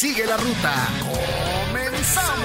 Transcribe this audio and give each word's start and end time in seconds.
Sigue 0.00 0.24
la 0.26 0.36
ruta. 0.36 0.74
¡Comenzamos! 1.66 2.38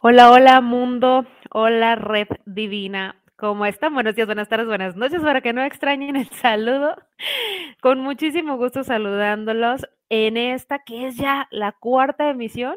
Hola, 0.00 0.30
hola 0.30 0.62
mundo, 0.62 1.26
hola 1.50 1.94
red 1.94 2.28
divina. 2.46 3.16
¿Cómo 3.36 3.66
están? 3.66 3.92
Buenos 3.92 4.14
días, 4.14 4.26
buenas 4.26 4.48
tardes, 4.48 4.66
buenas 4.66 4.96
noches, 4.96 5.20
para 5.20 5.42
que 5.42 5.52
no 5.52 5.62
extrañen 5.62 6.16
el 6.16 6.30
saludo. 6.30 6.96
Con 7.82 8.00
muchísimo 8.00 8.56
gusto 8.56 8.82
saludándolos 8.82 9.86
en 10.10 10.36
esta 10.36 10.80
que 10.80 11.06
es 11.06 11.16
ya 11.16 11.48
la 11.50 11.72
cuarta 11.72 12.30
emisión 12.30 12.76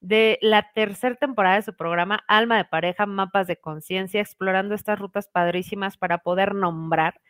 de 0.00 0.38
la 0.42 0.72
tercera 0.72 1.14
temporada 1.14 1.56
de 1.56 1.62
su 1.62 1.76
programa 1.76 2.24
Alma 2.26 2.56
de 2.56 2.64
Pareja, 2.64 3.06
Mapas 3.06 3.46
de 3.46 3.56
Conciencia, 3.56 4.20
explorando 4.20 4.74
estas 4.74 4.98
rutas 4.98 5.28
padrísimas 5.28 5.96
para 5.96 6.18
poder 6.18 6.54
nombrar 6.54 7.20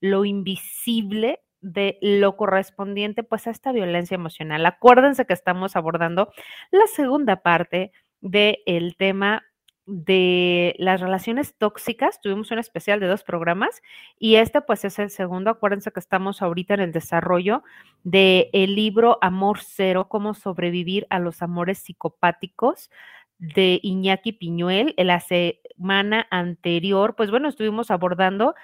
lo 0.00 0.24
invisible 0.24 1.40
de 1.60 1.98
lo 2.00 2.36
correspondiente 2.36 3.22
pues 3.22 3.46
a 3.46 3.50
esta 3.50 3.70
violencia 3.72 4.14
emocional. 4.14 4.66
Acuérdense 4.66 5.26
que 5.26 5.34
estamos 5.34 5.76
abordando 5.76 6.32
la 6.70 6.86
segunda 6.88 7.36
parte 7.42 7.92
del 8.20 8.96
tema 8.96 9.44
de 9.86 10.74
las 10.78 11.00
relaciones 11.00 11.54
tóxicas. 11.56 12.20
Tuvimos 12.20 12.50
un 12.50 12.58
especial 12.58 13.00
de 13.00 13.06
dos 13.06 13.24
programas 13.24 13.82
y 14.18 14.36
este 14.36 14.60
pues 14.60 14.84
es 14.84 14.98
el 14.98 15.10
segundo. 15.10 15.50
Acuérdense 15.50 15.92
que 15.92 16.00
estamos 16.00 16.42
ahorita 16.42 16.74
en 16.74 16.80
el 16.80 16.92
desarrollo 16.92 17.62
del 18.04 18.48
el 18.52 18.74
libro 18.74 19.18
Amor 19.20 19.58
Cero, 19.60 20.08
cómo 20.08 20.34
sobrevivir 20.34 21.06
a 21.10 21.18
los 21.18 21.42
amores 21.42 21.78
psicopáticos 21.78 22.90
de 23.38 23.80
Iñaki 23.82 24.32
Piñuel. 24.32 24.94
La 24.96 25.20
semana 25.20 26.26
anterior, 26.30 27.14
pues 27.16 27.30
bueno, 27.30 27.48
estuvimos 27.48 27.90
abordando 27.90 28.54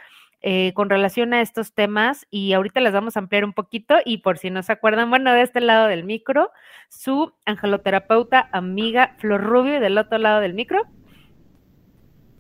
eh, 0.41 0.73
con 0.75 0.89
relación 0.89 1.35
a 1.35 1.41
estos 1.41 1.75
temas 1.75 2.29
y 2.31 2.53
ahorita 2.53 2.79
les 2.79 2.93
vamos 2.93 3.17
a 3.17 3.21
ampliar 3.21 3.45
un 3.45 3.53
poquito 3.53 3.97
y 4.05 4.19
por 4.19 4.39
si 4.39 4.51
no 4.51 4.63
se 4.63 4.71
acuerdan, 4.71 5.11
bueno, 5.11 5.33
de 5.33 5.43
este 5.43 5.61
lado 5.61 5.89
del 5.89 6.05
micro, 6.05 6.53
su 6.89 7.35
angeloterapeuta 7.45 8.49
amiga 8.53 9.17
Flor 9.19 9.43
Rubio 9.43 9.79
y 9.79 9.81
del 9.81 9.99
otro 9.99 10.19
lado 10.19 10.39
del 10.41 10.55
micro. 10.55 10.87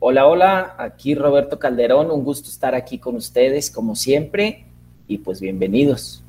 Hola, 0.00 0.28
hola, 0.28 0.76
aquí 0.78 1.16
Roberto 1.16 1.58
Calderón, 1.58 2.12
un 2.12 2.22
gusto 2.22 2.48
estar 2.48 2.76
aquí 2.76 2.98
con 2.98 3.16
ustedes 3.16 3.68
como 3.68 3.96
siempre 3.96 4.64
y 5.08 5.18
pues 5.18 5.40
bienvenidos. 5.40 6.22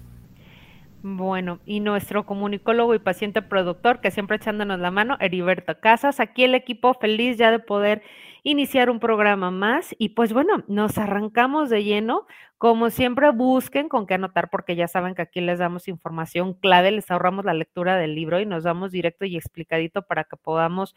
Bueno, 1.03 1.59
y 1.67 1.79
nuestro 1.79 2.25
comunicólogo 2.25 2.95
y 2.95 2.99
paciente 2.99 3.43
productor, 3.43 4.01
que 4.01 4.09
siempre 4.09 4.37
echándonos 4.37 4.79
la 4.79 4.89
mano, 4.89 5.17
Heriberto 5.19 5.79
Casas, 5.79 6.19
aquí 6.19 6.45
el 6.45 6.55
equipo 6.55 6.95
feliz 6.95 7.37
ya 7.37 7.51
de 7.51 7.59
poder 7.59 8.01
iniciar 8.43 8.89
un 8.89 8.99
programa 8.99 9.51
más 9.51 9.95
y 9.97 10.09
pues 10.09 10.33
bueno, 10.33 10.63
nos 10.67 10.97
arrancamos 10.97 11.69
de 11.69 11.83
lleno. 11.83 12.27
Como 12.57 12.89
siempre, 12.89 13.31
busquen 13.31 13.87
con 13.87 14.05
qué 14.05 14.15
anotar 14.15 14.49
porque 14.49 14.75
ya 14.75 14.87
saben 14.87 15.15
que 15.15 15.21
aquí 15.21 15.39
les 15.39 15.59
damos 15.59 15.87
información 15.87 16.53
clave, 16.53 16.91
les 16.91 17.09
ahorramos 17.09 17.45
la 17.45 17.53
lectura 17.53 17.95
del 17.97 18.15
libro 18.15 18.39
y 18.39 18.45
nos 18.45 18.63
damos 18.63 18.91
directo 18.91 19.25
y 19.25 19.37
explicadito 19.37 20.01
para 20.01 20.25
que 20.25 20.35
podamos 20.35 20.95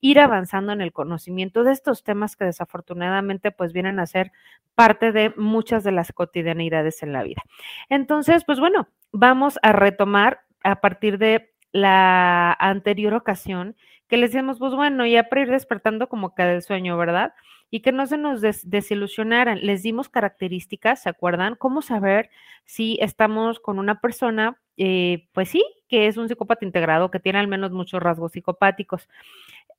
ir 0.00 0.18
avanzando 0.18 0.72
en 0.72 0.80
el 0.80 0.92
conocimiento 0.92 1.62
de 1.62 1.72
estos 1.72 2.02
temas 2.02 2.36
que 2.36 2.44
desafortunadamente 2.44 3.52
pues 3.52 3.72
vienen 3.72 4.00
a 4.00 4.06
ser 4.06 4.32
parte 4.74 5.12
de 5.12 5.32
muchas 5.36 5.84
de 5.84 5.92
las 5.92 6.12
cotidianidades 6.12 7.02
en 7.02 7.12
la 7.12 7.22
vida. 7.22 7.42
Entonces, 7.88 8.44
pues 8.44 8.58
bueno, 8.58 8.88
vamos 9.12 9.58
a 9.62 9.72
retomar 9.72 10.40
a 10.64 10.80
partir 10.80 11.18
de 11.18 11.54
la 11.74 12.52
anterior 12.52 13.14
ocasión 13.14 13.76
que 14.08 14.16
les 14.16 14.30
decíamos, 14.30 14.58
pues 14.58 14.74
bueno, 14.74 15.06
ya 15.06 15.24
para 15.24 15.42
ir 15.42 15.50
despertando 15.50 16.08
como 16.08 16.34
que 16.34 16.42
del 16.42 16.62
sueño, 16.62 16.96
¿verdad? 16.96 17.34
Y 17.70 17.80
que 17.80 17.92
no 17.92 18.06
se 18.06 18.18
nos 18.18 18.40
desilusionaran. 18.40 19.60
Les 19.64 19.82
dimos 19.82 20.08
características, 20.08 21.02
¿se 21.02 21.08
acuerdan? 21.08 21.56
¿Cómo 21.56 21.82
saber 21.82 22.30
si 22.64 22.98
estamos 23.00 23.60
con 23.60 23.78
una 23.78 24.00
persona, 24.00 24.60
eh, 24.76 25.28
pues 25.32 25.48
sí, 25.48 25.64
que 25.88 26.06
es 26.06 26.16
un 26.16 26.28
psicópata 26.28 26.64
integrado, 26.64 27.10
que 27.10 27.20
tiene 27.20 27.38
al 27.38 27.48
menos 27.48 27.72
muchos 27.72 28.02
rasgos 28.02 28.32
psicopáticos? 28.32 29.08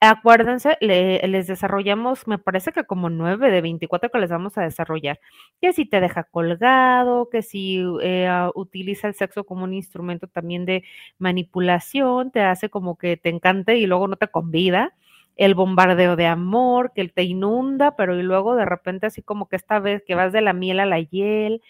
Acuérdense, 0.01 0.77
les 0.81 1.47
desarrollamos, 1.47 2.27
me 2.27 2.37
parece 2.37 2.71
que 2.73 2.83
como 2.83 3.09
nueve 3.09 3.49
de 3.49 3.61
24 3.61 4.09
que 4.11 4.19
les 4.19 4.29
vamos 4.29 4.57
a 4.57 4.61
desarrollar, 4.61 5.19
que 5.61 5.73
si 5.73 5.85
te 5.85 5.99
deja 6.01 6.25
colgado, 6.25 7.29
que 7.29 7.41
si 7.41 7.81
eh, 8.01 8.27
ah, 8.27 8.51
utiliza 8.55 9.07
el 9.07 9.15
sexo 9.15 9.45
como 9.45 9.63
un 9.63 9.73
instrumento 9.73 10.27
también 10.27 10.65
de 10.65 10.83
manipulación, 11.17 12.29
te 12.31 12.41
hace 12.41 12.69
como 12.69 12.97
que 12.97 13.17
te 13.17 13.29
encante 13.29 13.77
y 13.77 13.87
luego 13.87 14.07
no 14.07 14.17
te 14.17 14.27
convida, 14.27 14.93
el 15.37 15.55
bombardeo 15.55 16.15
de 16.15 16.27
amor, 16.27 16.91
que 16.93 17.07
te 17.09 17.23
inunda, 17.23 17.95
pero 17.95 18.17
y 18.19 18.23
luego 18.23 18.55
de 18.55 18.65
repente 18.65 19.07
así 19.07 19.21
como 19.21 19.47
que 19.47 19.55
esta 19.55 19.79
vez 19.79 20.03
que 20.05 20.15
vas 20.15 20.31
de 20.33 20.41
la 20.41 20.53
miel 20.53 20.79
a 20.81 20.85
la 20.85 20.99
hiel, 20.99 21.61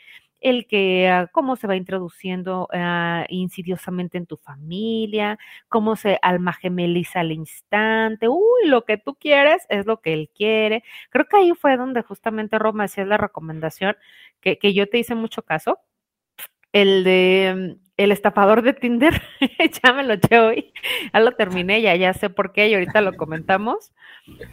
el 0.45 0.67
que 0.67 1.09
ah, 1.09 1.27
cómo 1.31 1.55
se 1.55 1.67
va 1.67 1.75
introduciendo 1.75 2.67
ah, 2.71 3.25
insidiosamente 3.29 4.17
en 4.17 4.27
tu 4.27 4.37
familia, 4.37 5.39
cómo 5.69 5.95
se 5.95 6.19
alma 6.21 6.53
gemeliza 6.53 7.21
al 7.21 7.31
instante, 7.31 8.27
uy, 8.29 8.67
lo 8.67 8.85
que 8.85 8.97
tú 8.97 9.15
quieres 9.15 9.65
es 9.69 9.87
lo 9.87 10.01
que 10.01 10.13
él 10.13 10.29
quiere. 10.35 10.83
Creo 11.09 11.25
que 11.25 11.37
ahí 11.37 11.53
fue 11.53 11.77
donde 11.77 12.03
justamente 12.03 12.59
Roma 12.59 12.85
hacía 12.85 13.05
la 13.05 13.17
recomendación 13.17 13.97
que, 14.39 14.59
que 14.59 14.73
yo 14.73 14.87
te 14.87 14.99
hice 14.99 15.15
mucho 15.15 15.41
caso, 15.43 15.79
el 16.73 17.03
de 17.03 17.77
el 17.97 18.11
estafador 18.11 18.61
de 18.61 18.73
Tinder, 18.73 19.21
ya 19.83 19.93
me 19.93 20.03
lo 20.03 20.13
eché 20.13 20.39
hoy, 20.39 20.73
ya 21.13 21.19
lo 21.19 21.31
terminé, 21.31 21.81
ya, 21.81 21.95
ya 21.95 22.13
sé 22.13 22.29
por 22.29 22.51
qué 22.51 22.67
y 22.67 22.73
ahorita 22.73 23.01
lo 23.01 23.15
comentamos. 23.15 23.93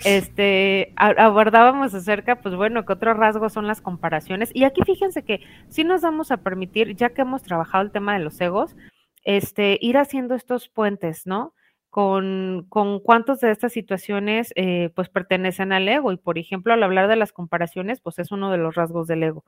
Este, 0.05 0.93
abordábamos 0.97 1.93
acerca, 1.95 2.41
pues 2.41 2.55
bueno, 2.55 2.85
que 2.85 2.93
otros 2.93 3.17
rasgos 3.17 3.53
son 3.53 3.67
las 3.67 3.81
comparaciones. 3.81 4.51
Y 4.55 4.65
aquí 4.65 4.83
fíjense 4.85 5.25
que 5.25 5.41
si 5.69 5.83
nos 5.83 6.03
vamos 6.03 6.31
a 6.31 6.39
permitir, 6.39 6.95
ya 6.95 7.11
que 7.11 7.23
hemos 7.23 7.43
trabajado 7.43 7.83
el 7.83 7.91
tema 7.91 8.15
de 8.15 8.21
los 8.21 8.41
egos, 8.41 8.77
este, 9.25 9.79
ir 9.81 9.99
haciendo 9.99 10.35
estos 10.35 10.69
puentes, 10.69 11.27
¿no? 11.27 11.55
Con, 11.91 12.67
con 12.71 13.01
cuántos 13.01 13.41
de 13.41 13.51
estas 13.51 13.73
situaciones 13.73 14.53
eh, 14.57 14.91
pues 14.95 15.09
pertenecen 15.09 15.73
al 15.73 15.89
ego. 15.89 16.13
Y 16.13 16.17
por 16.17 16.39
ejemplo, 16.39 16.73
al 16.73 16.83
hablar 16.83 17.09
de 17.09 17.17
las 17.17 17.33
comparaciones, 17.33 18.01
pues 18.01 18.19
es 18.19 18.31
uno 18.31 18.51
de 18.51 18.59
los 18.59 18.75
rasgos 18.77 19.07
del 19.09 19.23
ego. 19.25 19.45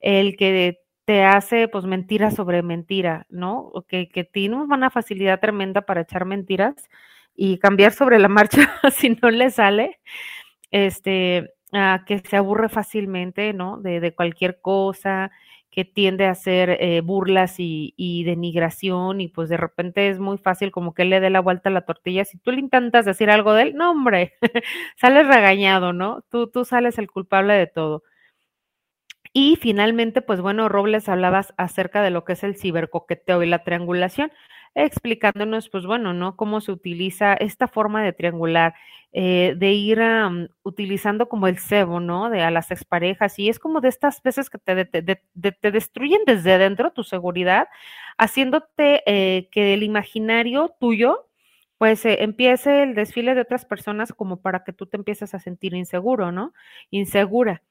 El 0.00 0.36
que 0.36 0.80
te 1.08 1.24
hace 1.24 1.68
pues 1.68 1.86
mentira 1.86 2.30
sobre 2.30 2.62
mentira, 2.62 3.26
¿no? 3.30 3.72
Que, 3.88 4.10
que 4.10 4.24
tiene 4.24 4.56
una 4.56 4.90
facilidad 4.90 5.40
tremenda 5.40 5.80
para 5.80 6.02
echar 6.02 6.26
mentiras 6.26 6.74
y 7.34 7.58
cambiar 7.58 7.92
sobre 7.92 8.18
la 8.18 8.28
marcha 8.28 8.58
si 8.94 9.16
no 9.22 9.30
le 9.30 9.50
sale, 9.50 10.00
este, 10.70 11.54
que 12.06 12.18
se 12.18 12.36
aburre 12.36 12.68
fácilmente, 12.68 13.54
¿no? 13.54 13.78
De, 13.78 14.14
cualquier 14.14 14.60
cosa, 14.60 15.30
que 15.70 15.86
tiende 15.86 16.26
a 16.26 16.32
hacer 16.32 16.76
eh, 16.78 17.00
burlas 17.00 17.58
y, 17.58 17.94
y, 17.96 18.24
denigración 18.24 19.22
y 19.22 19.28
pues 19.28 19.48
de 19.48 19.56
repente 19.56 20.10
es 20.10 20.18
muy 20.18 20.36
fácil 20.36 20.70
como 20.70 20.92
que 20.92 21.06
le 21.06 21.20
dé 21.20 21.30
la 21.30 21.40
vuelta 21.40 21.70
a 21.70 21.72
la 21.72 21.86
tortilla. 21.86 22.26
Si 22.26 22.36
tú 22.36 22.52
le 22.52 22.60
intentas 22.60 23.06
decir 23.06 23.30
algo 23.30 23.54
de 23.54 23.62
él, 23.62 23.76
no 23.76 23.92
hombre, 23.92 24.34
sales 24.98 25.26
regañado, 25.26 25.94
¿no? 25.94 26.22
Tú, 26.30 26.50
tú 26.50 26.66
sales 26.66 26.98
el 26.98 27.10
culpable 27.10 27.54
de 27.54 27.66
todo. 27.66 28.02
Y 29.40 29.54
finalmente, 29.56 30.20
pues 30.20 30.40
bueno, 30.40 30.68
Robles 30.68 31.08
hablabas 31.08 31.54
acerca 31.58 32.02
de 32.02 32.10
lo 32.10 32.24
que 32.24 32.32
es 32.32 32.42
el 32.42 32.56
cibercoqueteo 32.56 33.42
y 33.44 33.46
la 33.46 33.62
triangulación, 33.62 34.32
explicándonos, 34.74 35.68
pues 35.68 35.86
bueno, 35.86 36.12
¿no? 36.12 36.34
Cómo 36.36 36.60
se 36.60 36.72
utiliza 36.72 37.34
esta 37.34 37.68
forma 37.68 38.02
de 38.02 38.12
triangular 38.12 38.74
eh, 39.12 39.54
de 39.56 39.72
ir 39.72 40.00
utilizando 40.64 41.28
como 41.28 41.46
el 41.46 41.58
cebo, 41.58 42.00
¿no? 42.00 42.30
De 42.30 42.42
a 42.42 42.50
las 42.50 42.72
exparejas 42.72 43.38
y 43.38 43.48
es 43.48 43.60
como 43.60 43.80
de 43.80 43.88
estas 43.90 44.20
veces 44.22 44.50
que 44.50 44.58
te, 44.58 44.84
te 44.84 45.70
destruyen 45.70 46.20
desde 46.26 46.58
dentro 46.58 46.90
tu 46.92 47.04
seguridad, 47.04 47.68
haciéndote 48.18 49.02
eh, 49.06 49.48
que 49.52 49.72
el 49.74 49.82
imaginario 49.84 50.74
tuyo 50.80 51.26
pues 51.78 52.04
eh, 52.06 52.22
empiece 52.24 52.82
el 52.82 52.94
desfile 52.96 53.34
de 53.36 53.42
otras 53.42 53.64
personas 53.64 54.12
como 54.12 54.40
para 54.42 54.64
que 54.64 54.72
tú 54.72 54.86
te 54.86 54.96
empieces 54.96 55.32
a 55.34 55.38
sentir 55.38 55.74
inseguro, 55.74 56.32
¿no? 56.32 56.52
Insegura. 56.90 57.62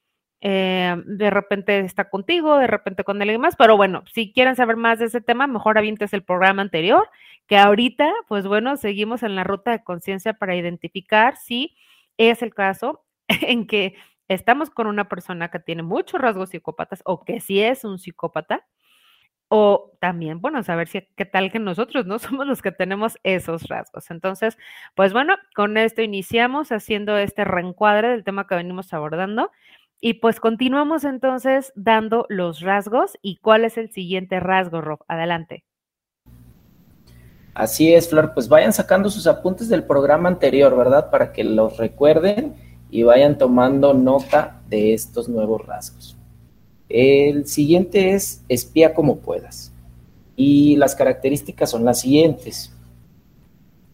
Eh, 0.41 0.95
de 1.05 1.29
repente 1.31 1.79
está 1.79 2.09
contigo, 2.09 2.57
de 2.57 2.67
repente 2.67 3.03
con 3.03 3.21
alguien 3.21 3.41
más, 3.41 3.55
pero 3.55 3.75
bueno, 3.75 4.03
si 4.13 4.31
quieren 4.33 4.55
saber 4.55 4.75
más 4.75 4.99
de 4.99 5.05
ese 5.05 5.21
tema, 5.21 5.47
mejor 5.47 5.77
avientes 5.77 6.13
el 6.13 6.23
programa 6.23 6.61
anterior, 6.61 7.09
que 7.47 7.57
ahorita, 7.57 8.11
pues 8.27 8.45
bueno, 8.45 8.77
seguimos 8.77 9.23
en 9.23 9.35
la 9.35 9.43
ruta 9.43 9.71
de 9.71 9.83
conciencia 9.83 10.33
para 10.33 10.55
identificar 10.55 11.37
si 11.37 11.75
es 12.17 12.41
el 12.43 12.53
caso 12.53 13.03
en 13.27 13.67
que 13.67 13.95
estamos 14.27 14.69
con 14.69 14.87
una 14.87 15.09
persona 15.09 15.49
que 15.49 15.59
tiene 15.59 15.83
muchos 15.83 16.21
rasgos 16.21 16.49
psicópatas 16.49 17.01
o 17.05 17.23
que 17.23 17.39
sí 17.39 17.61
es 17.61 17.83
un 17.83 17.97
psicópata 17.99 18.65
o 19.49 19.93
también, 20.01 20.41
bueno, 20.41 20.61
saber 20.63 20.87
si 20.89 21.07
qué 21.15 21.25
tal 21.25 21.51
que 21.51 21.59
nosotros 21.59 22.05
no 22.05 22.19
somos 22.19 22.47
los 22.47 22.61
que 22.61 22.71
tenemos 22.71 23.17
esos 23.23 23.67
rasgos. 23.69 24.11
Entonces, 24.11 24.57
pues 24.95 25.13
bueno, 25.13 25.35
con 25.55 25.77
esto 25.77 26.01
iniciamos 26.01 26.71
haciendo 26.71 27.17
este 27.17 27.45
reencuadre 27.45 28.09
del 28.09 28.23
tema 28.23 28.47
que 28.47 28.55
venimos 28.55 28.93
abordando 28.93 29.51
y 29.99 30.15
pues 30.15 30.39
continuamos 30.39 31.03
entonces 31.03 31.73
dando 31.75 32.25
los 32.29 32.61
rasgos 32.61 33.17
y 33.21 33.37
cuál 33.37 33.65
es 33.65 33.77
el 33.77 33.91
siguiente 33.91 34.39
rasgo, 34.39 34.81
Rob. 34.81 34.99
Adelante. 35.07 35.63
Así 37.53 37.91
es, 37.91 38.09
Flor, 38.09 38.33
pues 38.35 38.47
vayan 38.47 38.71
sacando 38.71 39.09
sus 39.09 39.25
apuntes 39.25 39.67
del 39.67 39.83
programa 39.83 40.29
anterior, 40.29 40.77
¿verdad? 40.77 41.09
Para 41.09 41.33
que 41.33 41.43
los 41.43 41.77
recuerden 41.77 42.53
y 42.91 43.01
vayan 43.01 43.39
tomando 43.39 43.95
nota 43.95 44.61
de 44.69 44.93
estos 44.93 45.27
nuevos 45.27 45.65
rasgos. 45.65 46.15
El 46.87 47.47
siguiente 47.47 48.11
es 48.11 48.43
espía 48.47 48.93
como 48.93 49.17
puedas. 49.17 49.73
Y 50.35 50.75
las 50.75 50.95
características 50.95 51.71
son 51.71 51.83
las 51.83 52.01
siguientes. 52.01 52.71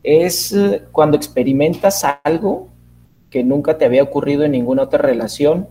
Es 0.03 0.51
eh, 0.51 0.83
cuando 0.91 1.15
experimentas 1.15 2.03
algo 2.23 2.67
que 3.29 3.43
nunca 3.43 3.77
te 3.77 3.85
había 3.85 4.03
ocurrido 4.03 4.43
en 4.43 4.51
ninguna 4.51 4.83
otra 4.83 4.99
relación, 4.99 5.69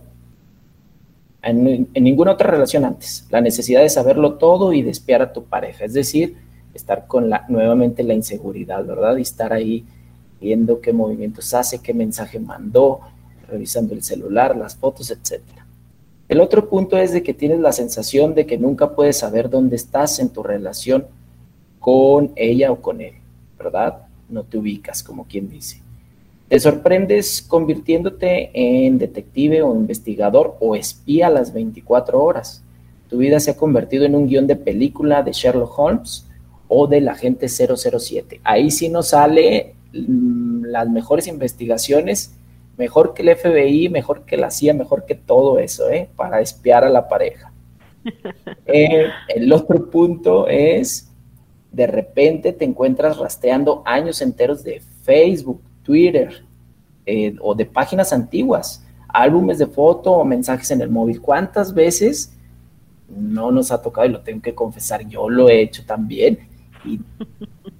en, 1.43 1.89
ninguna 1.93 2.31
otra 2.31 2.49
relación 2.49 2.85
antes. 2.85 3.27
La 3.29 3.41
necesidad 3.41 3.81
de 3.81 3.89
saberlo 3.89 4.35
todo 4.35 4.73
y 4.73 4.81
de 4.81 4.91
espiar 4.91 5.21
a 5.21 5.33
tu 5.33 5.43
pareja. 5.43 5.85
Es 5.85 5.93
decir, 5.93 6.37
estar 6.73 7.05
con 7.07 7.29
la, 7.29 7.45
nuevamente 7.49 8.03
la 8.03 8.13
inseguridad, 8.13 8.85
¿verdad? 8.85 9.17
Y 9.17 9.21
estar 9.21 9.53
ahí 9.53 9.85
viendo 10.41 10.81
qué 10.81 10.93
movimientos 10.93 11.53
hace, 11.53 11.79
qué 11.79 11.93
mensaje 11.93 12.39
mandó, 12.39 13.01
revisando 13.47 13.93
el 13.93 14.03
celular, 14.03 14.55
las 14.55 14.75
fotos, 14.75 15.11
etcétera. 15.11 15.65
El 16.29 16.39
otro 16.39 16.69
punto 16.69 16.97
es 16.97 17.11
de 17.11 17.21
que 17.21 17.33
tienes 17.33 17.59
la 17.59 17.73
sensación 17.73 18.33
de 18.33 18.45
que 18.45 18.57
nunca 18.57 18.95
puedes 18.95 19.17
saber 19.17 19.49
dónde 19.49 19.75
estás 19.75 20.19
en 20.19 20.29
tu 20.29 20.41
relación 20.41 21.05
con 21.79 22.31
ella 22.35 22.71
o 22.71 22.81
con 22.81 23.01
él, 23.01 23.13
¿verdad? 23.57 24.07
No 24.29 24.43
te 24.43 24.57
ubicas, 24.57 25.03
como 25.03 25.25
quien 25.25 25.49
dice. 25.49 25.82
Te 26.53 26.59
sorprendes 26.59 27.41
convirtiéndote 27.41 28.51
en 28.53 28.99
detective 28.99 29.63
o 29.63 29.73
investigador 29.73 30.55
o 30.59 30.75
espía 30.75 31.25
a 31.25 31.31
las 31.31 31.51
24 31.51 32.23
horas. 32.23 32.63
Tu 33.09 33.17
vida 33.17 33.39
se 33.39 33.49
ha 33.49 33.57
convertido 33.57 34.05
en 34.05 34.13
un 34.13 34.27
guion 34.27 34.45
de 34.45 34.55
película 34.55 35.23
de 35.23 35.31
Sherlock 35.31 35.79
Holmes 35.79 36.27
o 36.67 36.85
del 36.85 37.09
agente 37.09 37.47
007. 37.49 38.39
Ahí 38.43 38.69
sí 38.69 38.87
nos 38.87 39.07
sale 39.07 39.73
mm, 39.93 40.65
las 40.65 40.87
mejores 40.89 41.25
investigaciones, 41.25 42.35
mejor 42.77 43.15
que 43.15 43.23
el 43.23 43.35
FBI, 43.35 43.89
mejor 43.89 44.23
que 44.23 44.37
la 44.37 44.51
CIA, 44.51 44.75
mejor 44.75 45.05
que 45.07 45.15
todo 45.15 45.57
eso, 45.57 45.89
¿eh? 45.89 46.07
Para 46.15 46.39
espiar 46.39 46.83
a 46.83 46.89
la 46.89 47.07
pareja. 47.07 47.51
Eh, 48.65 49.07
el 49.27 49.51
otro 49.51 49.89
punto 49.89 50.47
es, 50.47 51.11
de 51.71 51.87
repente 51.87 52.53
te 52.53 52.63
encuentras 52.63 53.17
rastreando 53.17 53.81
años 53.85 54.21
enteros 54.21 54.63
de 54.63 54.81
Facebook, 55.01 55.59
Twitter 55.83 56.45
eh, 57.05 57.35
o 57.39 57.53
de 57.53 57.65
páginas 57.65 58.13
antiguas, 58.13 58.85
álbumes 59.07 59.59
de 59.59 59.67
foto 59.67 60.13
o 60.13 60.25
mensajes 60.25 60.71
en 60.71 60.81
el 60.81 60.89
móvil. 60.89 61.21
¿Cuántas 61.21 61.73
veces 61.73 62.33
no 63.09 63.51
nos 63.51 63.71
ha 63.71 63.81
tocado 63.81 64.07
y 64.07 64.11
lo 64.11 64.21
tengo 64.21 64.41
que 64.41 64.55
confesar? 64.55 65.07
Yo 65.07 65.29
lo 65.29 65.49
he 65.49 65.61
hecho 65.61 65.85
también. 65.85 66.39
Y 66.85 66.99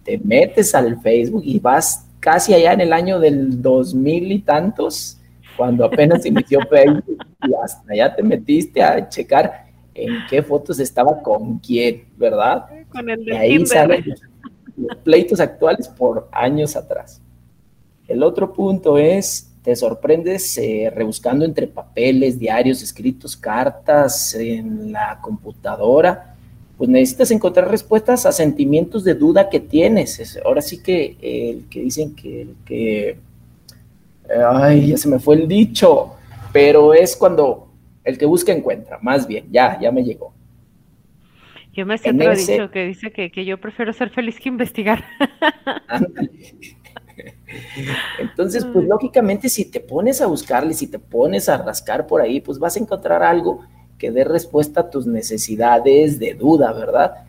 te 0.03 0.17
metes 0.17 0.75
al 0.75 0.99
Facebook 1.01 1.43
y 1.45 1.59
vas 1.59 2.07
casi 2.19 2.53
allá 2.53 2.73
en 2.73 2.81
el 2.81 2.93
año 2.93 3.19
del 3.19 3.61
2000 3.61 4.31
y 4.31 4.39
tantos, 4.39 5.17
cuando 5.57 5.85
apenas 5.85 6.25
inició 6.25 6.59
Facebook, 6.69 7.17
y 7.45 7.53
hasta 7.53 7.91
allá 7.91 8.15
te 8.15 8.23
metiste 8.23 8.81
a 8.81 9.07
checar 9.09 9.65
en 9.93 10.25
qué 10.29 10.41
fotos 10.41 10.79
estaba 10.79 11.21
con 11.21 11.59
quién, 11.59 12.05
¿verdad? 12.17 12.65
Con 12.89 13.09
el 13.09 13.21
Y 13.21 13.25
del 13.25 13.37
ahí 13.37 13.65
salen 13.65 14.05
los 14.75 14.97
pleitos 14.97 15.39
actuales 15.39 15.87
por 15.87 16.29
años 16.31 16.75
atrás. 16.75 17.21
El 18.07 18.23
otro 18.23 18.53
punto 18.53 18.97
es, 18.97 19.49
te 19.63 19.75
sorprendes 19.75 20.57
eh, 20.57 20.91
rebuscando 20.93 21.45
entre 21.45 21.67
papeles, 21.67 22.37
diarios, 22.37 22.81
escritos, 22.81 23.35
cartas 23.37 24.35
en 24.35 24.91
la 24.91 25.19
computadora, 25.21 26.35
pues 26.77 26.89
necesitas 26.89 27.31
encontrar 27.31 27.69
respuestas 27.69 28.25
a 28.25 28.31
sentimientos 28.31 29.03
de 29.03 29.13
duda 29.13 29.49
que 29.49 29.59
tienes. 29.59 30.19
Es- 30.19 30.39
ahora 30.43 30.61
sí 30.61 30.81
que 30.83 31.15
eh, 31.21 31.49
el 31.51 31.69
que 31.69 31.81
dicen 31.81 32.15
que 32.15 32.41
el 32.41 32.55
que, 32.65 33.17
ay, 34.47 34.87
ya 34.87 34.97
se 34.97 35.07
me 35.09 35.19
fue 35.19 35.35
el 35.35 35.47
dicho, 35.47 36.13
pero 36.51 36.93
es 36.93 37.15
cuando 37.15 37.67
el 38.03 38.17
que 38.17 38.25
busca 38.25 38.51
encuentra, 38.51 38.99
más 39.01 39.27
bien, 39.27 39.45
ya, 39.51 39.79
ya 39.79 39.91
me 39.91 40.03
llegó. 40.03 40.33
Yo 41.73 41.85
me 41.85 41.97
sé 41.97 42.09
en 42.09 42.19
otro 42.21 42.31
ese- 42.33 42.51
dicho 42.53 42.71
que 42.71 42.85
dice 42.85 43.11
que, 43.11 43.31
que 43.31 43.45
yo 43.45 43.59
prefiero 43.59 43.93
ser 43.93 44.09
feliz 44.11 44.39
que 44.39 44.49
investigar. 44.49 45.03
Ándale. 45.87 46.31
Entonces, 48.19 48.65
pues 48.65 48.85
lógicamente 48.85 49.49
si 49.49 49.65
te 49.65 49.79
pones 49.79 50.21
a 50.21 50.27
buscarle, 50.27 50.73
si 50.73 50.87
te 50.87 50.99
pones 50.99 51.49
a 51.49 51.57
rascar 51.57 52.07
por 52.07 52.21
ahí, 52.21 52.41
pues 52.41 52.59
vas 52.59 52.75
a 52.75 52.79
encontrar 52.79 53.23
algo 53.23 53.61
que 53.97 54.11
dé 54.11 54.23
respuesta 54.23 54.81
a 54.81 54.89
tus 54.89 55.07
necesidades 55.07 56.19
de 56.19 56.33
duda, 56.33 56.73
¿verdad? 56.73 57.25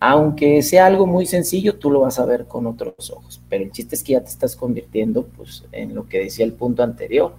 Aunque 0.00 0.62
sea 0.62 0.86
algo 0.86 1.06
muy 1.06 1.26
sencillo, 1.26 1.76
tú 1.76 1.90
lo 1.90 2.00
vas 2.00 2.18
a 2.18 2.26
ver 2.26 2.46
con 2.46 2.66
otros 2.66 3.10
ojos. 3.10 3.40
Pero 3.48 3.64
el 3.64 3.70
chiste 3.70 3.94
es 3.94 4.02
que 4.02 4.12
ya 4.12 4.20
te 4.20 4.30
estás 4.30 4.56
convirtiendo, 4.56 5.26
pues, 5.26 5.64
en 5.72 5.94
lo 5.94 6.06
que 6.06 6.20
decía 6.20 6.44
el 6.44 6.52
punto 6.52 6.82
anterior, 6.82 7.34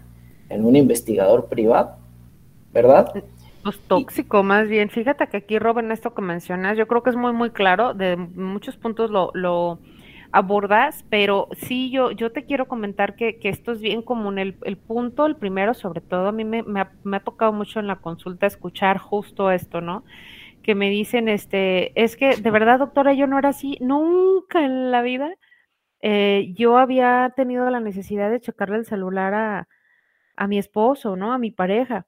en 0.49 0.65
un 0.65 0.75
investigador 0.75 1.47
privado, 1.47 1.97
¿verdad? 2.73 3.23
Pues 3.63 3.79
tóxico, 3.87 4.43
más 4.43 4.67
bien. 4.67 4.89
Fíjate 4.89 5.27
que 5.27 5.37
aquí, 5.37 5.59
Robin, 5.59 5.91
esto 5.91 6.13
que 6.13 6.21
mencionas, 6.21 6.77
yo 6.77 6.87
creo 6.87 7.03
que 7.03 7.09
es 7.09 7.17
muy, 7.17 7.33
muy 7.33 7.49
claro, 7.49 7.93
de 7.93 8.15
muchos 8.15 8.77
puntos 8.77 9.11
lo, 9.11 9.31
lo 9.33 9.79
abordas, 10.37 11.05
pero 11.09 11.49
sí, 11.53 11.91
yo, 11.91 12.11
yo 12.11 12.31
te 12.31 12.45
quiero 12.45 12.67
comentar 12.67 13.15
que, 13.15 13.39
que 13.39 13.49
esto 13.49 13.71
es 13.71 13.81
bien 13.81 14.01
común. 14.01 14.39
El, 14.39 14.57
el 14.63 14.77
punto, 14.77 15.25
el 15.25 15.35
primero, 15.37 15.73
sobre 15.73 16.01
todo, 16.01 16.27
a 16.29 16.31
mí 16.31 16.45
me, 16.45 16.63
me 16.63 16.81
ha, 16.81 17.19
tocado 17.23 17.53
mucho 17.53 17.79
en 17.79 17.87
la 17.87 17.97
consulta 17.97 18.47
escuchar 18.47 18.97
justo 18.99 19.51
esto, 19.51 19.81
¿no? 19.81 20.03
Que 20.63 20.75
me 20.75 20.89
dicen, 20.89 21.29
este, 21.29 21.93
es 22.01 22.17
que 22.17 22.37
de 22.37 22.51
verdad, 22.51 22.79
doctora, 22.79 23.13
yo 23.13 23.27
no 23.27 23.39
era 23.39 23.49
así, 23.49 23.77
nunca 23.81 24.65
en 24.65 24.91
la 24.91 25.01
vida. 25.03 25.29
eh, 26.01 26.53
yo 26.55 26.77
había 26.77 27.33
tenido 27.35 27.69
la 27.69 27.79
necesidad 27.79 28.29
de 28.31 28.41
checarle 28.41 28.77
el 28.77 28.85
celular 28.85 29.33
a, 29.33 29.67
a 30.35 30.47
mi 30.47 30.57
esposo, 30.59 31.15
¿no? 31.15 31.33
A 31.33 31.37
mi 31.39 31.51
pareja. 31.51 32.07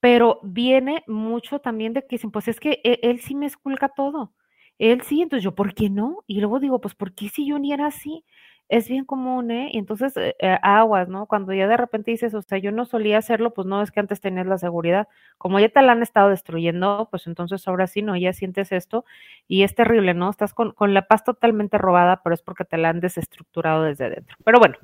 Pero 0.00 0.40
viene 0.44 1.04
mucho 1.08 1.60
también 1.60 1.92
de 1.94 2.02
que 2.02 2.16
dicen, 2.16 2.30
pues 2.32 2.48
es 2.48 2.60
que 2.60 2.80
e- 2.84 3.00
él, 3.02 3.20
sí 3.20 3.34
me 3.36 3.46
esculca 3.46 3.88
todo. 3.90 4.34
Él 4.78 5.02
sí, 5.02 5.22
entonces 5.22 5.44
yo, 5.44 5.54
¿por 5.54 5.74
qué 5.74 5.90
no? 5.90 6.22
Y 6.26 6.40
luego 6.40 6.60
digo, 6.60 6.80
pues 6.80 6.94
¿por 6.94 7.12
qué 7.14 7.28
si 7.28 7.46
yo 7.46 7.58
ni 7.58 7.72
era 7.72 7.86
así? 7.86 8.24
Es 8.70 8.86
bien 8.88 9.06
común, 9.06 9.50
¿eh? 9.50 9.70
Y 9.72 9.78
entonces 9.78 10.14
eh, 10.18 10.36
eh, 10.40 10.58
aguas, 10.62 11.08
¿no? 11.08 11.24
Cuando 11.26 11.54
ya 11.54 11.66
de 11.66 11.76
repente 11.78 12.10
dices, 12.10 12.34
o 12.34 12.42
sea, 12.42 12.58
yo 12.58 12.70
no 12.70 12.84
solía 12.84 13.16
hacerlo, 13.16 13.54
pues 13.54 13.66
no 13.66 13.80
es 13.82 13.90
que 13.90 13.98
antes 14.00 14.20
tenías 14.20 14.46
la 14.46 14.58
seguridad. 14.58 15.08
Como 15.38 15.58
ya 15.58 15.70
te 15.70 15.80
la 15.80 15.92
han 15.92 16.02
estado 16.02 16.28
destruyendo, 16.28 17.08
pues 17.10 17.26
entonces 17.26 17.66
ahora 17.66 17.86
sí, 17.86 18.02
¿no? 18.02 18.14
Ya 18.14 18.34
sientes 18.34 18.70
esto 18.70 19.06
y 19.48 19.62
es 19.62 19.74
terrible, 19.74 20.12
¿no? 20.12 20.28
Estás 20.28 20.52
con, 20.52 20.72
con 20.72 20.92
la 20.92 21.08
paz 21.08 21.24
totalmente 21.24 21.78
robada, 21.78 22.20
pero 22.22 22.34
es 22.34 22.42
porque 22.42 22.64
te 22.66 22.76
la 22.76 22.90
han 22.90 23.00
desestructurado 23.00 23.84
desde 23.84 24.10
dentro. 24.10 24.36
Pero 24.44 24.58
bueno, 24.58 24.74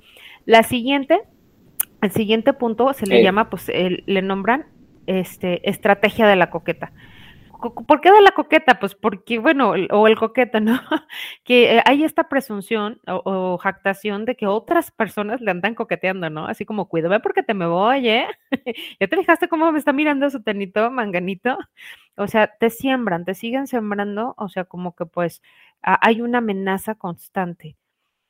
la 0.47 0.63
siguiente, 0.63 1.21
el 2.01 2.11
siguiente 2.11 2.55
punto 2.55 2.93
se 2.95 3.07
le 3.07 3.19
Sí. 3.19 3.23
llama, 3.23 3.51
pues 3.51 3.69
el- 3.69 4.03
le 4.07 4.23
nombran 4.23 4.65
este, 5.07 5.69
estrategia 5.69 6.27
de 6.27 6.37
la 6.37 6.49
coqueta. 6.51 6.93
¿Por 7.61 8.01
qué 8.01 8.11
de 8.11 8.21
la 8.21 8.33
coqueta? 8.33 8.79
Pues 8.79 8.95
porque, 8.95 9.39
bueno, 9.39 9.75
o 9.91 10.07
el 10.07 10.17
coqueta, 10.17 10.61
¿no? 10.61 10.81
Que 11.45 11.77
eh, 11.77 11.83
hay 11.87 12.05
esta 12.05 12.29
presunción 12.29 13.01
o, 13.07 13.59
jactación 13.59 14.25
de 14.25 14.37
que 14.37 14.47
otras 14.47 14.91
personas 14.91 15.41
le 15.41 15.51
andan 15.51 15.75
coqueteando, 15.75 16.31
¿no? 16.31 16.47
Así 16.47 16.65
como, 16.65 16.89
cuídame 16.89 17.21
porque 17.21 17.43
te 17.43 17.55
me 17.55 17.67
voy, 17.67 18.09
¿eh? 18.09 18.27
¿Ya 19.01 19.09
te 19.09 19.17
fijaste 19.17 19.49
cómo 19.49 19.71
me 19.73 19.79
está 19.79 19.93
mirando 19.93 20.29
su 20.31 20.43
tenito, 20.43 20.91
manganito? 20.91 21.59
O 22.17 22.29
sea, 22.29 22.47
te 22.47 22.71
siembran, 22.71 23.25
te 23.25 23.35
siguen 23.35 23.67
sembrando, 23.67 24.35
o 24.39 24.49
sea, 24.49 24.65
como 24.65 24.95
que 24.95 25.05
pues 25.05 25.43
hay 25.83 26.21
una 26.21 26.39
amenaza 26.39 26.95
constante. 26.95 27.77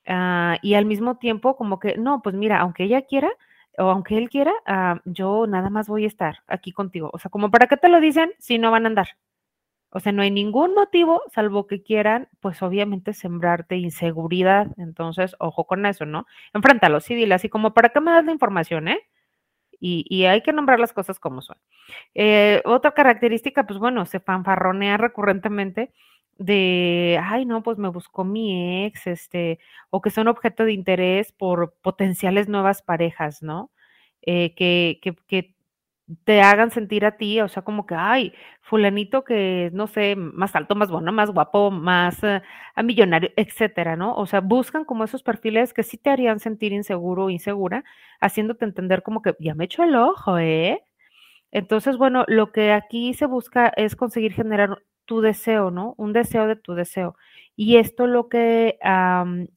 ah, 0.08 0.58
y 0.62 0.74
al 0.74 0.86
mismo 0.86 1.18
tiempo 1.18 1.56
como 1.56 1.78
que, 1.80 1.96
no, 1.98 2.22
pues 2.22 2.34
mira, 2.36 2.60
aunque 2.60 2.84
ella 2.84 3.02
quiera 3.02 3.30
o 3.78 3.90
aunque 3.90 4.16
él 4.18 4.28
quiera, 4.28 4.52
ah, 4.66 5.00
yo 5.04 5.46
nada 5.46 5.70
más 5.70 5.88
voy 5.88 6.04
a 6.04 6.08
estar 6.08 6.38
aquí 6.46 6.72
contigo. 6.72 7.10
O 7.12 7.18
sea, 7.18 7.30
como 7.30 7.50
para 7.50 7.66
qué 7.66 7.76
te 7.76 7.88
lo 7.88 8.00
dicen 8.00 8.32
si 8.38 8.58
no 8.58 8.70
van 8.70 8.84
a 8.86 8.88
andar. 8.88 9.08
O 9.90 10.00
sea, 10.00 10.10
no 10.10 10.22
hay 10.22 10.30
ningún 10.32 10.74
motivo, 10.74 11.22
salvo 11.32 11.68
que 11.68 11.82
quieran, 11.82 12.28
pues 12.40 12.62
obviamente 12.62 13.12
sembrarte 13.12 13.76
inseguridad. 13.76 14.66
Entonces, 14.76 15.36
ojo 15.38 15.66
con 15.66 15.86
eso, 15.86 16.04
¿no? 16.04 16.26
Enfréntalo, 16.52 17.00
sí, 17.00 17.14
dile 17.14 17.34
así 17.34 17.48
como, 17.48 17.74
¿para 17.74 17.90
qué 17.90 18.00
me 18.00 18.10
das 18.10 18.24
la 18.24 18.32
información, 18.32 18.88
eh? 18.88 18.98
Y, 19.78 20.04
y 20.08 20.24
hay 20.24 20.42
que 20.42 20.52
nombrar 20.52 20.80
las 20.80 20.92
cosas 20.92 21.20
como 21.20 21.42
son. 21.42 21.58
Eh, 22.14 22.60
otra 22.64 22.92
característica, 22.92 23.66
pues 23.66 23.78
bueno, 23.78 24.04
se 24.06 24.18
fanfarronea 24.18 24.96
recurrentemente 24.96 25.92
de, 26.38 27.20
ay, 27.22 27.44
no, 27.46 27.62
pues 27.62 27.78
me 27.78 27.88
buscó 27.88 28.24
mi 28.24 28.84
ex, 28.86 29.06
este, 29.06 29.58
o 29.90 30.00
que 30.02 30.10
son 30.10 30.28
objeto 30.28 30.64
de 30.64 30.72
interés 30.72 31.32
por 31.32 31.74
potenciales 31.82 32.48
nuevas 32.48 32.82
parejas, 32.82 33.42
¿no? 33.42 33.70
Eh, 34.22 34.54
que, 34.54 34.98
que, 35.02 35.14
que 35.28 35.54
te 36.24 36.42
hagan 36.42 36.70
sentir 36.70 37.06
a 37.06 37.16
ti, 37.16 37.40
o 37.40 37.48
sea, 37.48 37.62
como 37.62 37.86
que, 37.86 37.94
ay, 37.94 38.34
fulanito 38.60 39.24
que, 39.24 39.70
no 39.72 39.86
sé, 39.86 40.16
más 40.16 40.54
alto, 40.54 40.74
más 40.74 40.90
bueno, 40.90 41.12
más 41.12 41.30
guapo, 41.30 41.70
más 41.70 42.22
uh, 42.22 42.40
millonario, 42.82 43.30
etcétera, 43.36 43.96
¿no? 43.96 44.14
O 44.16 44.26
sea, 44.26 44.40
buscan 44.40 44.84
como 44.84 45.04
esos 45.04 45.22
perfiles 45.22 45.72
que 45.72 45.82
sí 45.82 45.96
te 45.96 46.10
harían 46.10 46.40
sentir 46.40 46.72
inseguro 46.72 47.24
o 47.26 47.30
insegura, 47.30 47.84
haciéndote 48.20 48.64
entender 48.66 49.02
como 49.02 49.22
que 49.22 49.34
ya 49.40 49.54
me 49.54 49.64
echo 49.64 49.82
el 49.82 49.96
ojo, 49.96 50.38
¿eh? 50.38 50.82
Entonces, 51.52 51.96
bueno, 51.98 52.24
lo 52.28 52.52
que 52.52 52.72
aquí 52.72 53.14
se 53.14 53.26
busca 53.26 53.68
es 53.76 53.96
conseguir 53.96 54.32
generar 54.34 54.78
tu 55.04 55.20
deseo, 55.20 55.70
¿no? 55.70 55.94
Un 55.96 56.12
deseo 56.12 56.46
de 56.46 56.56
tu 56.56 56.74
deseo. 56.74 57.16
Y 57.56 57.76
esto 57.76 58.06
lo 58.06 58.28
que 58.28 58.78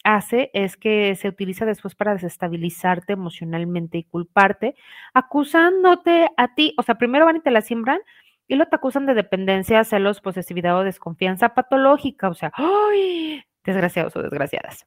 hace 0.04 0.52
es 0.54 0.78
que 0.78 1.16
se 1.16 1.28
utiliza 1.28 1.66
después 1.66 1.96
para 1.96 2.14
desestabilizarte 2.14 3.14
emocionalmente 3.14 3.98
y 3.98 4.04
culparte, 4.04 4.76
acusándote 5.14 6.30
a 6.38 6.54
ti. 6.54 6.74
O 6.78 6.84
sea, 6.84 6.96
primero 6.96 7.26
van 7.26 7.38
y 7.38 7.42
te 7.42 7.52
la 7.52 7.62
siembran 7.62 8.00
y 8.48 8.56
lo 8.56 8.68
te 8.68 8.76
acusan 8.76 9.06
de 9.06 9.14
dependencia, 9.14 9.84
celos, 9.84 10.22
posesividad 10.22 10.78
o 10.78 10.84
desconfianza 10.84 11.56
patológica. 11.56 12.30
O 12.30 12.34
sea, 12.34 12.52
¡ay! 12.56 13.44
Desgraciados 13.64 14.16
o 14.16 14.22
desgraciadas. 14.22 14.86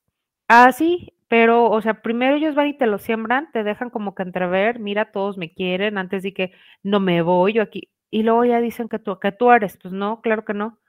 Así, 0.49 1.15
pero, 1.29 1.71
o 1.71 1.81
sea, 1.81 2.03
primero 2.03 2.37
ellos 2.37 2.55
van 2.55 2.69
y 2.69 2.77
te 2.77 2.87
lo 2.87 2.99
siembran, 2.99 3.51
te 3.53 3.63
dejan 3.63 3.91
como 3.91 4.15
que 4.15 4.25
entrever, 4.25 4.81
mira, 4.81 5.13
todos 5.13 5.37
me 5.37 5.53
quieren, 5.53 5.99
antes 5.99 6.23
de 6.23 6.35
que 6.35 6.53
no 6.83 6.99
me 6.99 7.23
voy 7.23 7.53
yo 7.53 7.63
aquí. 7.63 7.89
Y 8.11 8.23
luego 8.23 8.45
ya 8.45 8.61
dicen 8.61 8.89
que 8.89 8.99
tú, 8.99 9.19
que 9.19 9.33
tú 9.33 9.51
eres. 9.51 9.77
Pues 9.77 9.93
no, 9.95 10.21
claro 10.21 10.45
que 10.45 10.55
no 10.55 10.81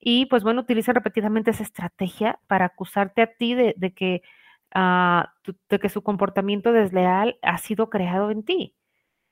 y 0.00 0.26
pues 0.26 0.42
bueno, 0.42 0.62
utiliza 0.62 0.92
repetidamente 0.92 1.50
esa 1.50 1.62
estrategia 1.62 2.40
para 2.46 2.66
acusarte 2.66 3.22
a 3.22 3.26
ti 3.34 3.54
de, 3.54 3.74
de 3.76 3.92
que, 3.92 4.22
uh, 4.74 5.22
de 5.68 5.78
que 5.78 5.88
su 5.90 6.02
comportamiento 6.02 6.72
desleal 6.72 7.38
ha 7.42 7.58
sido 7.58 7.90
creado 7.90 8.30
en 8.30 8.44
ti. 8.44 8.74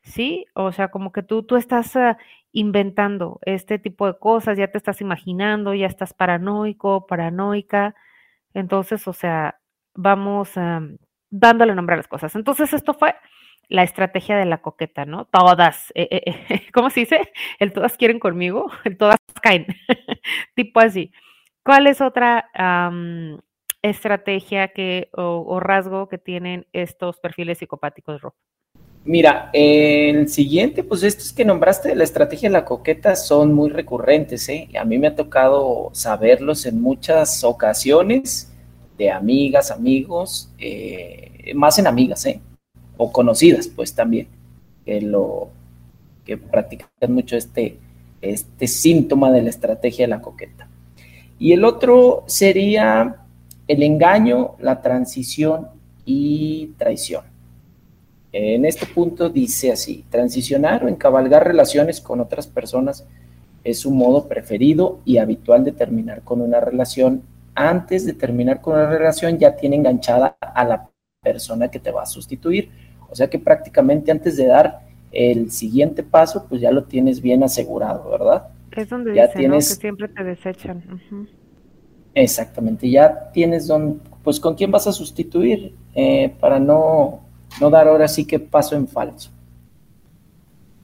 ¿Sí? 0.02 0.46
O 0.54 0.72
sea, 0.72 0.88
como 0.90 1.12
que 1.12 1.22
tú, 1.22 1.42
tú 1.44 1.56
estás 1.56 1.96
uh, 1.96 2.16
inventando 2.52 3.40
este 3.42 3.78
tipo 3.78 4.06
de 4.06 4.18
cosas, 4.18 4.58
ya 4.58 4.70
te 4.70 4.78
estás 4.78 5.00
imaginando, 5.00 5.74
ya 5.74 5.86
estás 5.86 6.14
paranoico, 6.14 7.06
paranoica. 7.06 7.94
Entonces, 8.54 9.08
o 9.08 9.12
sea, 9.12 9.60
vamos 9.94 10.56
um, 10.56 10.98
dándole 11.30 11.74
nombre 11.74 11.94
a 11.94 11.98
las 11.98 12.08
cosas. 12.08 12.34
Entonces, 12.36 12.72
esto 12.74 12.94
fue 12.94 13.14
la 13.68 13.82
estrategia 13.82 14.36
de 14.36 14.46
la 14.46 14.58
coqueta, 14.58 15.04
¿no? 15.04 15.26
Todas, 15.26 15.90
eh, 15.94 16.08
eh, 16.10 16.22
eh, 16.48 16.62
¿cómo 16.72 16.90
se 16.90 17.00
dice? 17.00 17.30
El 17.58 17.72
todas 17.72 17.96
quieren 17.96 18.18
conmigo, 18.18 18.70
el 18.84 18.96
todas 18.96 19.18
caen, 19.42 19.66
tipo 20.54 20.80
así. 20.80 21.12
¿Cuál 21.62 21.86
es 21.86 22.00
otra 22.00 22.50
estrategia 23.82 24.68
que, 24.68 25.10
o, 25.12 25.60
rasgo 25.60 26.08
que 26.08 26.16
tienen 26.16 26.66
estos 26.72 27.18
perfiles 27.18 27.58
psicopáticos, 27.58 28.22
Rob? 28.22 28.32
Mira, 29.04 29.50
el 29.52 30.28
siguiente, 30.28 30.82
pues 30.82 31.02
estos 31.02 31.34
que 31.34 31.44
nombraste 31.44 31.90
de 31.90 31.96
la 31.96 32.04
estrategia 32.04 32.48
de 32.48 32.54
la 32.54 32.64
coqueta 32.64 33.14
son 33.16 33.52
muy 33.52 33.68
recurrentes, 33.68 34.48
¿eh? 34.48 34.68
A 34.80 34.84
mí 34.86 34.98
me 34.98 35.08
ha 35.08 35.14
tocado 35.14 35.90
saberlos 35.92 36.64
en 36.64 36.80
muchas 36.80 37.44
ocasiones 37.44 38.50
de 38.96 39.10
amigas, 39.10 39.70
amigos, 39.70 40.50
más 41.54 41.78
en 41.78 41.86
amigas, 41.86 42.24
¿eh? 42.24 42.40
O 42.98 43.10
conocidas, 43.10 43.68
pues 43.68 43.94
también, 43.94 44.28
que 44.84 45.00
lo 45.00 45.48
que 46.26 46.36
practican 46.36 46.90
mucho 47.08 47.36
este, 47.36 47.78
este 48.20 48.66
síntoma 48.66 49.32
de 49.32 49.42
la 49.42 49.48
estrategia 49.48 50.04
de 50.04 50.10
la 50.10 50.20
coqueta. 50.20 50.68
Y 51.38 51.52
el 51.52 51.64
otro 51.64 52.24
sería 52.26 53.24
el 53.66 53.82
engaño, 53.82 54.56
la 54.58 54.82
transición 54.82 55.68
y 56.04 56.72
traición. 56.76 57.22
En 58.32 58.66
este 58.66 58.84
punto 58.86 59.30
dice 59.30 59.72
así, 59.72 60.04
transicionar 60.10 60.84
o 60.84 60.88
encabalgar 60.88 61.46
relaciones 61.46 62.00
con 62.00 62.20
otras 62.20 62.46
personas 62.46 63.06
es 63.64 63.86
un 63.86 63.96
modo 63.96 64.28
preferido 64.28 65.00
y 65.04 65.18
habitual 65.18 65.64
de 65.64 65.72
terminar 65.72 66.22
con 66.22 66.40
una 66.40 66.60
relación. 66.60 67.22
Antes 67.54 68.04
de 68.04 68.12
terminar 68.12 68.60
con 68.60 68.74
una 68.74 68.90
relación 68.90 69.38
ya 69.38 69.56
tiene 69.56 69.76
enganchada 69.76 70.36
a 70.40 70.64
la 70.64 70.90
persona 71.22 71.68
que 71.68 71.80
te 71.80 71.90
va 71.90 72.02
a 72.02 72.06
sustituir 72.06 72.70
o 73.10 73.14
sea 73.14 73.28
que 73.28 73.38
prácticamente 73.38 74.10
antes 74.10 74.36
de 74.36 74.46
dar 74.46 74.80
el 75.12 75.50
siguiente 75.50 76.02
paso, 76.02 76.46
pues 76.48 76.60
ya 76.60 76.70
lo 76.70 76.84
tienes 76.84 77.20
bien 77.20 77.42
asegurado, 77.42 78.10
¿verdad? 78.10 78.48
Es 78.72 78.88
donde 78.88 79.14
ya 79.14 79.32
tienes... 79.32 79.70
que 79.70 79.80
siempre 79.80 80.08
te 80.08 80.22
desechan. 80.22 80.82
Exactamente, 82.14 82.90
ya 82.90 83.30
tienes 83.32 83.66
don, 83.66 84.00
pues 84.22 84.38
con 84.40 84.54
quién 84.54 84.70
vas 84.70 84.86
a 84.86 84.92
sustituir 84.92 85.74
eh, 85.94 86.34
para 86.40 86.58
no, 86.58 87.20
no 87.60 87.70
dar 87.70 87.88
ahora 87.88 88.08
sí 88.08 88.24
que 88.24 88.38
paso 88.38 88.76
en 88.76 88.88
falso. 88.88 89.30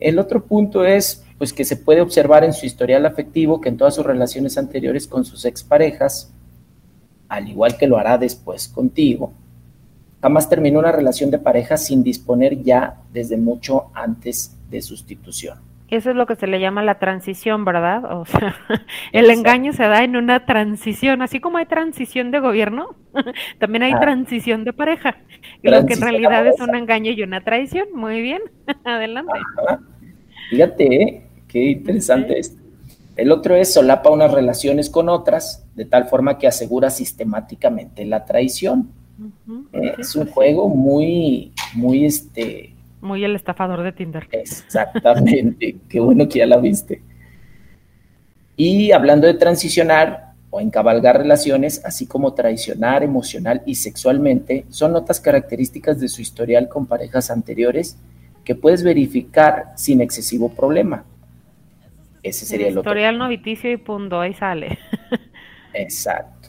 El 0.01 0.19
otro 0.19 0.45
punto 0.45 0.85
es, 0.85 1.25
pues 1.39 1.53
que 1.53 1.65
se 1.65 1.77
puede 1.77 2.01
observar 2.01 2.45
en 2.45 2.53
su 2.53 2.67
historial 2.67 3.07
afectivo 3.07 3.61
que 3.61 3.69
en 3.69 3.77
todas 3.77 3.95
sus 3.95 4.05
relaciones 4.05 4.59
anteriores 4.59 5.07
con 5.07 5.25
sus 5.25 5.45
exparejas, 5.45 6.33
al 7.29 7.49
igual 7.49 7.77
que 7.77 7.87
lo 7.87 7.97
hará 7.97 8.19
después 8.19 8.69
contigo, 8.69 9.33
Jamás 10.25 10.49
terminó 10.49 10.79
una 10.79 10.91
relación 10.91 11.31
de 11.31 11.39
pareja 11.39 11.77
sin 11.77 12.03
disponer 12.03 12.63
ya 12.63 12.97
desde 13.13 13.37
mucho 13.37 13.91
antes 13.93 14.57
de 14.71 14.81
sustitución. 14.81 15.59
Eso 15.91 16.09
es 16.09 16.17
lo 16.17 16.25
que 16.25 16.35
se 16.35 16.47
le 16.47 16.61
llama 16.61 16.83
la 16.83 16.99
transición, 16.99 17.67
¿verdad? 17.67 18.11
O 18.11 18.25
sea, 18.25 18.57
el 19.13 19.29
engaño 19.29 19.75
se 19.75 19.83
da 19.83 20.03
en 20.03 20.17
una 20.17 20.47
transición, 20.47 21.21
así 21.21 21.41
como 21.41 21.59
hay 21.59 21.67
transición 21.67 22.31
de 22.31 22.41
gobierno, 22.41 22.97
también 23.59 23.83
hay 23.83 23.93
ah. 23.93 24.01
transición 24.01 24.65
de 24.65 24.73
pareja, 24.73 25.15
lo 25.61 25.85
que 25.85 25.93
en 25.93 26.01
realidad 26.01 26.47
es 26.47 26.59
un 26.59 26.75
engaño 26.75 27.13
y 27.13 27.23
una 27.23 27.43
traición. 27.43 27.89
Muy 27.95 28.23
bien, 28.23 28.41
adelante. 28.87 29.31
Fíjate, 30.49 31.03
¿eh? 31.03 31.27
qué 31.49 31.65
interesante 31.65 32.39
esto. 32.39 32.63
El 33.15 33.31
otro 33.31 33.57
es 33.57 33.75
solapa 33.75 34.09
unas 34.09 34.33
relaciones 34.33 34.89
con 34.89 35.11
otras, 35.11 35.67
de 35.75 35.85
tal 35.85 36.07
forma 36.07 36.39
que 36.39 36.47
asegura 36.47 36.89
sistemáticamente 36.89 38.07
la 38.07 38.25
traición. 38.25 39.04
Eh, 39.73 39.95
es 39.99 40.15
un 40.17 40.27
juego 40.27 40.69
muy, 40.69 41.53
muy 41.75 42.05
este. 42.05 42.75
Muy 43.01 43.25
el 43.25 43.37
estafador 43.37 43.83
de 43.83 43.93
Tinder. 43.93 44.29
Exactamente. 44.31 45.77
Qué 45.89 46.01
bueno 46.01 46.29
que 46.29 46.39
ya 46.41 46.47
la 46.47 46.57
viste. 46.59 47.03
Y 48.57 48.93
hablando 48.93 49.27
de 49.27 49.35
transicionar 49.35 50.35
o 50.51 50.61
encabalgar 50.61 51.19
relaciones, 51.19 51.85
así 51.85 52.07
como 52.07 52.35
traicionar 52.35 53.03
emocional 53.03 53.63
y 53.67 53.75
sexualmente, 53.75 54.65
son 54.69 54.93
notas 54.93 55.21
características 55.21 56.01
de 56.01 56.09
su 56.09 56.23
historial 56.23 56.69
con 56.69 56.87
parejas 56.87 57.31
anteriores 57.31 57.99
que 58.45 58.55
puedes 58.55 58.85
verificar 58.85 59.73
sin 59.77 60.01
excesivo 60.01 60.51
problema. 60.51 61.05
Ese 62.23 62.47
sería 62.47 62.69
el, 62.69 62.75
el 62.75 62.79
historial 62.79 63.19
no 63.19 63.29
viticio 63.29 63.71
y 63.71 63.77
punto, 63.77 64.21
ahí 64.21 64.33
sale. 64.35 64.79
Exacto. 65.75 66.44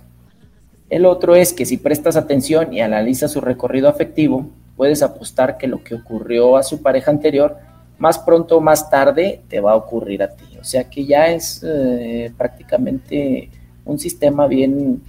El 0.90 1.06
otro 1.06 1.36
es 1.36 1.54
que 1.54 1.66
si 1.66 1.78
prestas 1.78 2.16
atención 2.16 2.74
y 2.74 2.82
analizas 2.82 3.32
su 3.32 3.42
recorrido 3.42 3.90
afectivo, 3.90 4.50
puedes 4.76 5.02
apostar 5.02 5.58
que 5.58 5.68
lo 5.68 5.84
que 5.84 5.96
ocurrió 5.96 6.58
a 6.58 6.64
su 6.64 6.82
pareja 6.82 7.12
anterior, 7.12 7.58
más 7.98 8.20
pronto 8.20 8.58
o 8.58 8.62
más 8.62 8.90
tarde 8.90 9.42
te 9.48 9.60
va 9.60 9.72
a 9.72 9.76
ocurrir 9.76 10.22
a 10.22 10.36
ti. 10.36 10.58
O 10.60 10.64
sea 10.64 10.90
que 10.90 11.06
ya 11.06 11.28
es 11.28 11.64
eh, 11.66 12.32
prácticamente 12.38 13.50
un 13.86 13.98
sistema 13.98 14.48
bien, 14.48 15.02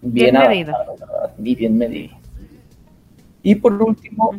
bien, 0.00 0.34
medido. 0.34 0.74
Y 1.38 1.54
bien 1.54 1.76
medido. 1.78 2.16
Y 3.42 3.54
por 3.54 3.72
último, 3.80 4.32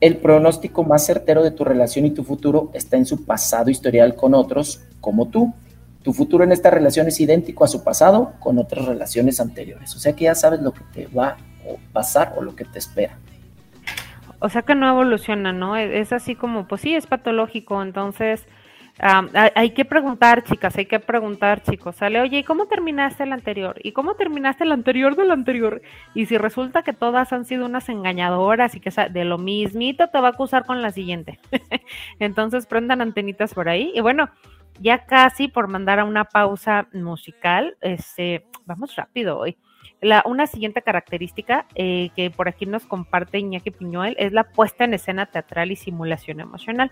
el 0.00 0.16
pronóstico 0.16 0.82
más 0.84 1.04
certero 1.04 1.42
de 1.42 1.50
tu 1.50 1.64
relación 1.64 2.06
y 2.06 2.10
tu 2.10 2.24
futuro 2.24 2.70
está 2.72 2.96
en 2.96 3.04
su 3.04 3.24
pasado 3.24 3.70
historial 3.70 4.14
con 4.14 4.34
otros 4.34 4.80
como 5.00 5.28
tú. 5.28 5.52
Tu 6.02 6.12
futuro 6.12 6.44
en 6.44 6.52
esta 6.52 6.70
relación 6.70 7.08
es 7.08 7.20
idéntico 7.20 7.64
a 7.64 7.68
su 7.68 7.84
pasado 7.84 8.32
con 8.40 8.58
otras 8.58 8.86
relaciones 8.86 9.40
anteriores. 9.40 9.94
O 9.94 9.98
sea 9.98 10.14
que 10.14 10.24
ya 10.24 10.34
sabes 10.34 10.60
lo 10.60 10.72
que 10.72 10.82
te 10.92 11.06
va 11.06 11.28
a 11.28 11.36
pasar 11.92 12.34
o 12.36 12.42
lo 12.42 12.56
que 12.56 12.64
te 12.64 12.78
espera. 12.78 13.18
O 14.38 14.48
sea 14.48 14.62
que 14.62 14.74
no 14.74 14.88
evoluciona, 14.88 15.52
¿no? 15.52 15.76
Es 15.76 16.12
así 16.12 16.34
como, 16.34 16.66
pues 16.66 16.80
sí, 16.80 16.94
es 16.94 17.06
patológico, 17.06 17.82
entonces 17.82 18.46
Ah, 19.02 19.24
hay, 19.54 19.70
que 19.70 19.86
preguntar, 19.86 20.44
chicas, 20.44 20.76
hay 20.76 20.84
que 20.84 21.00
preguntar, 21.00 21.62
chicos. 21.62 21.96
Sale, 21.96 22.20
oye, 22.20 22.38
¿y 22.40 22.44
cómo 22.44 22.66
terminaste 22.66 23.22
el 23.22 23.32
anterior? 23.32 23.76
¿Y 23.82 23.92
cómo 23.92 24.14
terminaste 24.14 24.64
el 24.64 24.72
anterior 24.72 25.16
del 25.16 25.30
anterior? 25.30 25.80
Y 26.14 26.26
si 26.26 26.36
resulta 26.36 26.82
que 26.82 26.92
todas 26.92 27.32
han 27.32 27.46
sido 27.46 27.64
unas 27.64 27.88
engañadoras 27.88 28.74
y 28.74 28.80
que 28.80 28.90
de 29.10 29.24
lo 29.24 29.38
mismito 29.38 30.08
te 30.08 30.20
va 30.20 30.28
a 30.28 30.30
acusar 30.32 30.66
con 30.66 30.82
la 30.82 30.90
siguiente. 30.90 31.38
Entonces 32.18 32.66
prendan 32.66 33.00
antenitas 33.00 33.54
por 33.54 33.70
ahí. 33.70 33.90
Y 33.94 34.00
bueno, 34.00 34.28
ya 34.80 35.04
casi 35.04 35.48
por 35.48 35.68
mandar 35.68 36.00
a 36.00 36.04
una 36.04 36.24
pausa 36.24 36.88
musical, 36.92 37.76
este, 37.80 38.46
vamos 38.64 38.96
rápido 38.96 39.38
hoy. 39.38 39.56
La, 40.00 40.22
una 40.24 40.46
siguiente 40.46 40.80
característica 40.80 41.66
eh, 41.74 42.08
que 42.16 42.30
por 42.30 42.48
aquí 42.48 42.64
nos 42.64 42.86
comparte 42.86 43.38
Iñaki 43.38 43.70
Piñuel 43.70 44.16
es 44.18 44.32
la 44.32 44.44
puesta 44.44 44.84
en 44.84 44.94
escena 44.94 45.26
teatral 45.26 45.70
y 45.70 45.76
simulación 45.76 46.40
emocional. 46.40 46.90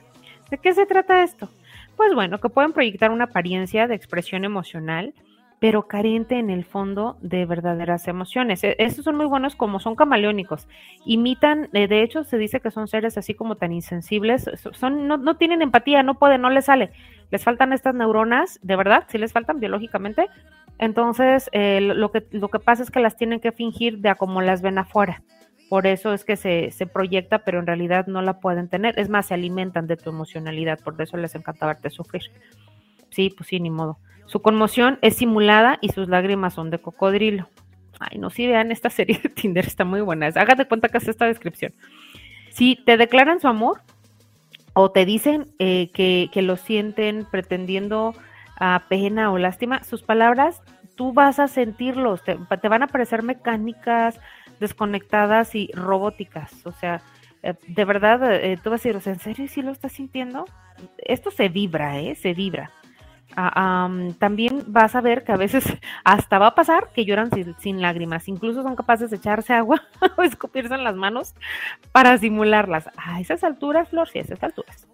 ¿De 0.50 0.58
qué 0.58 0.74
se 0.74 0.84
trata 0.84 1.22
esto? 1.22 1.48
Pues 1.96 2.14
bueno, 2.14 2.38
que 2.38 2.50
pueden 2.50 2.74
proyectar 2.74 3.10
una 3.10 3.24
apariencia 3.24 3.86
de 3.86 3.94
expresión 3.94 4.44
emocional, 4.44 5.14
pero 5.60 5.88
carente 5.88 6.38
en 6.38 6.50
el 6.50 6.64
fondo 6.64 7.16
de 7.20 7.44
verdaderas 7.46 8.06
emociones. 8.08 8.62
E- 8.64 8.76
Estos 8.78 9.04
son 9.04 9.16
muy 9.16 9.26
buenos 9.26 9.56
como 9.56 9.80
son 9.80 9.96
camaleónicos. 9.96 10.68
Imitan, 11.04 11.68
eh, 11.72 11.88
de 11.88 12.02
hecho, 12.02 12.24
se 12.24 12.38
dice 12.38 12.60
que 12.60 12.70
son 12.70 12.86
seres 12.88 13.18
así 13.18 13.34
como 13.34 13.56
tan 13.56 13.72
insensibles, 13.72 14.48
so- 14.56 14.72
son, 14.72 15.08
no, 15.08 15.16
no 15.16 15.36
tienen 15.36 15.62
empatía, 15.62 16.02
no 16.02 16.14
pueden, 16.14 16.42
no 16.42 16.50
les 16.50 16.66
sale. 16.66 16.90
Les 17.30 17.42
faltan 17.44 17.72
estas 17.72 17.94
neuronas, 17.94 18.58
de 18.62 18.76
verdad, 18.76 19.04
sí 19.08 19.18
les 19.18 19.32
faltan 19.32 19.60
biológicamente. 19.60 20.26
Entonces, 20.78 21.50
eh, 21.52 21.80
lo, 21.80 21.94
lo 21.94 22.12
que, 22.12 22.24
lo 22.30 22.48
que 22.48 22.60
pasa 22.60 22.82
es 22.82 22.90
que 22.90 23.00
las 23.00 23.16
tienen 23.16 23.40
que 23.40 23.52
fingir 23.52 23.98
de 23.98 24.10
a 24.10 24.14
como 24.14 24.40
las 24.42 24.62
ven 24.62 24.78
afuera. 24.78 25.22
Por 25.68 25.86
eso 25.86 26.14
es 26.14 26.24
que 26.24 26.36
se, 26.36 26.70
se 26.70 26.86
proyecta, 26.86 27.40
pero 27.40 27.58
en 27.58 27.66
realidad 27.66 28.06
no 28.06 28.22
la 28.22 28.40
pueden 28.40 28.68
tener. 28.68 28.98
Es 28.98 29.08
más, 29.10 29.26
se 29.26 29.34
alimentan 29.34 29.86
de 29.86 29.96
tu 29.96 30.08
emocionalidad, 30.10 30.78
por 30.82 31.00
eso 31.02 31.16
les 31.16 31.34
encanta 31.34 31.66
verte 31.66 31.90
sufrir. 31.90 32.22
Sí, 33.10 33.30
pues 33.36 33.48
sí, 33.48 33.60
ni 33.60 33.70
modo. 33.70 33.98
Su 34.28 34.40
conmoción 34.40 34.98
es 35.02 35.16
simulada 35.16 35.78
y 35.80 35.88
sus 35.88 36.08
lágrimas 36.08 36.54
son 36.54 36.70
de 36.70 36.78
cocodrilo. 36.78 37.48
Ay, 37.98 38.18
no, 38.18 38.30
sí, 38.30 38.46
vean 38.46 38.70
esta 38.70 38.90
serie 38.90 39.18
de 39.22 39.28
Tinder, 39.30 39.66
está 39.66 39.84
muy 39.84 40.02
buena. 40.02 40.26
Hágate 40.26 40.66
cuenta 40.66 40.88
que 40.88 40.98
es 40.98 41.08
esta 41.08 41.24
descripción. 41.24 41.72
Si 42.50 42.76
te 42.76 42.96
declaran 42.96 43.40
su 43.40 43.48
amor 43.48 43.80
o 44.74 44.90
te 44.90 45.04
dicen 45.06 45.48
eh, 45.58 45.90
que, 45.92 46.28
que 46.32 46.42
lo 46.42 46.56
sienten 46.56 47.26
pretendiendo 47.30 48.14
a 48.60 48.84
pena 48.88 49.32
o 49.32 49.38
lástima, 49.38 49.82
sus 49.82 50.02
palabras 50.02 50.62
tú 50.94 51.12
vas 51.12 51.38
a 51.38 51.46
sentirlos, 51.46 52.22
te, 52.24 52.36
van 52.68 52.82
a 52.82 52.88
parecer 52.88 53.22
mecánicas, 53.22 54.20
desconectadas 54.58 55.54
y 55.54 55.70
robóticas. 55.72 56.66
O 56.66 56.72
sea, 56.72 57.00
eh, 57.44 57.54
de 57.68 57.84
verdad, 57.84 58.34
eh, 58.34 58.58
tú 58.62 58.70
vas 58.70 58.84
a 58.84 58.90
decir, 58.90 59.12
¿en 59.12 59.20
serio 59.20 59.48
sí 59.48 59.62
lo 59.62 59.70
estás 59.70 59.92
sintiendo? 59.92 60.44
Esto 60.98 61.30
se 61.30 61.48
vibra, 61.48 62.00
¿eh? 62.00 62.16
Se 62.16 62.34
vibra. 62.34 62.72
Ah, 63.36 63.84
am, 63.84 64.14
también 64.14 64.64
vas 64.66 64.94
a 64.94 65.00
ver 65.00 65.22
que 65.22 65.32
a 65.32 65.36
veces 65.36 65.64
hasta 66.04 66.38
va 66.38 66.48
a 66.48 66.54
pasar 66.54 66.88
que 66.94 67.04
lloran 67.04 67.30
sin, 67.30 67.54
sin 67.58 67.80
lágrimas. 67.80 68.28
Incluso 68.28 68.62
son 68.62 68.76
capaces 68.76 69.10
de 69.10 69.16
echarse 69.16 69.52
agua 69.52 69.82
o 70.16 70.22
escupirse 70.22 70.74
en 70.74 70.84
las 70.84 70.96
manos 70.96 71.34
para 71.92 72.16
simularlas. 72.18 72.88
A 72.96 73.20
esas 73.20 73.44
alturas, 73.44 73.88
Flor, 73.90 74.08
sí, 74.08 74.18
a 74.18 74.22
esas 74.22 74.42
alturas. 74.42 74.88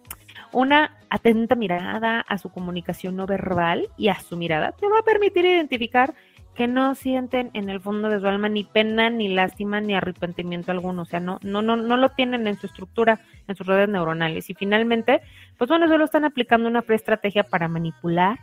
Una 0.52 0.96
atenta 1.10 1.56
mirada 1.56 2.20
a 2.20 2.38
su 2.38 2.48
comunicación 2.50 3.16
no 3.16 3.26
verbal 3.26 3.88
y 3.96 4.08
a 4.08 4.20
su 4.20 4.36
mirada 4.36 4.72
te 4.72 4.86
va 4.88 5.00
a 5.00 5.04
permitir 5.04 5.44
identificar 5.44 6.14
que 6.54 6.66
no 6.68 6.94
sienten 6.94 7.50
en 7.54 7.68
el 7.68 7.80
fondo 7.80 8.08
de 8.08 8.20
su 8.20 8.26
alma 8.26 8.48
ni 8.48 8.64
pena, 8.64 9.10
ni 9.10 9.28
lástima, 9.28 9.80
ni 9.80 9.94
arrepentimiento 9.94 10.70
alguno. 10.70 11.02
O 11.02 11.04
sea, 11.04 11.20
no, 11.20 11.38
no, 11.42 11.62
no, 11.62 11.76
no 11.76 11.96
lo 11.96 12.10
tienen 12.10 12.46
en 12.46 12.56
su 12.58 12.66
estructura, 12.66 13.20
en 13.48 13.56
sus 13.56 13.66
redes 13.66 13.88
neuronales. 13.88 14.48
Y 14.50 14.54
finalmente, 14.54 15.20
pues 15.58 15.68
bueno, 15.68 15.88
solo 15.88 16.04
están 16.04 16.24
aplicando 16.24 16.68
una 16.68 16.82
fría 16.82 16.96
estrategia 16.96 17.42
para 17.44 17.68
manipular 17.68 18.38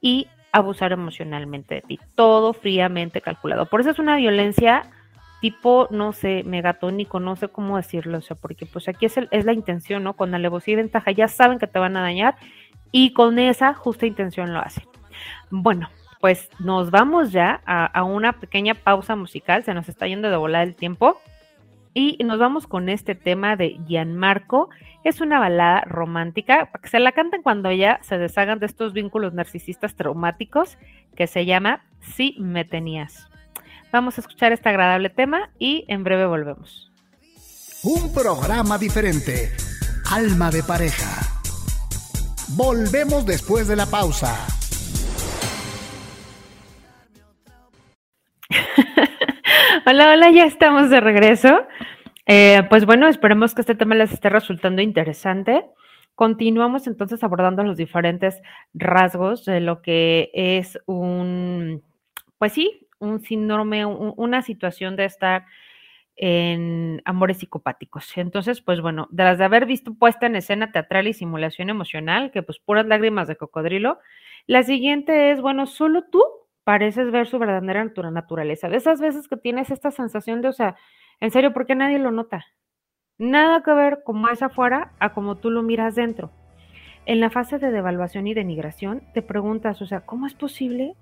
y 0.00 0.28
abusar 0.52 0.92
emocionalmente 0.92 1.76
de 1.76 1.80
ti. 1.82 1.98
Todo 2.14 2.52
fríamente 2.52 3.20
calculado. 3.20 3.66
Por 3.66 3.80
eso 3.80 3.90
es 3.90 3.98
una 3.98 4.16
violencia 4.16 4.82
tipo, 5.40 5.88
no 5.90 6.12
sé, 6.12 6.42
megatónico, 6.44 7.20
no 7.20 7.36
sé 7.36 7.48
cómo 7.48 7.76
decirlo, 7.76 8.18
o 8.18 8.22
sea, 8.22 8.34
porque 8.36 8.64
pues 8.66 8.88
aquí 8.88 9.06
es, 9.06 9.16
el- 9.18 9.28
es 9.30 9.44
la 9.44 9.52
intención, 9.52 10.02
¿no? 10.02 10.14
Con 10.14 10.34
alevosía 10.34 10.72
y 10.72 10.76
ventaja 10.76 11.10
ya 11.10 11.28
saben 11.28 11.58
que 11.58 11.66
te 11.66 11.78
van 11.78 11.96
a 11.96 12.00
dañar 12.02 12.36
y 12.92 13.12
con 13.12 13.38
esa 13.38 13.74
justa 13.74 14.06
intención 14.06 14.54
lo 14.54 14.60
hacen. 14.60 14.84
Bueno, 15.50 15.90
pues 16.24 16.48
nos 16.58 16.90
vamos 16.90 17.32
ya 17.32 17.60
a, 17.66 18.02
una 18.02 18.40
pequeña 18.40 18.72
pausa 18.72 19.14
musical, 19.14 19.62
se 19.62 19.74
nos 19.74 19.90
está 19.90 20.06
yendo 20.06 20.30
de 20.30 20.38
volar 20.38 20.66
el 20.66 20.74
tiempo 20.74 21.20
y 21.92 22.16
nos 22.24 22.38
vamos 22.38 22.66
con 22.66 22.88
este 22.88 23.14
tema 23.14 23.56
de 23.56 23.78
Gianmarco. 23.86 24.70
Es 25.04 25.20
una 25.20 25.38
balada 25.38 25.82
romántica, 25.82 26.70
que 26.82 26.88
se 26.88 26.98
la 26.98 27.12
canten 27.12 27.42
cuando 27.42 27.70
ya 27.72 28.00
se 28.02 28.16
deshagan 28.16 28.58
de 28.58 28.64
estos 28.64 28.94
vínculos 28.94 29.34
narcisistas 29.34 29.96
traumáticos, 29.96 30.78
que 31.14 31.26
se 31.26 31.44
llama 31.44 31.84
Si 32.00 32.36
me 32.38 32.64
tenías. 32.64 33.28
Vamos 33.92 34.16
a 34.16 34.22
escuchar 34.22 34.50
este 34.52 34.70
agradable 34.70 35.10
tema 35.10 35.50
y 35.58 35.84
en 35.88 36.04
breve 36.04 36.24
volvemos. 36.24 36.90
Un 37.82 38.14
programa 38.14 38.78
diferente. 38.78 39.52
Alma 40.10 40.50
de 40.50 40.62
pareja. 40.62 41.20
Volvemos 42.56 43.26
después 43.26 43.68
de 43.68 43.76
la 43.76 43.84
pausa. 43.84 44.34
Hola, 49.86 50.12
hola, 50.12 50.30
ya 50.30 50.44
estamos 50.44 50.90
de 50.90 51.00
regreso. 51.00 51.66
Eh, 52.26 52.62
pues 52.70 52.86
bueno, 52.86 53.08
esperemos 53.08 53.54
que 53.54 53.60
este 53.60 53.74
tema 53.74 53.94
les 53.94 54.12
esté 54.12 54.28
resultando 54.30 54.82
interesante. 54.82 55.64
Continuamos 56.14 56.86
entonces 56.86 57.22
abordando 57.24 57.62
los 57.64 57.76
diferentes 57.76 58.40
rasgos 58.72 59.44
de 59.44 59.60
lo 59.60 59.82
que 59.82 60.30
es 60.32 60.78
un, 60.86 61.82
pues 62.38 62.52
sí, 62.52 62.86
un 62.98 63.20
síndrome, 63.20 63.84
un- 63.84 64.14
una 64.16 64.42
situación 64.42 64.96
de 64.96 65.06
estar 65.06 65.44
en 66.16 67.02
amores 67.04 67.38
psicopáticos. 67.38 68.16
Entonces, 68.16 68.60
pues 68.60 68.80
bueno, 68.80 69.08
las 69.12 69.38
de 69.38 69.44
haber 69.44 69.66
visto 69.66 69.94
puesta 69.94 70.26
en 70.26 70.36
escena 70.36 70.70
teatral 70.72 71.08
y 71.08 71.12
simulación 71.12 71.70
emocional, 71.70 72.30
que 72.30 72.42
pues 72.42 72.58
puras 72.60 72.86
lágrimas 72.86 73.26
de 73.28 73.36
cocodrilo, 73.36 73.98
la 74.46 74.62
siguiente 74.62 75.32
es, 75.32 75.40
bueno, 75.40 75.66
solo 75.66 76.04
tú 76.10 76.22
pareces 76.64 77.12
ver 77.12 77.26
su 77.26 77.38
verdadera 77.38 77.84
natura- 77.84 78.10
naturaleza. 78.10 78.68
De 78.68 78.76
esas 78.76 79.00
veces 79.00 79.28
que 79.28 79.36
tienes 79.36 79.70
esta 79.70 79.90
sensación 79.90 80.40
de, 80.40 80.48
o 80.48 80.52
sea, 80.52 80.76
en 81.20 81.30
serio, 81.30 81.52
¿por 81.52 81.66
qué 81.66 81.74
nadie 81.74 81.98
lo 81.98 82.10
nota? 82.10 82.44
Nada 83.18 83.62
que 83.62 83.72
ver 83.72 84.02
como 84.04 84.28
es 84.28 84.42
afuera 84.42 84.92
a 84.98 85.12
como 85.12 85.36
tú 85.36 85.50
lo 85.50 85.62
miras 85.62 85.94
dentro. 85.94 86.32
En 87.06 87.20
la 87.20 87.30
fase 87.30 87.58
de 87.58 87.70
devaluación 87.70 88.26
y 88.26 88.34
denigración, 88.34 89.02
te 89.12 89.22
preguntas, 89.22 89.80
o 89.82 89.86
sea, 89.86 90.00
¿cómo 90.00 90.26
es 90.26 90.34
posible 90.34 90.94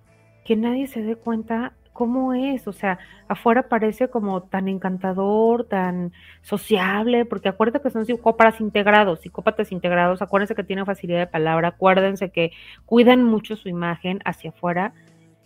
que 0.44 0.56
nadie 0.56 0.88
se 0.88 1.02
dé 1.02 1.14
cuenta 1.16 1.74
cómo 1.92 2.34
es? 2.34 2.66
O 2.66 2.72
sea, 2.72 2.98
afuera 3.28 3.68
parece 3.68 4.08
como 4.08 4.42
tan 4.42 4.66
encantador, 4.66 5.68
tan 5.68 6.12
sociable, 6.40 7.24
porque 7.24 7.48
acuérdate 7.48 7.82
que 7.82 7.90
son 7.90 8.04
psicópatas 8.04 8.60
integrados, 8.60 9.20
psicópatas 9.20 9.70
integrados, 9.70 10.22
acuérdense 10.22 10.56
que 10.56 10.64
tienen 10.64 10.86
facilidad 10.86 11.20
de 11.20 11.26
palabra, 11.28 11.68
acuérdense 11.68 12.30
que 12.32 12.50
cuidan 12.84 13.22
mucho 13.22 13.54
su 13.54 13.68
imagen 13.68 14.18
hacia 14.24 14.50
afuera, 14.50 14.94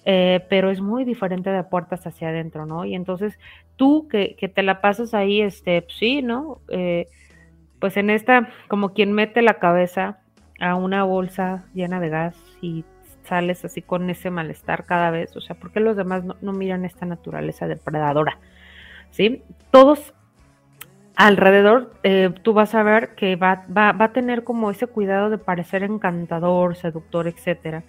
eh, 0.08 0.46
pero 0.48 0.70
es 0.70 0.80
muy 0.80 1.04
diferente 1.04 1.50
de 1.50 1.64
puertas 1.64 2.06
hacia 2.06 2.28
adentro, 2.28 2.64
¿no? 2.64 2.84
Y 2.84 2.94
entonces 2.94 3.40
tú 3.74 4.06
que, 4.08 4.36
te 4.54 4.62
la 4.62 4.80
pasas 4.80 5.14
ahí, 5.14 5.42
este, 5.42 5.82
pues 5.82 5.94
sí, 5.96 6.22
¿no? 6.22 6.60
Eh, 6.68 7.08
pues 7.80 7.96
en 7.96 8.10
esta, 8.10 8.48
como 8.68 8.94
quien 8.94 9.12
mete 9.12 9.42
la 9.42 9.54
cabeza 9.54 10.20
a 10.60 10.76
una 10.76 11.02
bolsa 11.02 11.64
llena 11.74 11.98
de 11.98 12.08
gas 12.08 12.36
y 12.62 12.84
sales 13.24 13.64
así 13.64 13.82
con 13.82 14.08
ese 14.08 14.30
malestar 14.30 14.84
cada 14.84 15.10
vez, 15.10 15.36
o 15.36 15.40
sea, 15.40 15.56
¿por 15.56 15.72
qué 15.72 15.80
los 15.80 15.96
demás 15.96 16.24
no, 16.24 16.36
no 16.40 16.52
miran 16.52 16.84
esta 16.84 17.04
naturaleza 17.04 17.66
depredadora? 17.66 18.38
¿Sí? 19.10 19.42
Todos 19.72 20.14
alrededor, 21.16 21.94
eh, 22.04 22.30
tú 22.42 22.52
vas 22.52 22.76
a 22.76 22.84
ver 22.84 23.16
que 23.16 23.34
va, 23.34 23.64
va, 23.76 23.90
va 23.90 24.04
a 24.06 24.12
tener 24.12 24.44
como 24.44 24.70
ese 24.70 24.86
cuidado 24.86 25.30
de 25.30 25.38
parecer 25.38 25.82
encantador, 25.82 26.76
seductor, 26.76 27.26
etcétera. 27.26 27.82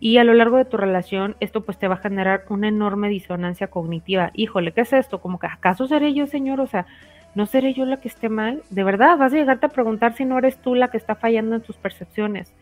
Y 0.00 0.16
a 0.16 0.24
lo 0.24 0.32
largo 0.32 0.56
de 0.56 0.64
tu 0.64 0.78
relación, 0.78 1.36
esto 1.40 1.60
pues 1.60 1.78
te 1.78 1.86
va 1.86 1.96
a 1.96 1.98
generar 1.98 2.44
una 2.48 2.68
enorme 2.68 3.10
disonancia 3.10 3.68
cognitiva. 3.68 4.30
Híjole, 4.34 4.72
¿qué 4.72 4.80
es 4.80 4.92
esto? 4.94 5.20
Como 5.20 5.38
que 5.38 5.46
acaso 5.46 5.86
seré 5.86 6.14
yo, 6.14 6.26
señor, 6.26 6.60
o 6.60 6.66
sea, 6.66 6.86
¿no 7.34 7.44
seré 7.44 7.74
yo 7.74 7.84
la 7.84 7.98
que 7.98 8.08
esté 8.08 8.30
mal? 8.30 8.62
De 8.70 8.82
verdad, 8.82 9.18
vas 9.18 9.34
a 9.34 9.36
llegarte 9.36 9.66
a 9.66 9.68
preguntar 9.68 10.14
si 10.14 10.24
no 10.24 10.38
eres 10.38 10.56
tú 10.56 10.74
la 10.74 10.88
que 10.88 10.96
está 10.96 11.16
fallando 11.16 11.54
en 11.54 11.60
tus 11.60 11.76
percepciones. 11.76 12.54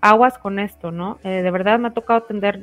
Aguas 0.00 0.36
con 0.36 0.58
esto, 0.58 0.90
¿no? 0.90 1.18
Eh, 1.22 1.42
de 1.42 1.50
verdad 1.52 1.78
me 1.78 1.88
ha 1.88 1.92
tocado 1.92 2.18
atender 2.18 2.60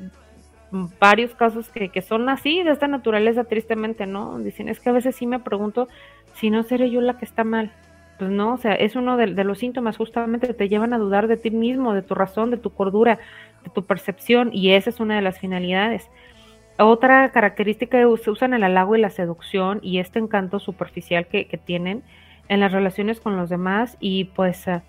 varios 1.00 1.34
casos 1.34 1.70
que, 1.70 1.90
que 1.90 2.02
son 2.02 2.28
así, 2.28 2.64
de 2.64 2.72
esta 2.72 2.88
naturaleza, 2.90 3.46
tristemente, 3.46 4.06
¿no? 4.06 4.40
Dicen, 4.40 4.68
es 4.68 4.82
que 4.82 4.90
a 4.90 4.94
veces 4.94 5.16
sí 5.16 5.26
me 5.26 5.40
pregunto 5.40 5.88
si 6.34 6.50
no 6.50 6.64
seré 6.64 6.90
yo 6.90 7.00
la 7.00 7.18
que 7.18 7.26
está 7.26 7.44
mal. 7.44 7.72
Pues 8.18 8.32
no, 8.32 8.54
o 8.54 8.58
sea, 8.58 8.74
es 8.74 8.96
uno 8.96 9.16
de, 9.16 9.28
de 9.28 9.44
los 9.44 9.60
síntomas, 9.60 9.96
justamente 9.96 10.54
te 10.54 10.70
llevan 10.70 10.94
a 10.94 10.98
dudar 10.98 11.28
de 11.28 11.38
ti 11.38 11.52
mismo, 11.52 11.94
de 11.94 12.02
tu 12.02 12.16
razón, 12.16 12.50
de 12.50 12.58
tu 12.58 12.72
cordura, 12.72 13.20
tu 13.70 13.86
percepción, 13.86 14.50
y 14.54 14.72
esa 14.72 14.90
es 14.90 15.00
una 15.00 15.16
de 15.16 15.22
las 15.22 15.40
finalidades. 15.40 16.10
Otra 16.80 17.32
característica 17.32 18.00
es 18.00 18.22
se 18.22 18.30
usan 18.32 18.54
el 18.54 18.64
halago 18.64 18.96
y 18.96 19.02
la 19.02 19.10
seducción 19.10 19.80
y 19.82 19.98
este 20.00 20.20
encanto 20.20 20.60
superficial 20.60 21.28
que, 21.28 21.48
que 21.48 21.58
tienen 21.58 22.04
en 22.50 22.60
las 22.60 22.72
relaciones 22.72 23.20
con 23.20 23.36
los 23.36 23.50
demás 23.50 23.98
y 24.00 24.26
pues 24.26 24.68
uh, 24.68 24.82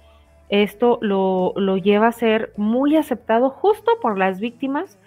esto 0.48 0.98
lo, 1.00 1.54
lo 1.56 1.76
lleva 1.76 2.08
a 2.08 2.12
ser 2.12 2.52
muy 2.56 2.96
aceptado 2.96 3.50
justo 3.50 3.92
por 4.00 4.18
las 4.18 4.40
víctimas 4.40 4.98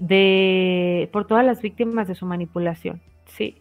de, 0.00 1.08
por 1.12 1.26
todas 1.26 1.44
las 1.44 1.62
víctimas 1.62 2.08
de 2.08 2.14
su 2.14 2.26
manipulación, 2.26 3.00
¿sí? 3.26 3.56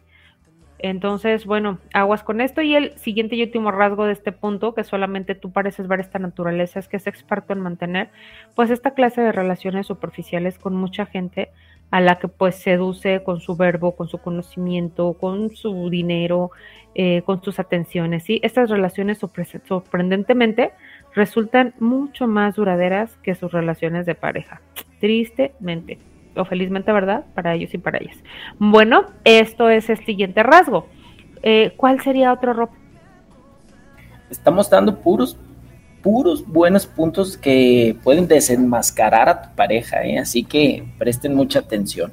Entonces, 0.84 1.46
bueno, 1.46 1.80
aguas 1.94 2.24
con 2.24 2.42
esto. 2.42 2.62
Y 2.62 2.76
el 2.76 2.98
siguiente 2.98 3.38
y 3.38 3.42
último 3.42 3.72
rasgo 3.72 4.06
de 4.06 4.12
este 4.12 4.34
punto, 4.34 4.74
que 4.74 4.84
solamente 4.84 5.34
tú 5.34 5.50
pareces 5.50 5.88
ver 5.88 6.02
esta 6.02 6.20
naturaleza, 6.20 6.78
es 6.78 6.90
que 6.90 6.98
es 6.98 7.08
experto 7.08 7.54
en 7.54 7.62
mantener, 7.62 8.10
pues 8.54 8.70
esta 8.70 8.92
clase 8.92 9.22
de 9.22 9.32
relaciones 9.32 9.88
superficiales 9.88 10.60
con 10.60 10.76
mucha 10.76 11.06
gente 11.06 11.52
a 11.90 12.02
la 12.02 12.20
que 12.20 12.28
pues 12.28 12.56
seduce 12.56 13.24
con 13.24 13.40
su 13.40 13.56
verbo, 13.56 13.96
con 13.96 14.10
su 14.10 14.18
conocimiento, 14.18 15.14
con 15.14 15.56
su 15.56 15.90
dinero, 15.90 16.52
eh, 16.96 17.22
con 17.26 17.42
sus 17.42 17.60
atenciones. 17.60 18.24
¿sí? 18.24 18.42
Estas 18.44 18.70
relaciones 18.70 19.20
sorprendentemente 19.66 20.74
resultan 21.16 21.76
mucho 21.80 22.28
más 22.28 22.56
duraderas 22.56 23.16
que 23.24 23.36
sus 23.36 23.54
relaciones 23.54 24.06
de 24.06 24.16
pareja. 24.16 24.60
Tristemente 25.00 26.00
o 26.36 26.46
felizmente, 26.46 26.92
¿verdad? 26.92 27.26
Para 27.34 27.54
ellos 27.54 27.74
y 27.74 27.78
para 27.78 28.00
ellas. 28.00 28.18
Bueno, 28.60 29.06
esto 29.24 29.70
es 29.70 29.90
el 29.90 30.04
siguiente 30.06 30.44
rasgo. 30.44 30.88
Eh, 31.42 31.74
¿Cuál 31.78 32.02
sería 32.02 32.34
otro, 32.34 32.54
Rob? 32.54 32.70
Estamos 34.30 34.70
dando 34.70 35.00
puros, 35.00 35.38
puros 36.02 36.46
buenos 36.48 36.88
puntos 36.88 37.38
que 37.38 37.96
pueden 38.04 38.28
desenmascarar 38.28 39.30
a 39.30 39.42
tu 39.44 39.56
pareja, 39.56 40.04
¿eh? 40.04 40.18
así 40.18 40.44
que 40.44 40.84
presten 40.98 41.36
mucha 41.36 41.60
atención. 41.60 42.12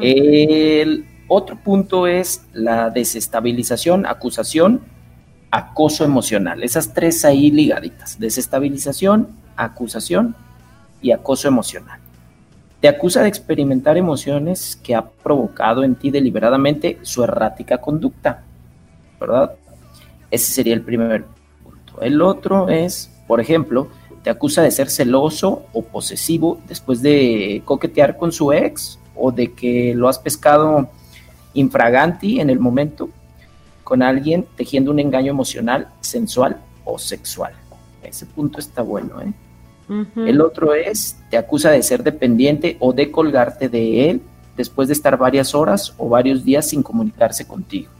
El 0.00 1.06
otro 1.28 1.56
punto 1.56 2.06
es 2.06 2.46
la 2.52 2.90
desestabilización, 2.90 4.06
acusación, 4.06 4.82
acoso 5.50 6.04
emocional. 6.04 6.62
Esas 6.62 6.92
tres 6.92 7.24
ahí 7.24 7.50
ligaditas. 7.50 8.18
Desestabilización, 8.18 9.28
acusación 9.56 10.34
y 11.00 11.12
acoso 11.12 11.46
emocional. 11.48 12.00
Te 12.84 12.88
acusa 12.88 13.22
de 13.22 13.28
experimentar 13.28 13.96
emociones 13.96 14.76
que 14.76 14.94
ha 14.94 15.08
provocado 15.08 15.84
en 15.84 15.94
ti 15.94 16.10
deliberadamente 16.10 16.98
su 17.00 17.24
errática 17.24 17.78
conducta, 17.78 18.42
¿verdad? 19.18 19.52
Ese 20.30 20.52
sería 20.52 20.74
el 20.74 20.82
primer 20.82 21.24
punto. 21.62 21.98
El 22.02 22.20
otro 22.20 22.68
es, 22.68 23.10
por 23.26 23.40
ejemplo, 23.40 23.88
te 24.22 24.28
acusa 24.28 24.60
de 24.60 24.70
ser 24.70 24.90
celoso 24.90 25.62
o 25.72 25.80
posesivo 25.80 26.60
después 26.68 27.00
de 27.00 27.62
coquetear 27.64 28.18
con 28.18 28.32
su 28.32 28.52
ex 28.52 28.98
o 29.16 29.32
de 29.32 29.54
que 29.54 29.94
lo 29.94 30.06
has 30.06 30.18
pescado 30.18 30.90
infraganti 31.54 32.38
en 32.38 32.50
el 32.50 32.60
momento 32.60 33.08
con 33.82 34.02
alguien 34.02 34.44
tejiendo 34.58 34.90
un 34.90 34.98
engaño 34.98 35.30
emocional, 35.30 35.88
sensual 36.02 36.60
o 36.84 36.98
sexual. 36.98 37.54
Ese 38.02 38.26
punto 38.26 38.60
está 38.60 38.82
bueno, 38.82 39.22
¿eh? 39.22 39.32
El 40.16 40.40
otro 40.40 40.72
es, 40.72 41.18
te 41.30 41.36
acusa 41.36 41.70
de 41.70 41.82
ser 41.82 42.02
dependiente 42.02 42.76
o 42.80 42.92
de 42.92 43.10
colgarte 43.10 43.68
de 43.68 44.10
él 44.10 44.22
después 44.56 44.88
de 44.88 44.94
estar 44.94 45.18
varias 45.18 45.54
horas 45.54 45.94
o 45.98 46.08
varios 46.08 46.44
días 46.44 46.68
sin 46.68 46.82
comunicarse 46.82 47.46
contigo. 47.46 47.90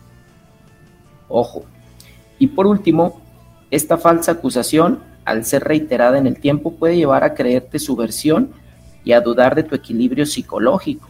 Ojo. 1.29 1.65
Y 2.39 2.49
por 2.49 2.67
último, 2.67 3.21
esta 3.71 3.99
falsa 3.99 4.33
acusación, 4.33 5.01
al 5.25 5.45
ser 5.45 5.65
reiterada 5.65 6.19
en 6.19 6.27
el 6.27 6.39
tiempo, 6.39 6.75
puede 6.75 6.97
llevar 6.97 7.25
a 7.25 7.35
creerte 7.35 7.79
su 7.79 7.97
versión 7.97 8.51
y 9.05 9.13
a 9.13 9.21
dudar 9.21 9.55
de 9.55 9.63
tu 9.63 9.75
equilibrio 9.75 10.27
psicológico. 10.27 11.09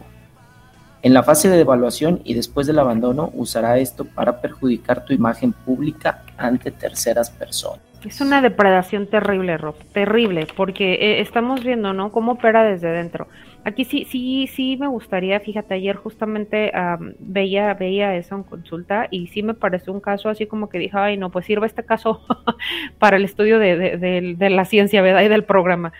En 1.01 1.13
la 1.13 1.23
fase 1.23 1.49
de 1.49 1.59
evaluación 1.59 2.21
y 2.23 2.33
después 2.33 2.65
del 2.65 2.79
abandono, 2.79 3.29
usará 3.35 3.77
esto 3.77 4.05
para 4.05 4.41
perjudicar 4.41 5.05
tu 5.05 5.13
imagen 5.13 5.53
pública 5.53 6.23
ante 6.37 6.71
terceras 6.71 7.29
personas. 7.29 7.84
Es 8.05 8.21
una 8.21 8.39
depredación 8.41 9.07
terrible, 9.07 9.57
Rob, 9.57 9.75
terrible, 9.91 10.47
porque 10.55 10.93
eh, 10.93 11.21
estamos 11.21 11.63
viendo, 11.63 11.91
¿no? 11.91 12.11
Cómo 12.11 12.33
opera 12.33 12.63
desde 12.63 12.91
dentro. 12.91 13.27
Aquí 13.63 13.83
sí, 13.83 14.05
sí, 14.05 14.45
sí 14.45 14.77
me 14.79 14.87
gustaría, 14.87 15.39
fíjate, 15.39 15.73
ayer 15.73 15.95
justamente 15.95 16.71
veía, 17.17 17.73
veía 17.73 18.15
eso 18.15 18.35
en 18.35 18.43
consulta 18.43 19.07
y 19.09 19.25
sí 19.27 19.41
me 19.41 19.55
pareció 19.55 19.91
un 19.91 20.01
caso 20.01 20.29
así 20.29 20.45
como 20.45 20.69
que 20.69 20.77
dije, 20.77 20.95
ay, 20.95 21.17
no, 21.17 21.31
pues 21.31 21.47
sirva 21.47 21.65
este 21.65 21.83
caso 21.83 22.21
para 22.99 23.17
el 23.17 23.25
estudio 23.25 23.57
de, 23.57 24.35
la 24.51 24.65
ciencia, 24.65 25.01
¿verdad? 25.01 25.23
Y 25.23 25.27
del 25.27 25.43
programa. 25.43 25.91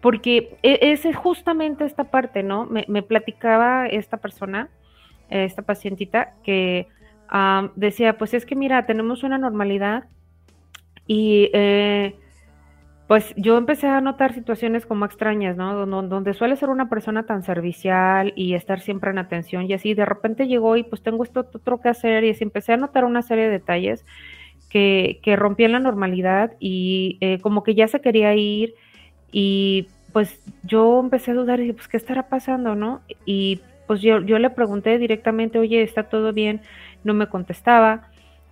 Porque 0.00 0.56
e, 0.62 0.78
es 0.80 1.04
justamente 1.14 1.84
esta 1.84 2.04
parte, 2.04 2.42
¿no? 2.42 2.64
Me, 2.64 2.86
me 2.88 3.02
platicaba 3.02 3.86
esta 3.86 4.16
persona, 4.16 4.70
esta 5.28 5.60
pacientita, 5.60 6.32
que 6.42 6.88
decía, 7.76 8.16
pues 8.16 8.32
es 8.32 8.46
que 8.46 8.56
mira, 8.56 8.86
tenemos 8.86 9.24
una 9.24 9.36
normalidad 9.36 10.04
y 11.12 11.50
eh, 11.54 12.14
pues 13.08 13.34
yo 13.36 13.58
empecé 13.58 13.88
a 13.88 14.00
notar 14.00 14.32
situaciones 14.32 14.86
como 14.86 15.06
extrañas, 15.06 15.56
¿no? 15.56 15.84
Donde, 15.84 16.34
suele 16.34 16.54
ser 16.54 16.68
una 16.68 16.88
persona 16.88 17.26
tan 17.26 17.42
servicial 17.42 18.32
y 18.36 18.54
estar 18.54 18.78
siempre 18.78 19.10
en 19.10 19.18
atención 19.18 19.68
y 19.68 19.72
así, 19.72 19.94
de 19.94 20.04
repente 20.04 20.46
llegó 20.46 20.76
y 20.76 20.84
pues 20.84 21.02
tengo 21.02 21.24
esto 21.24 21.40
otro 21.52 21.80
que 21.80 21.88
hacer 21.88 22.22
y 22.22 22.30
así 22.30 22.44
empecé 22.44 22.74
a 22.74 22.76
notar 22.76 23.04
una 23.04 23.22
serie 23.22 23.46
de 23.46 23.50
detalles 23.50 24.04
que, 24.68 25.18
que 25.24 25.34
rompían 25.34 25.72
la 25.72 25.80
normalidad 25.80 26.52
y 26.60 27.18
eh, 27.20 27.40
como 27.40 27.64
que 27.64 27.74
ya 27.74 27.88
se 27.88 28.00
quería 28.00 28.32
ir 28.36 28.74
y 29.32 29.88
pues 30.12 30.40
yo 30.62 31.00
empecé 31.00 31.32
a 31.32 31.34
dudar 31.34 31.58
y 31.58 31.62
dije, 31.62 31.74
pues, 31.74 31.88
¿qué 31.88 31.96
estará 31.96 32.28
pasando, 32.28 32.76
no? 32.76 33.00
Y 33.24 33.62
pues 33.88 34.00
yo, 34.00 34.20
yo 34.20 34.38
le 34.38 34.50
pregunté 34.50 34.96
directamente, 34.98 35.58
oye, 35.58 35.82
¿está 35.82 36.04
todo 36.04 36.32
bien? 36.32 36.60
No 37.02 37.14
me 37.14 37.26
contestaba 37.26 38.09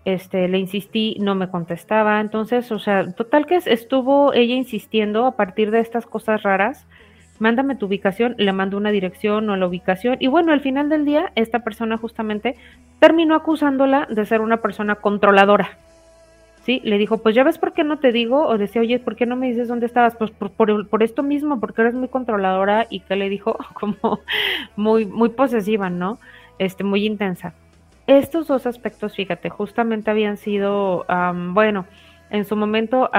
este, 0.09 0.49
le 0.49 0.59
insistí, 0.59 1.19
no 1.21 1.35
me 1.35 1.51
contestaba, 1.51 2.19
entonces, 2.21 2.73
o 2.73 2.79
sea, 2.79 3.13
total 3.13 3.45
que 3.45 3.57
estuvo 3.57 4.33
ella 4.33 4.55
insistiendo 4.55 5.27
a 5.27 5.37
partir 5.37 5.71
de 5.71 5.81
estas 5.81 6.07
cosas 6.07 6.43
raras, 6.43 6.87
mándame 7.39 7.77
tu 7.77 7.87
ubicación, 7.87 8.35
le 8.39 8.55
mando 8.55 8.79
una 8.79 8.91
dirección 8.91 9.51
o 9.51 9.57
la 9.57 9.67
ubicación, 9.67 10.17
y 10.19 10.27
bueno, 10.29 10.53
al 10.53 10.63
final 10.63 10.89
del 10.89 11.05
día, 11.05 11.31
esta 11.35 11.59
persona 11.59 11.99
justamente 11.99 12.57
terminó 13.01 13.35
acusándola 13.35 14.07
de 14.09 14.25
ser 14.25 14.41
una 14.41 14.63
persona 14.63 14.95
controladora. 14.95 15.77
¿Sí? 16.63 16.81
Le 16.85 16.99
dijo, 16.99 17.19
pues 17.19 17.35
ya 17.35 17.45
ves 17.45 17.59
por 17.59 17.73
qué 17.75 17.85
no 17.85 17.99
te 17.99 18.11
digo, 18.11 18.47
o 18.47 18.57
decía, 18.57 18.81
oye, 18.81 18.99
¿por 18.99 19.15
qué 19.15 19.27
no 19.27 19.37
me 19.37 19.49
dices 19.49 19.69
dónde 19.69 19.87
estabas? 19.87 20.17
Pues 20.17 20.31
por, 20.31 20.51
por, 20.53 21.03
esto 21.03 21.23
mismo, 21.23 21.61
porque 21.61 21.83
eres 21.83 21.95
muy 21.95 22.09
controladora 22.09 22.87
y 22.91 23.01
que 23.01 23.17
le 23.17 23.29
dijo 23.29 23.59
como 23.75 24.21
muy, 24.77 25.05
muy 25.05 25.29
posesiva, 25.31 25.91
¿no? 25.91 26.19
Este, 26.59 26.83
muy 26.85 27.07
intensa. 27.07 27.55
Estos 28.09 28.47
dos 28.47 28.67
aspectos, 28.67 29.15
fíjate, 29.15 29.51
justamente 29.51 30.11
habían 30.11 30.39
sido, 30.39 31.05
bueno, 31.53 31.85
en 32.31 32.47
su 32.47 32.57
momento 32.57 33.11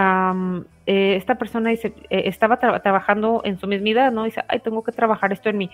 eh, 0.87 1.15
esta 1.15 1.35
persona 1.35 1.69
dice, 1.69 1.93
eh, 2.09 2.23
estaba 2.25 2.57
trabajando 2.57 3.41
en 3.45 3.59
su 3.59 3.67
mismidad, 3.67 4.11
¿no? 4.11 4.23
Dice, 4.23 4.41
ay, 4.47 4.61
tengo 4.61 4.83
que 4.83 4.91
trabajar 4.91 5.31
esto 5.31 5.47
en 5.47 5.59
mí. 5.59 5.69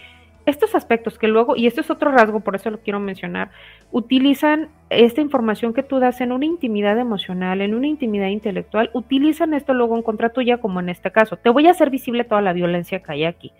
Estos 0.45 0.75
aspectos 0.75 1.17
que 1.17 1.29
luego, 1.29 1.55
y 1.55 1.65
esto 1.65 1.79
es 1.79 1.89
otro 1.89 2.11
rasgo, 2.11 2.41
por 2.41 2.57
eso 2.57 2.69
lo 2.69 2.79
quiero 2.81 2.99
mencionar, 2.99 3.51
utilizan 3.89 4.67
esta 4.89 5.21
información 5.21 5.73
que 5.73 5.81
tú 5.81 5.99
das 5.99 6.19
en 6.19 6.33
una 6.33 6.43
intimidad 6.43 6.99
emocional, 6.99 7.61
en 7.61 7.73
una 7.73 7.87
intimidad 7.87 8.27
intelectual, 8.27 8.89
utilizan 8.91 9.53
esto 9.53 9.73
luego 9.73 9.95
en 9.95 10.03
contra 10.03 10.27
tuya, 10.27 10.57
como 10.57 10.81
en 10.81 10.89
este 10.89 11.13
caso. 11.13 11.37
Te 11.37 11.49
voy 11.49 11.67
a 11.67 11.71
hacer 11.71 11.89
visible 11.89 12.25
toda 12.25 12.41
la 12.41 12.51
violencia 12.51 13.01
que 13.01 13.13
hay 13.13 13.23
aquí, 13.23 13.53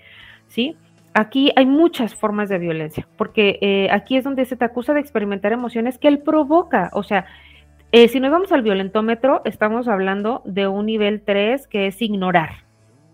¿sí? 0.48 0.76
Aquí 1.16 1.52
hay 1.56 1.66
muchas 1.66 2.14
formas 2.14 2.50
de 2.50 2.60
violencia, 2.60 3.08
porque 3.18 3.58
eh, 3.62 3.88
aquí 3.92 4.18
es 4.18 4.24
donde 4.24 4.46
se 4.46 4.58
te 4.58 4.66
acusa 4.66 4.94
de 4.94 5.00
experimentar 5.00 5.54
emociones 5.54 5.98
que 5.98 6.10
él 6.10 6.20
provoca. 6.20 6.92
O 6.94 7.04
sea, 7.04 7.26
eh, 7.92 8.10
si 8.10 8.20
nos 8.20 8.32
vamos 8.32 8.52
al 8.52 8.62
violentómetro, 8.62 9.42
estamos 9.46 9.88
hablando 9.88 10.42
de 10.46 10.68
un 10.68 10.86
nivel 10.86 11.22
3 11.22 11.68
que 11.68 11.88
es 11.88 12.02
ignorar, 12.02 12.66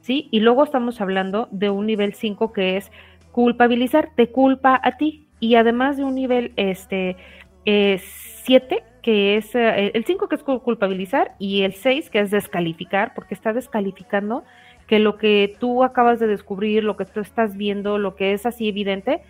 ¿sí? 0.02 0.28
Y 0.32 0.40
luego 0.40 0.64
estamos 0.64 1.00
hablando 1.00 1.48
de 1.52 1.70
un 1.70 1.86
nivel 1.86 2.16
5 2.16 2.52
que 2.52 2.78
es 2.78 2.92
culpabilizar, 3.32 4.10
te 4.16 4.32
culpa 4.32 4.82
a 4.84 4.98
ti. 4.98 5.28
Y 5.40 5.56
además 5.56 5.98
de 5.98 6.04
un 6.04 6.16
nivel 6.16 6.54
este, 6.56 7.18
7 7.66 8.76
eh, 8.76 8.84
que 9.04 9.38
es 9.38 9.56
el 9.56 10.06
5 10.06 10.28
que 10.28 10.36
es 10.36 10.44
culpabilizar 10.44 11.34
y 11.40 11.64
el 11.64 11.74
6 11.74 12.10
que 12.10 12.20
es 12.20 12.32
descalificar, 12.32 13.14
porque 13.16 13.34
está 13.34 13.54
descalificando 13.54 14.44
que 14.92 15.00
lo 15.00 15.18
que 15.18 15.56
tú 15.58 15.86
acabas 15.86 16.20
de 16.20 16.28
descubrir, 16.28 16.84
lo 16.84 16.98
que 16.98 17.06
tú 17.06 17.22
estás 17.22 17.56
viendo, 17.56 17.98
lo 17.98 18.18
que 18.18 18.34
es 18.34 18.46
así 18.46 18.68
evidente, 18.68 19.22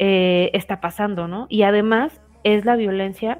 eh, 0.00 0.50
está 0.54 0.80
pasando, 0.80 1.28
¿no? 1.28 1.46
Y 1.48 1.62
además 1.62 2.20
es 2.42 2.64
la 2.64 2.74
violencia 2.74 3.38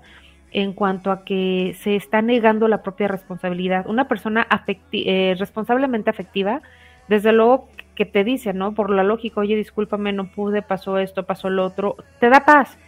en 0.53 0.73
cuanto 0.73 1.11
a 1.11 1.25
que 1.25 1.75
se 1.81 1.97
está 1.97 2.23
negando 2.23 2.69
la 2.69 2.85
propia 2.85 3.09
responsabilidad. 3.09 3.89
Una 3.89 4.07
persona 4.07 4.47
eh, 4.93 5.35
responsablemente 5.37 6.11
afectiva, 6.11 6.63
desde 7.09 7.33
luego 7.33 7.67
que 7.97 8.05
te 8.05 8.23
dice, 8.23 8.53
¿no? 8.53 8.73
Por 8.73 8.91
la 8.91 9.03
lógica, 9.03 9.41
oye, 9.41 9.57
discúlpame, 9.57 10.13
no 10.13 10.31
pude, 10.31 10.63
pasó 10.63 10.99
esto, 10.99 11.25
pasó 11.25 11.51
lo 11.51 11.65
otro, 11.65 11.97
te 12.21 12.31
da 12.31 12.45
paz, 12.45 12.79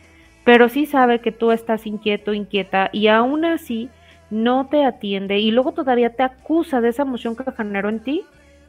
pero 0.44 0.68
sí 0.68 0.87
sabe 0.87 1.18
que 1.18 1.33
tú 1.33 1.51
estás 1.51 1.88
inquieto, 1.88 2.35
inquieta, 2.35 2.88
y 2.92 3.09
aún 3.09 3.46
así 3.46 3.90
no 4.31 4.68
te 4.68 4.85
atiende 4.85 5.40
y 5.40 5.51
luego 5.51 5.72
todavía 5.72 6.11
te 6.11 6.22
acusa 6.22 6.81
de 6.81 6.90
esa 6.90 7.03
emoción 7.03 7.35
que 7.35 7.51
generó 7.51 7.88
en 7.88 7.99
ti 7.99 8.25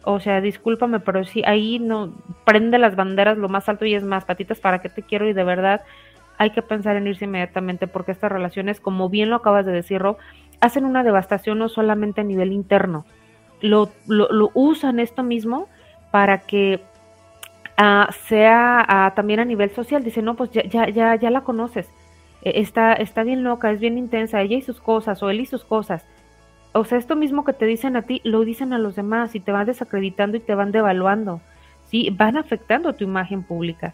o 0.10 0.20
sea, 0.22 0.40
discúlpame, 0.40 1.00
pero 1.02 1.26
sí, 1.26 1.44
ahí 1.46 1.80
no 1.80 2.14
prende 2.46 2.78
las 2.78 2.96
banderas 2.96 3.38
lo 3.38 3.50
más 3.50 3.68
alto 3.68 3.86
y 3.86 3.94
es 3.94 4.04
más 4.04 4.24
patitas 4.24 4.60
para 4.60 4.80
que 4.80 4.88
te 4.90 5.04
quiero 5.04 5.28
y 5.28 5.34
de 5.34 5.44
verdad 5.44 5.82
hay 6.38 6.52
que 6.52 6.62
pensar 6.62 6.96
en 6.96 7.08
irse 7.08 7.26
inmediatamente 7.26 7.88
porque 7.88 8.14
estas 8.14 8.32
relaciones, 8.32 8.80
como 8.80 9.10
bien 9.10 9.30
lo 9.30 9.36
acabas 9.36 9.66
de 9.66 9.74
decir, 9.74 10.02
hacen 10.62 10.86
una 10.86 11.04
devastación 11.04 11.60
no 11.60 11.68
solamente 11.68 12.22
a 12.22 12.24
nivel 12.24 12.54
interno, 12.54 13.06
lo, 13.60 13.90
lo, 14.08 14.30
lo 14.32 14.52
usan 14.54 15.00
esto 15.00 15.24
mismo 15.24 15.68
para 16.12 16.40
que 16.40 16.80
ah, 17.76 18.10
sea 18.28 18.86
ah, 18.88 19.14
también 19.16 19.40
a 19.40 19.46
nivel 19.46 19.72
social. 19.72 20.04
Dice, 20.04 20.22
no, 20.22 20.36
pues 20.36 20.52
ya, 20.52 20.64
ya, 20.64 20.90
ya, 20.90 21.16
ya 21.16 21.30
la 21.32 21.42
conoces. 21.42 21.90
E- 22.44 22.62
Está, 22.62 22.94
está 22.94 23.24
bien 23.24 23.44
loca, 23.44 23.72
es 23.72 23.80
bien 23.80 23.98
intensa, 23.98 24.42
ella 24.42 24.58
y 24.58 24.62
sus 24.62 24.80
cosas, 24.80 25.22
o 25.24 25.30
él 25.30 25.42
y 25.42 25.46
sus 25.46 25.64
cosas. 25.64 26.06
O 26.78 26.86
sea, 26.86 26.98
esto 26.98 27.16
mismo 27.16 27.44
que 27.44 27.54
te 27.54 27.66
dicen 27.66 27.96
a 27.96 28.04
ti, 28.04 28.22
lo 28.24 28.42
dicen 28.42 28.74
a 28.74 28.80
los 28.80 28.96
demás 28.96 29.36
y 29.36 29.40
te 29.40 29.52
van 29.52 29.66
desacreditando 29.66 30.38
y 30.38 30.42
te 30.42 30.56
van 30.56 30.72
devaluando. 30.72 31.42
Sí, 31.86 32.10
van 32.12 32.38
afectando 32.38 32.94
tu 32.94 33.04
imagen 33.04 33.44
pública. 33.44 33.94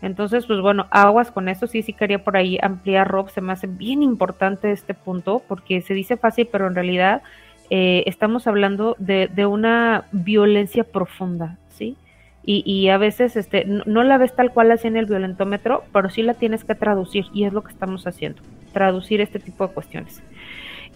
Entonces, 0.00 0.46
pues 0.46 0.60
bueno, 0.60 0.86
aguas 0.90 1.30
con 1.30 1.48
eso. 1.48 1.66
Sí, 1.66 1.82
sí 1.82 1.92
quería 1.92 2.24
por 2.24 2.36
ahí 2.36 2.58
ampliar, 2.60 3.08
Rob. 3.08 3.30
Se 3.30 3.40
me 3.40 3.52
hace 3.52 3.66
bien 3.66 4.02
importante 4.02 4.72
este 4.72 4.94
punto 4.94 5.42
porque 5.46 5.80
se 5.80 5.94
dice 5.94 6.16
fácil, 6.16 6.48
pero 6.50 6.66
en 6.66 6.74
realidad 6.74 7.22
eh, 7.70 8.02
estamos 8.06 8.46
hablando 8.46 8.96
de, 8.98 9.28
de 9.28 9.46
una 9.46 10.04
violencia 10.12 10.84
profunda, 10.84 11.58
¿sí? 11.68 11.96
Y, 12.44 12.64
y 12.66 12.88
a 12.88 12.98
veces 12.98 13.36
este, 13.36 13.64
no, 13.64 13.84
no 13.86 14.02
la 14.02 14.18
ves 14.18 14.34
tal 14.34 14.52
cual 14.52 14.72
así 14.72 14.88
en 14.88 14.96
el 14.96 15.06
violentómetro, 15.06 15.84
pero 15.92 16.10
sí 16.10 16.22
la 16.22 16.34
tienes 16.34 16.64
que 16.64 16.74
traducir 16.74 17.26
y 17.32 17.44
es 17.44 17.52
lo 17.52 17.62
que 17.62 17.70
estamos 17.70 18.06
haciendo, 18.06 18.42
traducir 18.72 19.20
este 19.20 19.38
tipo 19.38 19.66
de 19.66 19.72
cuestiones. 19.72 20.22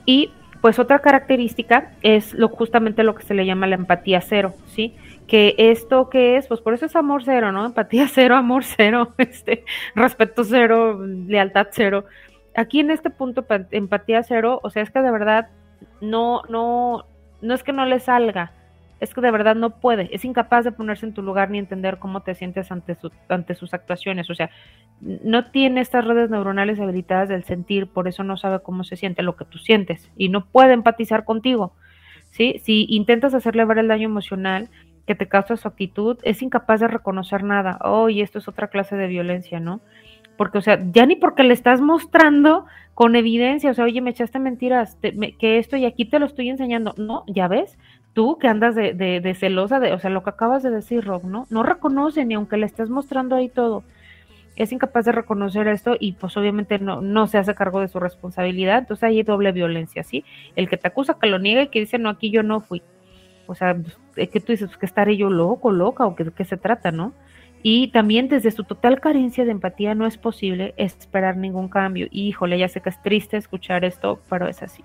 Y 0.04 0.32
pues 0.60 0.78
otra 0.78 1.00
característica 1.00 1.92
es 2.02 2.34
lo, 2.34 2.48
justamente 2.48 3.02
lo 3.02 3.14
que 3.14 3.22
se 3.24 3.34
le 3.34 3.46
llama 3.46 3.66
la 3.66 3.76
empatía 3.76 4.20
cero, 4.20 4.54
¿sí? 4.66 4.94
Que 5.26 5.54
esto 5.58 6.08
que 6.08 6.36
es, 6.36 6.46
pues 6.46 6.60
por 6.60 6.74
eso 6.74 6.86
es 6.86 6.94
amor 6.96 7.22
cero, 7.24 7.52
¿no? 7.52 7.66
Empatía 7.66 8.06
cero, 8.12 8.36
amor 8.36 8.64
cero, 8.64 9.12
este, 9.18 9.64
respeto 9.94 10.44
cero, 10.44 11.00
lealtad 11.04 11.68
cero. 11.72 12.04
Aquí 12.54 12.80
en 12.80 12.90
este 12.90 13.10
punto, 13.10 13.42
pa- 13.42 13.66
empatía 13.70 14.22
cero, 14.22 14.60
o 14.62 14.70
sea, 14.70 14.82
es 14.82 14.90
que 14.90 15.00
de 15.00 15.10
verdad 15.10 15.48
no, 16.00 16.42
no, 16.48 17.04
no 17.42 17.54
es 17.54 17.62
que 17.62 17.72
no 17.72 17.84
le 17.84 18.00
salga, 18.00 18.52
es 19.00 19.12
que 19.14 19.20
de 19.20 19.30
verdad 19.30 19.56
no 19.56 19.78
puede, 19.80 20.08
es 20.14 20.24
incapaz 20.24 20.64
de 20.64 20.72
ponerse 20.72 21.06
en 21.06 21.12
tu 21.14 21.22
lugar 21.22 21.50
ni 21.50 21.58
entender 21.58 21.98
cómo 21.98 22.22
te 22.22 22.34
sientes 22.34 22.70
ante, 22.72 22.94
su, 22.94 23.10
ante 23.28 23.54
sus 23.54 23.74
actuaciones, 23.74 24.30
o 24.30 24.34
sea, 24.34 24.50
no 25.00 25.50
tiene 25.50 25.80
estas 25.80 26.04
redes 26.06 26.30
neuronales 26.30 26.80
habilitadas 26.80 27.28
del 27.28 27.44
sentir, 27.44 27.86
por 27.88 28.08
eso 28.08 28.24
no 28.24 28.36
sabe 28.36 28.60
cómo 28.60 28.84
se 28.84 28.96
siente 28.96 29.22
lo 29.22 29.36
que 29.36 29.44
tú 29.44 29.58
sientes 29.58 30.10
y 30.16 30.28
no 30.30 30.46
puede 30.46 30.72
empatizar 30.72 31.24
contigo, 31.24 31.74
¿sí? 32.30 32.60
Si 32.64 32.86
intentas 32.88 33.34
hacerle 33.34 33.64
ver 33.64 33.78
el 33.78 33.88
daño 33.88 34.06
emocional 34.06 34.70
que 35.06 35.14
te 35.14 35.28
causa 35.28 35.56
su 35.56 35.68
actitud, 35.68 36.18
es 36.22 36.42
incapaz 36.42 36.80
de 36.80 36.88
reconocer 36.88 37.44
nada, 37.44 37.78
oh, 37.82 38.08
y 38.08 38.22
esto 38.22 38.38
es 38.38 38.48
otra 38.48 38.68
clase 38.68 38.96
de 38.96 39.06
violencia, 39.06 39.60
¿no? 39.60 39.80
Porque, 40.36 40.58
o 40.58 40.60
sea, 40.60 40.78
ya 40.92 41.06
ni 41.06 41.16
porque 41.16 41.44
le 41.44 41.54
estás 41.54 41.80
mostrando 41.80 42.66
con 42.92 43.16
evidencia, 43.16 43.70
o 43.70 43.74
sea, 43.74 43.84
oye, 43.84 44.00
me 44.02 44.10
echaste 44.10 44.38
mentiras, 44.38 44.98
me- 45.14 45.36
que 45.36 45.58
esto 45.58 45.76
y 45.76 45.84
aquí 45.86 46.04
te 46.04 46.18
lo 46.18 46.26
estoy 46.26 46.48
enseñando, 46.50 46.94
no, 46.98 47.24
ya 47.26 47.48
ves, 47.48 47.78
tú 48.16 48.38
que 48.38 48.48
andas 48.48 48.74
de, 48.74 49.36
celosa, 49.38 49.78
de, 49.78 49.92
o 49.92 49.98
sea, 49.98 50.08
lo 50.08 50.22
que 50.22 50.30
acabas 50.30 50.62
de 50.62 50.70
decir, 50.70 51.04
Rob, 51.04 51.24
¿no? 51.24 51.46
No 51.50 51.62
reconoce 51.62 52.24
ni 52.24 52.32
aunque 52.32 52.56
le 52.56 52.64
estés 52.64 52.88
mostrando 52.88 53.36
ahí 53.36 53.50
todo. 53.50 53.84
Es 54.56 54.72
incapaz 54.72 55.04
de 55.04 55.12
reconocer 55.12 55.68
esto 55.68 55.98
y 56.00 56.12
pues 56.12 56.34
obviamente 56.38 56.78
no, 56.78 57.02
no 57.02 57.26
se 57.26 57.36
hace 57.36 57.54
cargo 57.54 57.78
de 57.80 57.88
su 57.88 58.00
responsabilidad, 58.00 58.78
entonces 58.78 59.04
hay 59.04 59.22
doble 59.22 59.52
violencia, 59.52 60.02
¿sí? 60.02 60.24
El 60.56 60.66
que 60.66 60.78
te 60.78 60.88
acusa 60.88 61.18
que 61.20 61.26
lo 61.26 61.38
niega 61.38 61.64
y 61.64 61.68
que 61.68 61.80
dice, 61.80 61.98
no, 61.98 62.08
aquí 62.08 62.30
yo 62.30 62.42
no 62.42 62.62
fui. 62.62 62.82
O 63.46 63.54
sea, 63.54 63.76
es 64.16 64.30
que 64.30 64.40
tú 64.40 64.52
dices, 64.52 64.68
pues, 64.68 64.78
que 64.78 64.86
estaré 64.86 65.18
yo 65.18 65.28
loco, 65.28 65.70
loca, 65.70 66.06
o 66.06 66.16
que, 66.16 66.30
qué 66.30 66.46
se 66.46 66.56
trata, 66.56 66.92
¿no? 66.92 67.12
Y 67.62 67.88
también 67.88 68.28
desde 68.28 68.50
su 68.50 68.64
total 68.64 68.98
carencia 68.98 69.44
de 69.44 69.50
empatía 69.50 69.94
no 69.94 70.06
es 70.06 70.16
posible 70.16 70.72
esperar 70.78 71.36
ningún 71.36 71.68
cambio. 71.68 72.08
Híjole, 72.10 72.58
ya 72.58 72.68
sé 72.68 72.80
que 72.80 72.88
es 72.88 73.02
triste 73.02 73.36
escuchar 73.36 73.84
esto, 73.84 74.22
pero 74.30 74.48
es 74.48 74.62
así. 74.62 74.82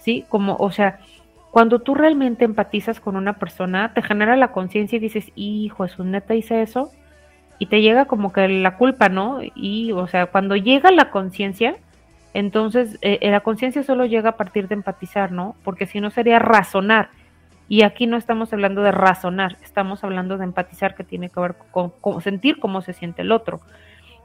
¿Sí? 0.00 0.24
Como, 0.30 0.56
o 0.56 0.70
sea, 0.70 1.00
cuando 1.50 1.78
tú 1.78 1.94
realmente 1.94 2.44
empatizas 2.44 3.00
con 3.00 3.16
una 3.16 3.34
persona, 3.34 3.92
te 3.94 4.02
genera 4.02 4.36
la 4.36 4.52
conciencia 4.52 4.96
y 4.96 5.00
dices, 5.00 5.32
hijo, 5.34 5.84
es 5.84 5.98
un 5.98 6.10
neta 6.10 6.34
hice 6.34 6.62
eso. 6.62 6.90
Y 7.58 7.66
te 7.66 7.80
llega 7.80 8.04
como 8.04 8.32
que 8.32 8.46
la 8.48 8.76
culpa, 8.76 9.08
¿no? 9.08 9.38
Y, 9.54 9.92
o 9.92 10.06
sea, 10.06 10.26
cuando 10.26 10.56
llega 10.56 10.90
la 10.90 11.10
conciencia, 11.10 11.76
entonces 12.34 12.98
eh, 13.00 13.18
eh, 13.22 13.30
la 13.30 13.40
conciencia 13.40 13.82
solo 13.82 14.04
llega 14.04 14.30
a 14.30 14.36
partir 14.36 14.68
de 14.68 14.74
empatizar, 14.74 15.32
¿no? 15.32 15.56
Porque 15.64 15.86
si 15.86 16.00
no 16.00 16.10
sería 16.10 16.38
razonar. 16.38 17.08
Y 17.68 17.82
aquí 17.82 18.06
no 18.06 18.18
estamos 18.18 18.52
hablando 18.52 18.82
de 18.82 18.92
razonar, 18.92 19.56
estamos 19.62 20.04
hablando 20.04 20.36
de 20.36 20.44
empatizar, 20.44 20.94
que 20.94 21.02
tiene 21.02 21.30
que 21.30 21.40
ver 21.40 21.56
con, 21.72 21.90
con 22.00 22.20
sentir 22.20 22.60
cómo 22.60 22.82
se 22.82 22.92
siente 22.92 23.22
el 23.22 23.32
otro. 23.32 23.60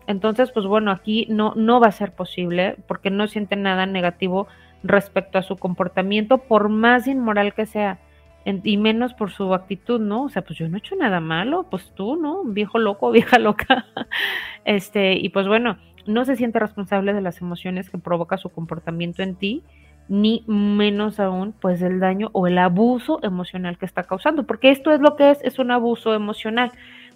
Entonces, 0.07 0.51
pues 0.51 0.65
bueno, 0.65 0.91
aquí 0.91 1.25
no, 1.29 1.53
no 1.55 1.79
va 1.79 1.87
a 1.87 1.91
ser 1.91 2.11
posible 2.11 2.75
porque 2.87 3.09
no 3.09 3.27
siente 3.27 3.55
nada 3.55 3.85
negativo 3.85 4.47
respecto 4.83 5.37
a 5.37 5.43
su 5.43 5.57
comportamiento, 5.57 6.39
por 6.39 6.69
más 6.69 7.07
inmoral 7.07 7.53
que 7.53 7.65
sea, 7.65 7.99
y 8.45 8.77
menos 8.77 9.13
por 9.13 9.31
su 9.31 9.53
actitud, 9.53 9.99
¿no? 9.99 10.23
O 10.23 10.29
sea, 10.29 10.41
pues 10.41 10.57
yo 10.57 10.67
no 10.67 10.77
he 10.77 10.79
hecho 10.79 10.95
nada 10.95 11.19
malo, 11.19 11.67
pues 11.69 11.91
tú, 11.95 12.15
¿no? 12.15 12.43
Viejo 12.43 12.79
loco, 12.79 13.11
vieja 13.11 13.39
loca. 13.39 13.85
Este, 14.65 15.13
y 15.13 15.29
pues 15.29 15.47
bueno, 15.47 15.77
no 16.07 16.25
se 16.25 16.35
siente 16.35 16.59
responsable 16.59 17.13
de 17.13 17.21
las 17.21 17.41
emociones 17.41 17.89
que 17.89 17.97
provoca 17.97 18.37
su 18.37 18.49
comportamiento 18.49 19.21
en 19.21 19.35
ti, 19.35 19.63
ni 20.07 20.43
menos 20.47 21.19
aún, 21.19 21.53
pues 21.53 21.79
del 21.79 21.99
daño 21.99 22.29
o 22.33 22.47
el 22.47 22.57
abuso 22.57 23.19
emocional 23.23 23.77
que 23.77 23.85
está 23.85 24.03
causando, 24.03 24.45
porque 24.45 24.71
esto 24.71 24.91
es 24.91 24.99
lo 24.99 25.15
que 25.15 25.31
es, 25.31 25.39
es 25.43 25.59
un 25.59 25.71
abuso 25.71 26.13
emocional. 26.13 26.71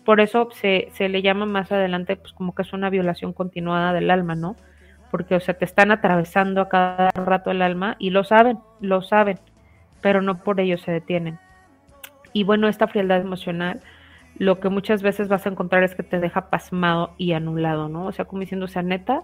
Por 0.06 0.22
eso 0.22 0.50
se, 0.52 0.90
se 0.92 1.10
le 1.10 1.24
llama 1.24 1.48
más 1.48 1.72
adelante, 1.72 2.16
pues 2.16 2.32
como 2.34 2.54
que 2.54 2.62
es 2.62 2.74
una 2.74 2.92
violación 2.92 3.34
continuada 3.34 3.92
del 3.92 4.12
alma, 4.12 4.36
¿no? 4.36 4.56
Porque, 5.16 5.36
o 5.36 5.40
sea, 5.40 5.54
te 5.54 5.64
están 5.64 5.92
atravesando 5.92 6.60
a 6.60 6.68
cada 6.68 7.10
rato 7.12 7.50
el 7.50 7.62
alma 7.62 7.96
y 8.00 8.10
lo 8.10 8.26
saben, 8.26 8.60
lo 8.82 9.02
saben, 9.02 9.40
pero 10.02 10.22
no 10.22 10.44
por 10.44 10.60
ello 10.60 10.78
se 10.78 10.92
detienen. 10.92 11.40
Y 12.34 12.44
bueno, 12.44 12.68
esta 12.68 12.90
frialdad 12.90 13.22
emocional, 13.22 13.80
lo 14.38 14.60
que 14.60 14.68
muchas 14.68 15.02
veces 15.02 15.30
vas 15.30 15.46
a 15.46 15.50
encontrar 15.52 15.86
es 15.86 15.96
que 15.96 16.04
te 16.04 16.20
deja 16.20 16.50
pasmado 16.50 17.14
y 17.18 17.32
anulado, 17.32 17.88
¿no? 17.88 18.08
O 18.08 18.12
sea, 18.12 18.26
como 18.26 18.42
diciendo, 18.42 18.66
o 18.66 18.68
sea, 18.68 18.84
neta, 18.84 19.24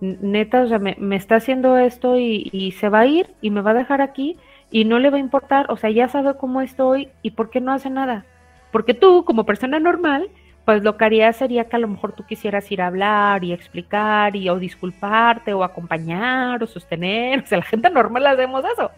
neta, 0.00 0.62
o 0.62 0.66
sea, 0.66 0.80
me, 0.80 0.96
me 0.98 1.14
está 1.14 1.36
haciendo 1.36 1.76
esto 1.76 2.18
y, 2.18 2.50
y 2.50 2.72
se 2.72 2.88
va 2.88 2.98
a 2.98 3.06
ir 3.06 3.30
y 3.40 3.50
me 3.50 3.60
va 3.60 3.70
a 3.70 3.74
dejar 3.74 4.02
aquí 4.02 4.36
y 4.72 4.84
no 4.84 4.98
le 4.98 5.10
va 5.10 5.18
a 5.18 5.20
importar, 5.20 5.66
o 5.68 5.76
sea, 5.76 5.90
ya 5.90 6.08
sabe 6.08 6.34
cómo 6.38 6.60
estoy 6.60 7.08
y 7.22 7.30
por 7.30 7.50
qué 7.50 7.60
no 7.60 7.70
hace 7.70 7.88
nada. 7.88 8.24
Porque 8.72 8.94
tú, 8.94 9.24
como 9.24 9.46
persona 9.46 9.78
normal, 9.78 10.28
pues 10.70 10.84
lo 10.84 10.96
que 10.96 11.04
harías 11.04 11.36
sería 11.36 11.64
que 11.64 11.74
a 11.74 11.80
lo 11.80 11.88
mejor 11.88 12.12
tú 12.12 12.24
quisieras 12.24 12.70
ir 12.70 12.80
a 12.80 12.86
hablar 12.86 13.42
y 13.42 13.52
explicar 13.52 14.36
y 14.36 14.48
o 14.50 14.56
disculparte 14.60 15.52
o 15.52 15.64
acompañar 15.64 16.62
o 16.62 16.66
sostener, 16.68 17.40
o 17.42 17.46
sea, 17.46 17.58
la 17.58 17.64
gente 17.64 17.90
normal 17.90 18.24
hacemos 18.28 18.64
eso, 18.64 18.92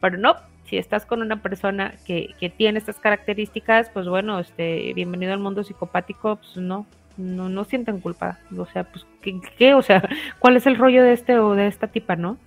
pero 0.00 0.18
no, 0.18 0.34
si 0.64 0.76
estás 0.76 1.06
con 1.06 1.22
una 1.22 1.40
persona 1.40 1.94
que, 2.04 2.34
que 2.40 2.50
tiene 2.50 2.80
estas 2.80 2.98
características, 2.98 3.90
pues 3.90 4.08
bueno, 4.08 4.40
este, 4.40 4.92
bienvenido 4.92 5.32
al 5.32 5.38
mundo 5.38 5.62
psicopático, 5.62 6.34
pues 6.34 6.56
no, 6.56 6.84
no, 7.16 7.48
no 7.48 7.62
sienten 7.62 8.00
culpa, 8.00 8.40
o 8.58 8.66
sea, 8.66 8.82
pues, 8.82 9.06
¿qué, 9.22 9.40
qué? 9.56 9.74
O 9.74 9.82
sea, 9.82 10.02
¿cuál 10.40 10.56
es 10.56 10.66
el 10.66 10.76
rollo 10.76 11.04
de 11.04 11.12
este 11.12 11.38
o 11.38 11.54
de 11.54 11.68
esta 11.68 11.86
tipa, 11.86 12.16
no? 12.16 12.38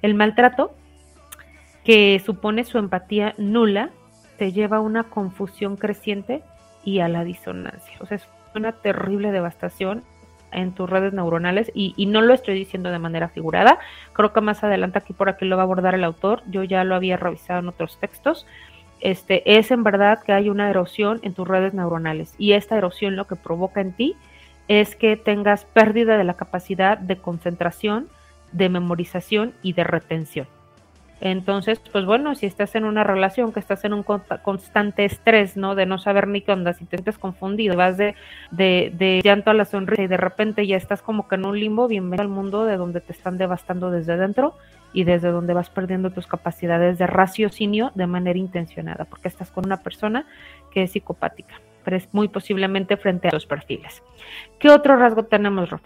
El 0.00 0.14
maltrato 0.14 0.74
que 1.84 2.22
supone 2.24 2.64
su 2.64 2.78
empatía 2.78 3.34
nula 3.36 3.90
te 4.38 4.50
lleva 4.50 4.78
a 4.78 4.80
una 4.80 5.04
confusión 5.04 5.76
creciente 5.76 6.42
y 6.84 7.00
a 7.00 7.08
la 7.08 7.24
disonancia. 7.24 7.94
O 8.00 8.06
sea, 8.06 8.16
es 8.16 8.28
una 8.54 8.72
terrible 8.72 9.32
devastación 9.32 10.02
en 10.52 10.72
tus 10.72 10.88
redes 10.88 11.12
neuronales 11.12 11.70
y, 11.74 11.94
y 11.96 12.06
no 12.06 12.20
lo 12.20 12.34
estoy 12.34 12.54
diciendo 12.54 12.90
de 12.90 12.98
manera 12.98 13.28
figurada. 13.28 13.78
Creo 14.12 14.32
que 14.32 14.40
más 14.40 14.62
adelante 14.62 14.98
aquí 14.98 15.12
por 15.12 15.28
aquí 15.28 15.46
lo 15.46 15.56
va 15.56 15.62
a 15.62 15.64
abordar 15.64 15.94
el 15.94 16.04
autor. 16.04 16.42
Yo 16.46 16.62
ya 16.62 16.84
lo 16.84 16.94
había 16.94 17.16
revisado 17.16 17.60
en 17.60 17.68
otros 17.68 17.98
textos. 17.98 18.46
Este, 19.00 19.58
es 19.58 19.72
en 19.72 19.82
verdad 19.82 20.22
que 20.22 20.32
hay 20.32 20.48
una 20.48 20.70
erosión 20.70 21.18
en 21.22 21.34
tus 21.34 21.48
redes 21.48 21.74
neuronales 21.74 22.36
y 22.38 22.52
esta 22.52 22.78
erosión 22.78 23.16
lo 23.16 23.26
que 23.26 23.34
provoca 23.34 23.80
en 23.80 23.92
ti 23.92 24.14
es 24.68 24.94
que 24.94 25.16
tengas 25.16 25.64
pérdida 25.64 26.16
de 26.16 26.22
la 26.22 26.34
capacidad 26.34 26.98
de 26.98 27.16
concentración, 27.16 28.08
de 28.52 28.68
memorización 28.68 29.54
y 29.60 29.72
de 29.72 29.82
retención. 29.82 30.46
Entonces, 31.24 31.80
pues 31.92 32.04
bueno, 32.04 32.34
si 32.34 32.46
estás 32.46 32.74
en 32.74 32.84
una 32.84 33.04
relación 33.04 33.52
que 33.52 33.60
estás 33.60 33.84
en 33.84 33.92
un 33.92 34.02
consta- 34.02 34.42
constante 34.42 35.04
estrés, 35.04 35.56
¿no? 35.56 35.76
De 35.76 35.86
no 35.86 35.98
saber 35.98 36.26
ni 36.26 36.40
qué 36.40 36.50
onda, 36.50 36.72
si 36.72 36.84
te 36.84 36.96
sientes 36.96 37.16
confundido, 37.16 37.76
vas 37.76 37.96
de, 37.96 38.16
de, 38.50 38.92
de 38.92 39.20
llanto 39.22 39.52
a 39.52 39.54
la 39.54 39.64
sonrisa 39.64 40.02
y 40.02 40.08
de 40.08 40.16
repente 40.16 40.66
ya 40.66 40.76
estás 40.76 41.00
como 41.00 41.28
que 41.28 41.36
en 41.36 41.46
un 41.46 41.60
limbo, 41.60 41.86
bienvenido 41.86 42.22
al 42.22 42.28
mundo 42.28 42.64
de 42.64 42.76
donde 42.76 43.00
te 43.00 43.12
están 43.12 43.38
devastando 43.38 43.92
desde 43.92 44.16
dentro 44.16 44.56
y 44.92 45.04
desde 45.04 45.28
donde 45.28 45.54
vas 45.54 45.70
perdiendo 45.70 46.10
tus 46.10 46.26
capacidades 46.26 46.98
de 46.98 47.06
raciocinio 47.06 47.92
de 47.94 48.08
manera 48.08 48.40
intencionada, 48.40 49.04
porque 49.04 49.28
estás 49.28 49.52
con 49.52 49.64
una 49.64 49.76
persona 49.76 50.26
que 50.72 50.82
es 50.82 50.90
psicopática, 50.90 51.54
pero 51.84 51.96
es 51.96 52.08
muy 52.10 52.26
posiblemente 52.26 52.96
frente 52.96 53.28
a 53.28 53.30
los 53.30 53.46
perfiles. 53.46 54.02
¿Qué 54.58 54.70
otro 54.70 54.96
rasgo 54.96 55.22
tenemos, 55.22 55.70
Rob? 55.70 55.82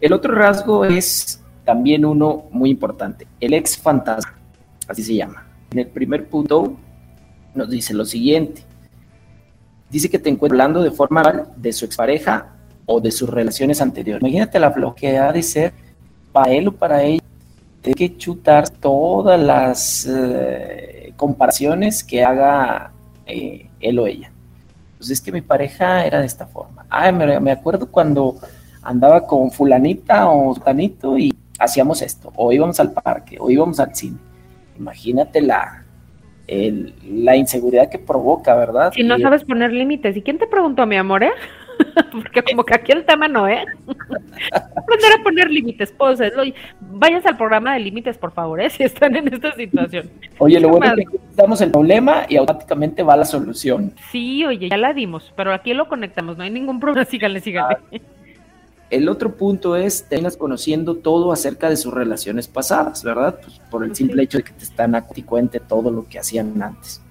El 0.00 0.12
otro 0.12 0.34
rasgo 0.34 0.84
es 0.84 1.44
también 1.68 2.06
uno 2.06 2.44
muy 2.50 2.70
importante, 2.70 3.26
el 3.40 3.52
ex 3.52 3.76
fantasma, 3.76 4.32
así 4.88 5.02
se 5.02 5.14
llama. 5.14 5.46
En 5.70 5.80
el 5.80 5.86
primer 5.88 6.26
punto 6.26 6.78
nos 7.54 7.68
dice 7.68 7.92
lo 7.92 8.06
siguiente. 8.06 8.62
Dice 9.90 10.08
que 10.08 10.18
te 10.18 10.30
encuentra 10.30 10.54
hablando 10.54 10.82
de 10.82 10.90
forma 10.90 11.46
de 11.54 11.74
su 11.74 11.84
expareja 11.84 12.54
o 12.86 13.02
de 13.02 13.10
sus 13.10 13.28
relaciones 13.28 13.82
anteriores. 13.82 14.22
Imagínate 14.22 14.58
la 14.58 14.70
lo 14.78 14.94
que 14.94 15.18
ha 15.18 15.30
de 15.30 15.42
ser 15.42 15.74
para 16.32 16.50
él 16.52 16.68
o 16.68 16.72
para 16.72 17.02
ella 17.02 17.22
te 17.82 17.92
que 17.92 18.16
chutar 18.16 18.70
todas 18.70 19.38
las 19.38 20.08
eh, 20.10 21.12
comparaciones 21.18 22.02
que 22.02 22.24
haga 22.24 22.92
eh, 23.26 23.68
él 23.78 23.98
o 23.98 24.06
ella. 24.06 24.32
Pues 24.96 25.10
es 25.10 25.20
que 25.20 25.32
mi 25.32 25.42
pareja 25.42 26.06
era 26.06 26.20
de 26.20 26.26
esta 26.26 26.46
forma. 26.46 26.86
Ay, 26.88 27.12
me, 27.12 27.38
me 27.40 27.52
acuerdo 27.52 27.90
cuando 27.90 28.36
andaba 28.80 29.26
con 29.26 29.50
fulanita 29.50 30.30
o 30.30 30.54
tanito 30.54 31.18
y 31.18 31.30
hacíamos 31.58 32.02
esto, 32.02 32.32
o 32.36 32.52
íbamos 32.52 32.78
al 32.80 32.92
parque, 32.92 33.36
o 33.40 33.50
íbamos 33.50 33.80
al 33.80 33.94
cine. 33.94 34.18
Imagínate 34.78 35.40
la, 35.40 35.84
la 36.48 37.36
inseguridad 37.36 37.90
que 37.90 37.98
provoca, 37.98 38.54
¿verdad? 38.54 38.92
Si 38.94 39.02
no 39.02 39.18
sabes 39.18 39.44
poner 39.44 39.72
límites. 39.72 40.16
¿Y 40.16 40.22
quién 40.22 40.38
te 40.38 40.46
preguntó, 40.46 40.86
mi 40.86 40.96
amor, 40.96 41.24
eh? 41.24 41.32
Porque 42.12 42.42
como 42.42 42.64
que 42.64 42.74
aquí 42.74 42.92
el 42.92 43.04
tema 43.04 43.28
no, 43.28 43.46
¿eh? 43.48 43.64
Aprender 44.76 45.12
a 45.18 45.22
poner 45.22 45.50
límites, 45.50 45.92
pues, 45.96 46.20
Vayas 46.80 47.26
al 47.26 47.36
programa 47.36 47.74
de 47.74 47.80
límites, 47.80 48.16
por 48.16 48.32
favor, 48.32 48.60
¿eh? 48.60 48.70
Si 48.78 48.82
están 48.82 49.16
en 49.16 49.32
esta 49.32 49.52
situación. 49.54 50.10
Oye, 50.38 50.60
lo 50.60 50.68
bueno 50.70 50.86
es 50.96 51.08
que 51.08 51.18
damos 51.36 51.60
el 51.60 51.70
problema 51.70 52.24
y 52.28 52.36
automáticamente 52.36 53.02
va 53.02 53.16
la 53.16 53.24
solución. 53.24 53.92
Sí, 54.10 54.44
oye, 54.44 54.68
ya 54.68 54.76
la 54.76 54.92
dimos, 54.92 55.32
pero 55.36 55.52
aquí 55.52 55.74
lo 55.74 55.88
conectamos, 55.88 56.36
no 56.36 56.44
hay 56.44 56.50
ningún 56.50 56.80
problema. 56.80 57.04
Síganle, 57.04 57.40
síganle. 57.40 57.76
Ah. 57.92 57.98
El 58.90 59.08
otro 59.10 59.36
punto 59.36 59.76
es, 59.76 60.04
terminas 60.04 60.36
conociendo 60.36 60.94
todo 60.94 61.30
acerca 61.30 61.68
de 61.68 61.76
sus 61.76 61.92
relaciones 61.92 62.48
pasadas, 62.48 63.04
¿verdad? 63.04 63.38
Pues 63.42 63.60
por 63.70 63.84
el 63.84 63.94
simple 63.94 64.22
hecho 64.22 64.38
de 64.38 64.44
que 64.44 64.52
te 64.52 64.64
están 64.64 64.94
a 64.94 65.02
cuente 65.02 65.60
todo 65.60 65.90
lo 65.90 66.08
que 66.08 66.18
hacían 66.18 66.60
antes. 66.62 67.02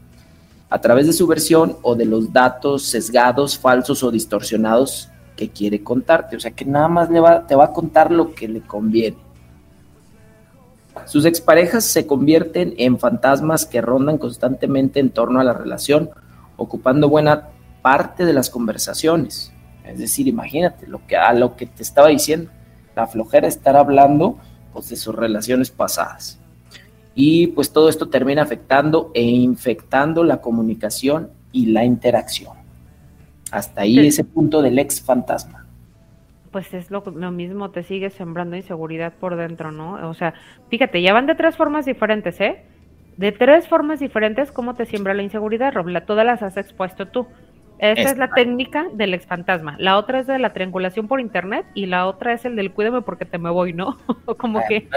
A 0.69 0.81
través 0.81 1.05
de 1.05 1.13
su 1.13 1.27
versión 1.27 1.77
o 1.83 1.95
de 1.95 2.05
los 2.05 2.33
datos 2.33 2.83
sesgados, 2.83 3.59
falsos 3.59 4.03
o 4.03 4.09
distorsionados 4.09 5.09
que 5.35 5.49
quiere 5.49 5.83
contarte. 5.83 6.35
O 6.35 6.39
sea 6.39 6.51
que 6.51 6.65
nada 6.65 6.87
más 6.87 7.09
le 7.11 7.19
va, 7.19 7.45
te 7.45 7.55
va 7.55 7.65
a 7.65 7.73
contar 7.73 8.11
lo 8.11 8.33
que 8.33 8.47
le 8.47 8.61
conviene. 8.61 9.17
Sus 11.05 11.25
exparejas 11.25 11.85
se 11.85 12.07
convierten 12.07 12.73
en 12.77 12.97
fantasmas 12.97 13.67
que 13.67 13.81
rondan 13.81 14.17
constantemente 14.17 14.99
en 14.99 15.11
torno 15.11 15.39
a 15.39 15.43
la 15.43 15.53
relación, 15.53 16.09
ocupando 16.57 17.07
buena 17.07 17.49
parte 17.83 18.25
de 18.25 18.33
las 18.33 18.49
conversaciones. 18.49 19.53
Es 19.87 19.99
decir, 19.99 20.27
imagínate 20.27 20.87
lo 20.87 21.05
que, 21.05 21.15
a 21.15 21.33
lo 21.33 21.55
que 21.55 21.65
te 21.65 21.83
estaba 21.83 22.09
diciendo, 22.09 22.51
la 22.95 23.07
flojera 23.07 23.47
estar 23.47 23.75
hablando 23.75 24.37
pues, 24.73 24.89
de 24.89 24.95
sus 24.95 25.15
relaciones 25.15 25.71
pasadas. 25.71 26.39
Y 27.15 27.47
pues 27.47 27.71
todo 27.71 27.89
esto 27.89 28.09
termina 28.09 28.43
afectando 28.43 29.11
e 29.13 29.23
infectando 29.23 30.23
la 30.23 30.39
comunicación 30.39 31.31
y 31.51 31.67
la 31.67 31.83
interacción. 31.83 32.53
Hasta 33.51 33.81
ahí 33.81 33.97
ese 34.05 34.23
punto 34.23 34.61
del 34.61 34.77
ex 34.77 35.01
fantasma. 35.01 35.65
Pues 36.51 36.73
es 36.73 36.91
lo, 36.91 37.03
lo, 37.15 37.31
mismo, 37.31 37.71
te 37.71 37.83
sigue 37.83 38.09
sembrando 38.09 38.55
inseguridad 38.55 39.13
por 39.13 39.35
dentro, 39.35 39.71
¿no? 39.71 40.09
O 40.09 40.13
sea, 40.13 40.33
fíjate, 40.69 41.01
ya 41.01 41.13
van 41.13 41.25
de 41.25 41.35
tres 41.35 41.55
formas 41.55 41.85
diferentes, 41.85 42.39
¿eh? 42.39 42.63
De 43.17 43.31
tres 43.31 43.67
formas 43.67 43.99
diferentes, 43.99 44.51
¿cómo 44.51 44.75
te 44.75 44.85
siembra 44.85 45.15
la 45.15 45.23
inseguridad, 45.23 45.73
Robla? 45.73 46.05
Todas 46.05 46.25
las 46.25 46.43
has 46.43 46.55
expuesto 46.55 47.07
tú. 47.07 47.27
Esa 47.79 48.09
es 48.09 48.17
la 48.17 48.29
técnica 48.29 48.87
del 48.93 49.13
ex 49.13 49.25
fantasma. 49.27 49.75
La 49.77 49.97
otra 49.97 50.19
es 50.19 50.27
de 50.27 50.39
la 50.39 50.51
triangulación 50.53 51.07
por 51.07 51.19
internet 51.19 51.65
y 51.75 51.85
la 51.85 52.07
otra 52.07 52.33
es 52.33 52.43
el 52.45 52.55
del 52.55 52.71
cuídame 52.71 53.01
porque 53.01 53.25
te 53.25 53.37
me 53.37 53.51
voy, 53.51 53.73
¿no? 53.73 53.97
Como 54.37 54.61
que, 54.67 54.87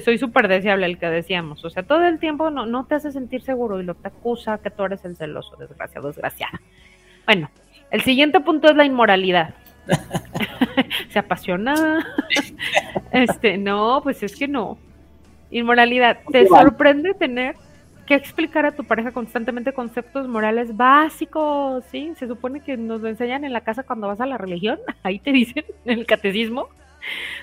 soy 0.00 0.18
súper 0.18 0.48
deseable, 0.48 0.86
el 0.86 0.98
que 0.98 1.06
decíamos. 1.06 1.64
O 1.64 1.70
sea, 1.70 1.84
todo 1.84 2.04
el 2.04 2.18
tiempo 2.18 2.50
no, 2.50 2.66
no 2.66 2.84
te 2.84 2.96
hace 2.96 3.12
sentir 3.12 3.42
seguro 3.42 3.80
y 3.80 3.84
lo 3.84 3.94
te 3.94 4.08
acusa 4.08 4.58
que 4.58 4.70
tú 4.70 4.84
eres 4.84 5.04
el 5.04 5.16
celoso, 5.16 5.56
desgraciado, 5.56 6.08
desgraciada. 6.08 6.60
Bueno, 7.24 7.50
el 7.90 8.02
siguiente 8.02 8.40
punto 8.40 8.68
es 8.68 8.76
la 8.76 8.84
inmoralidad. 8.84 9.54
Se 11.10 11.18
apasiona. 11.18 12.06
este, 13.10 13.56
no, 13.56 14.00
pues 14.02 14.22
es 14.22 14.36
que 14.36 14.48
no. 14.48 14.76
Inmoralidad. 15.50 16.18
¿Te 16.30 16.46
sorprende 16.46 17.14
tener 17.14 17.56
que 18.06 18.14
explicar 18.14 18.66
a 18.66 18.72
tu 18.72 18.84
pareja 18.84 19.12
constantemente 19.12 19.72
conceptos 19.72 20.28
morales 20.28 20.76
básicos, 20.76 21.84
¿sí? 21.90 22.12
Se 22.16 22.26
supone 22.26 22.60
que 22.60 22.76
nos 22.76 23.00
lo 23.00 23.08
enseñan 23.08 23.44
en 23.44 23.52
la 23.52 23.62
casa 23.62 23.82
cuando 23.82 24.08
vas 24.08 24.20
a 24.20 24.26
la 24.26 24.38
religión, 24.38 24.78
ahí 25.02 25.18
te 25.18 25.32
dicen 25.32 25.64
en 25.84 25.98
el 25.98 26.06
catecismo, 26.06 26.68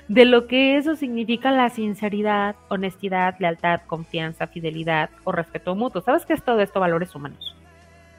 de 0.08 0.26
lo 0.26 0.48
que 0.48 0.78
eso 0.78 0.96
significa 0.96 1.52
la 1.52 1.70
sinceridad, 1.70 2.56
honestidad, 2.70 3.36
lealtad, 3.40 3.82
confianza, 3.88 4.48
fidelidad 4.48 5.10
o 5.26 5.32
respeto 5.32 5.76
mutuo. 5.76 6.02
¿Sabes 6.02 6.26
qué 6.26 6.34
es 6.34 6.44
todo 6.44 6.62
esto? 6.62 6.80
Valores 6.80 7.14
humanos 7.14 7.56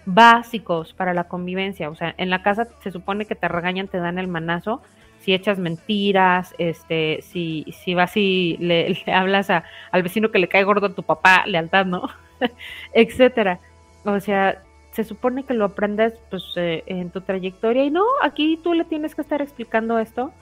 básicos 0.07 0.92
para 0.92 1.14
la 1.14 1.24
convivencia. 1.24 1.90
O 1.90 1.94
sea, 1.94 2.14
en 2.16 2.31
la 2.31 2.42
casa 2.42 2.68
se 2.83 2.90
supone 2.90 3.26
que 3.26 3.35
te 3.35 3.48
regañan, 3.48 3.88
te 3.88 3.98
dan 3.98 4.18
el 4.18 4.29
manazo, 4.29 4.83
si 5.20 5.35
echas 5.35 5.59
mentiras, 5.59 6.55
este, 6.59 7.20
si, 7.22 7.66
si 7.72 7.94
vas 7.94 8.16
y 8.16 8.57
le, 8.59 9.03
hablas 9.12 9.50
a, 9.50 9.64
al 9.90 10.03
vecino 10.03 10.31
que 10.31 10.38
le 10.38 10.48
cae 10.48 10.64
gordo 10.64 10.87
a 10.87 10.94
tu 10.94 11.03
papá, 11.03 11.44
lealtad, 11.46 11.87
¿no? 11.87 12.09
etcétera. 12.94 13.61
O 14.05 14.18
sea, 14.20 14.62
se 14.92 15.05
supone 15.05 15.44
que 15.44 15.55
lo 15.55 15.66
aprendes 15.66 16.14
pues 16.31 16.44
eh, 16.57 16.83
en 16.87 17.11
tu 17.11 17.20
trayectoria 17.20 17.85
y 17.85 17.90
no, 17.90 18.05
aquí 18.22 18.59
tú 18.62 18.74
le 18.74 18.85
tienes 18.85 19.14
que 19.14 19.22
estar 19.22 19.40
explicando 19.40 19.98
esto. 19.98 20.33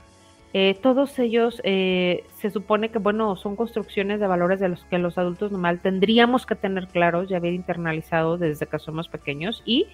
Eh, 0.55 0.79
todos 0.83 1.19
ellos 1.19 1.61
eh, 1.63 2.25
se 2.39 2.49
supone 2.49 2.89
que, 2.89 2.99
bueno, 2.99 3.37
son 3.37 3.55
construcciones 3.55 4.19
de 4.19 4.27
valores 4.27 4.59
de 4.61 4.71
los 4.71 4.83
que 4.87 4.99
los 4.99 5.19
adultos 5.19 5.53
normal 5.53 5.81
tendríamos 5.81 6.47
que 6.47 6.55
tener 6.55 6.89
claros 6.89 7.31
y 7.31 7.35
haber 7.35 7.53
internalizado 7.53 8.39
desde 8.39 8.67
que 8.67 8.79
somos 8.79 9.09
pequeños 9.09 9.63
y 9.67 9.87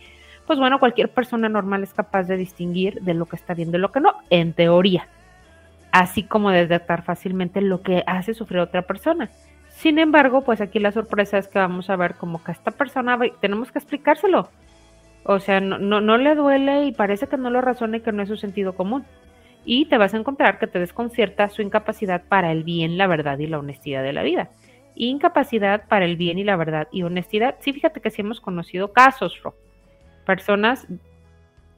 pues 0.46 0.58
bueno, 0.58 0.78
cualquier 0.78 1.08
persona 1.08 1.48
normal 1.48 1.82
es 1.82 1.92
capaz 1.92 2.24
de 2.24 2.36
distinguir 2.36 3.00
de 3.00 3.14
lo 3.14 3.26
que 3.26 3.34
está 3.34 3.54
bien 3.54 3.72
de 3.72 3.78
lo 3.78 3.90
que 3.90 4.00
no, 4.00 4.14
en 4.30 4.52
teoría, 4.52 5.08
así 5.90 6.22
como 6.22 6.50
de 6.50 6.66
detectar 6.66 7.02
fácilmente 7.02 7.60
lo 7.60 7.82
que 7.82 8.04
hace 8.06 8.34
sufrir 8.34 8.60
a 8.60 8.64
otra 8.64 8.82
persona. 8.82 9.30
Sin 9.84 9.98
embargo, 9.98 10.40
pues 10.40 10.62
aquí 10.62 10.78
la 10.78 10.92
sorpresa 10.92 11.36
es 11.36 11.46
que 11.46 11.58
vamos 11.58 11.90
a 11.90 11.96
ver 11.96 12.14
como 12.14 12.42
que 12.42 12.52
esta 12.52 12.70
persona 12.70 13.18
tenemos 13.42 13.70
que 13.70 13.78
explicárselo. 13.78 14.48
O 15.24 15.40
sea, 15.40 15.60
no, 15.60 15.76
no, 15.76 16.00
no 16.00 16.16
le 16.16 16.34
duele 16.34 16.86
y 16.86 16.92
parece 16.92 17.26
que 17.26 17.36
no 17.36 17.50
lo 17.50 17.60
razona 17.60 17.98
que 17.98 18.10
no 18.10 18.22
es 18.22 18.30
su 18.30 18.38
sentido 18.38 18.74
común. 18.74 19.04
Y 19.66 19.84
te 19.84 19.98
vas 19.98 20.14
a 20.14 20.16
encontrar 20.16 20.58
que 20.58 20.68
te 20.68 20.78
desconcierta 20.78 21.50
su 21.50 21.60
incapacidad 21.60 22.22
para 22.26 22.50
el 22.50 22.64
bien, 22.64 22.96
la 22.96 23.06
verdad 23.06 23.38
y 23.38 23.46
la 23.46 23.58
honestidad 23.58 24.02
de 24.02 24.14
la 24.14 24.22
vida. 24.22 24.48
Incapacidad 24.94 25.86
para 25.86 26.06
el 26.06 26.16
bien 26.16 26.38
y 26.38 26.44
la 26.44 26.56
verdad 26.56 26.88
y 26.90 27.02
honestidad. 27.02 27.56
Sí, 27.60 27.74
fíjate 27.74 28.00
que 28.00 28.08
sí 28.08 28.22
hemos 28.22 28.40
conocido 28.40 28.94
casos, 28.94 29.38
Ro 29.42 29.54
personas, 30.24 30.86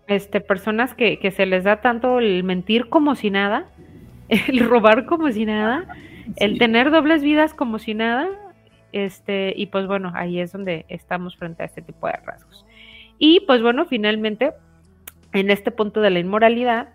este, 0.07 0.41
personas 0.41 0.95
que, 0.95 1.19
que 1.19 1.33
se 1.33 1.45
les 1.45 1.65
da 1.65 1.81
tanto 1.81 2.21
el 2.21 2.45
mentir 2.45 2.89
como 2.89 3.17
si 3.17 3.31
nada, 3.31 3.67
el 4.29 4.61
robar 4.61 5.07
como 5.07 5.33
si 5.33 5.45
nada, 5.45 5.89
el 6.37 6.59
tener 6.59 6.91
dobles 6.91 7.23
vidas 7.23 7.55
como 7.55 7.79
si 7.79 7.95
nada, 7.95 8.29
este, 8.93 9.53
y 9.57 9.67
pues 9.67 9.87
bueno, 9.87 10.13
ahí 10.15 10.41
es 10.41 10.53
donde 10.53 10.87
estamos 10.89 11.37
frente 11.37 11.63
a 11.63 11.67
este 11.67 11.83
tipo 11.83 12.07
de 12.07 12.15
rasgos. 12.25 12.67
Y 13.19 13.41
pues 13.41 13.63
bueno, 13.63 13.87
finalmente, 13.87 14.53
en 15.33 15.51
este 15.51 15.71
punto 15.71 16.01
de 16.01 16.11
la 16.11 16.19
inmoralidad, 16.19 16.91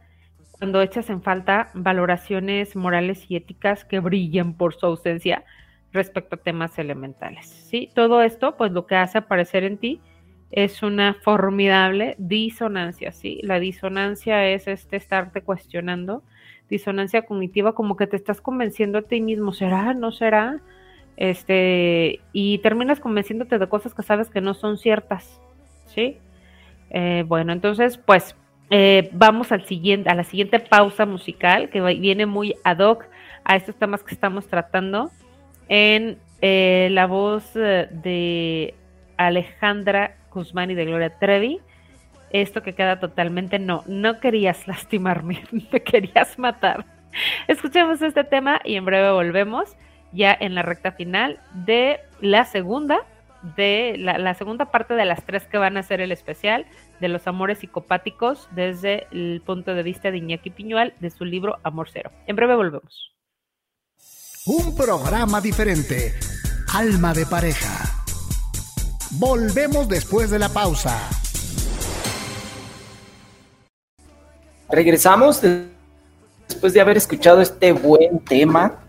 cuando 0.52 0.82
echas 0.82 1.10
en 1.10 1.22
falta 1.22 1.72
valoraciones 1.74 2.76
morales 2.76 3.26
y 3.30 3.36
éticas 3.36 3.84
que 3.84 4.00
brillan 4.00 4.54
por 4.54 4.76
su 4.76 4.86
ausencia 4.86 5.44
respecto 5.92 6.36
a 6.36 6.40
temas 6.40 6.78
elementales, 6.78 7.48
¿sí? 7.48 7.90
Todo 7.96 8.22
esto, 8.22 8.56
pues 8.58 8.72
lo 8.72 8.86
que 8.86 8.96
hace 8.96 9.18
aparecer 9.18 9.64
en 9.64 9.78
ti 9.78 10.00
es 10.52 10.84
una 10.84 11.16
formidable 11.16 12.16
disonancia, 12.18 13.12
¿sí? 13.12 13.40
La 13.44 13.60
disonancia 13.60 14.48
es 14.48 14.68
este 14.68 14.98
estarte 14.98 15.42
cuestionando, 15.42 16.24
disonancia 16.72 17.24
cognitiva, 17.24 17.74
como 17.76 17.96
que 17.96 18.08
te 18.08 18.16
estás 18.16 18.42
convenciendo 18.42 18.98
a 18.98 19.02
ti 19.04 19.22
mismo, 19.22 19.54
¿será? 19.54 19.94
¿No 19.94 20.12
será? 20.12 20.62
Este, 21.18 22.22
y 22.32 22.58
terminas 22.60 23.00
convenciéndote 23.00 23.60
de 23.60 23.70
cosas 23.70 23.94
que 23.94 24.02
sabes 24.02 24.30
que 24.30 24.42
no 24.42 24.56
son 24.56 24.78
ciertas, 24.80 25.40
¿sí? 25.86 26.18
Eh, 26.90 27.26
bueno, 27.28 27.52
entonces, 27.52 27.98
pues, 27.98 28.36
eh, 28.70 29.10
vamos 29.12 29.52
al 29.52 29.66
siguiente, 29.66 30.10
a 30.10 30.16
la 30.16 30.24
siguiente 30.24 30.60
pausa 30.60 31.06
musical 31.06 31.70
que 31.70 31.82
viene 31.82 32.26
muy 32.26 32.56
ad 32.64 32.80
hoc 32.80 33.06
a 33.44 33.58
estos 33.58 33.76
temas 33.76 34.02
que 34.02 34.16
estamos 34.16 34.48
tratando 34.48 35.12
en 35.68 36.18
eh, 36.42 36.88
la 36.92 37.06
voz 37.06 37.54
de 37.54 38.74
Alejandra 39.18 40.16
Guzmán 40.34 40.72
y 40.72 40.76
de 40.76 40.86
Gloria 40.86 41.20
Trevi. 41.20 41.60
Esto 42.34 42.64
que 42.64 42.76
queda 42.76 43.00
totalmente 43.00 43.60
no, 43.60 43.84
no 43.88 44.20
querías 44.20 44.68
lastimarme, 44.68 45.44
me 45.52 45.82
querías 45.84 46.38
matar. 46.40 46.86
Escuchemos 47.48 48.02
este 48.02 48.24
tema 48.24 48.62
y 48.64 48.76
en 48.76 48.86
breve 48.86 49.12
volvemos 49.12 49.76
ya 50.14 50.36
en 50.40 50.56
la 50.56 50.62
recta 50.62 50.92
final 50.92 51.40
de 51.54 52.00
la 52.22 52.46
segunda, 52.46 53.00
de 53.56 53.96
la, 53.98 54.34
segunda 54.34 54.72
parte 54.72 54.94
de 54.94 55.06
las 55.06 55.26
tres 55.26 55.44
que 55.48 55.58
van 55.58 55.78
a 55.78 55.84
ser 55.84 56.02
el 56.02 56.12
especial 56.12 56.66
de 57.00 57.08
los 57.08 57.28
amores 57.28 57.60
psicopáticos 57.60 58.48
desde 58.52 59.08
el 59.12 59.42
punto 59.46 59.74
de 59.74 59.84
vista 59.84 60.12
de 60.12 60.18
Iñaki 60.18 60.52
Piñual 60.52 60.94
de 61.00 61.10
su 61.10 61.26
libro 61.26 61.60
Amor 61.64 61.90
Cero. 61.92 62.12
En 62.28 62.36
breve 62.36 62.56
volvemos. 62.56 63.12
Un 64.46 64.76
programa 64.76 65.40
diferente, 65.40 66.14
Alma 66.74 67.14
de 67.14 67.26
Pareja. 67.26 68.04
Volvemos 69.12 69.88
después 69.88 70.30
de 70.30 70.40
la 70.40 70.50
pausa. 70.50 71.21
Regresamos 74.72 75.42
después 76.48 76.74
de 76.74 76.82
haber 76.82 76.98
escuchado 76.98 77.42
este 77.42 77.72
buen 77.74 78.20
tema 78.20 78.80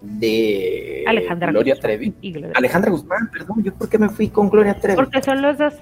de 0.00 1.04
Alejandra 1.06 1.50
Gloria 1.50 1.74
Guzmán 1.74 1.82
Trevi. 1.90 2.14
y 2.20 2.32
Gloria 2.32 2.52
Alejandra 2.54 2.90
Guzmán, 2.90 3.30
perdón, 3.32 3.62
yo 3.64 3.74
por 3.74 3.88
qué 3.88 3.98
me 3.98 4.08
fui 4.08 4.28
con 4.28 4.48
Gloria 4.50 4.74
Trevi. 4.74 4.96
Porque 4.96 5.22
son 5.22 5.42
los 5.42 5.58
dos. 5.58 5.74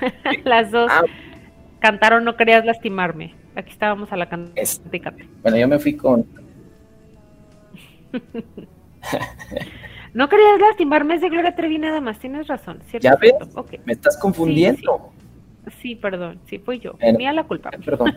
Las 0.44 0.70
dos 0.70 0.90
Ah, 0.92 1.02
cantaron 1.80 2.24
No 2.24 2.36
querías 2.36 2.64
lastimarme. 2.64 3.34
Aquí 3.56 3.70
estábamos 3.70 4.10
a 4.12 4.16
la 4.16 4.28
cantante 4.28 4.60
Es- 4.60 4.80
bueno, 5.42 5.56
yo 5.56 5.68
me 5.68 5.78
fui 5.78 5.94
con 5.96 6.26
No 10.14 10.28
querías 10.28 10.60
lastimarme 10.60 11.16
es 11.16 11.20
de 11.20 11.28
Gloria 11.28 11.54
Trevi 11.56 11.78
nada 11.78 12.00
más, 12.00 12.18
tienes 12.20 12.46
razón. 12.46 12.80
¿cierto? 12.88 13.04
¿Ya 13.08 13.16
ves? 13.16 13.32
me 13.84 13.92
estás 13.94 14.16
confundiendo. 14.18 15.10
Sí, 15.18 15.23
perdón, 15.94 16.40
sí, 16.46 16.58
fui 16.58 16.78
yo. 16.78 16.92
Bueno. 17.00 17.18
Mía 17.18 17.32
la 17.32 17.44
culpa. 17.44 17.70
Ay, 17.72 17.80
Perdón. 17.84 18.14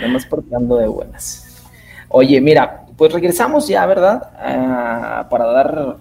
Nada 0.00 0.18
portando 0.26 0.76
de 0.76 0.86
buenas. 0.88 1.62
Oye, 2.08 2.40
mira, 2.40 2.86
pues 2.96 3.12
regresamos 3.12 3.68
ya, 3.68 3.86
¿verdad? 3.86 4.30
Ah, 4.38 5.26
para 5.30 5.46
dar 5.46 5.96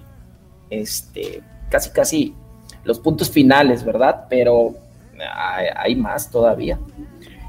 este 0.70 1.42
casi 1.70 1.92
casi 1.92 2.36
los 2.84 3.00
puntos 3.00 3.30
finales, 3.30 3.84
¿verdad? 3.84 4.26
Pero 4.30 4.74
hay, 5.36 5.68
hay 5.76 5.96
más 5.96 6.30
todavía. 6.30 6.80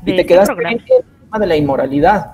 De 0.03 0.12
y 0.12 0.16
te 0.16 0.24
programa. 0.24 0.70
en 0.70 0.78
el 0.78 0.84
tema 1.24 1.38
de 1.38 1.47
la 1.47 1.57
inmoralidad. 1.57 2.32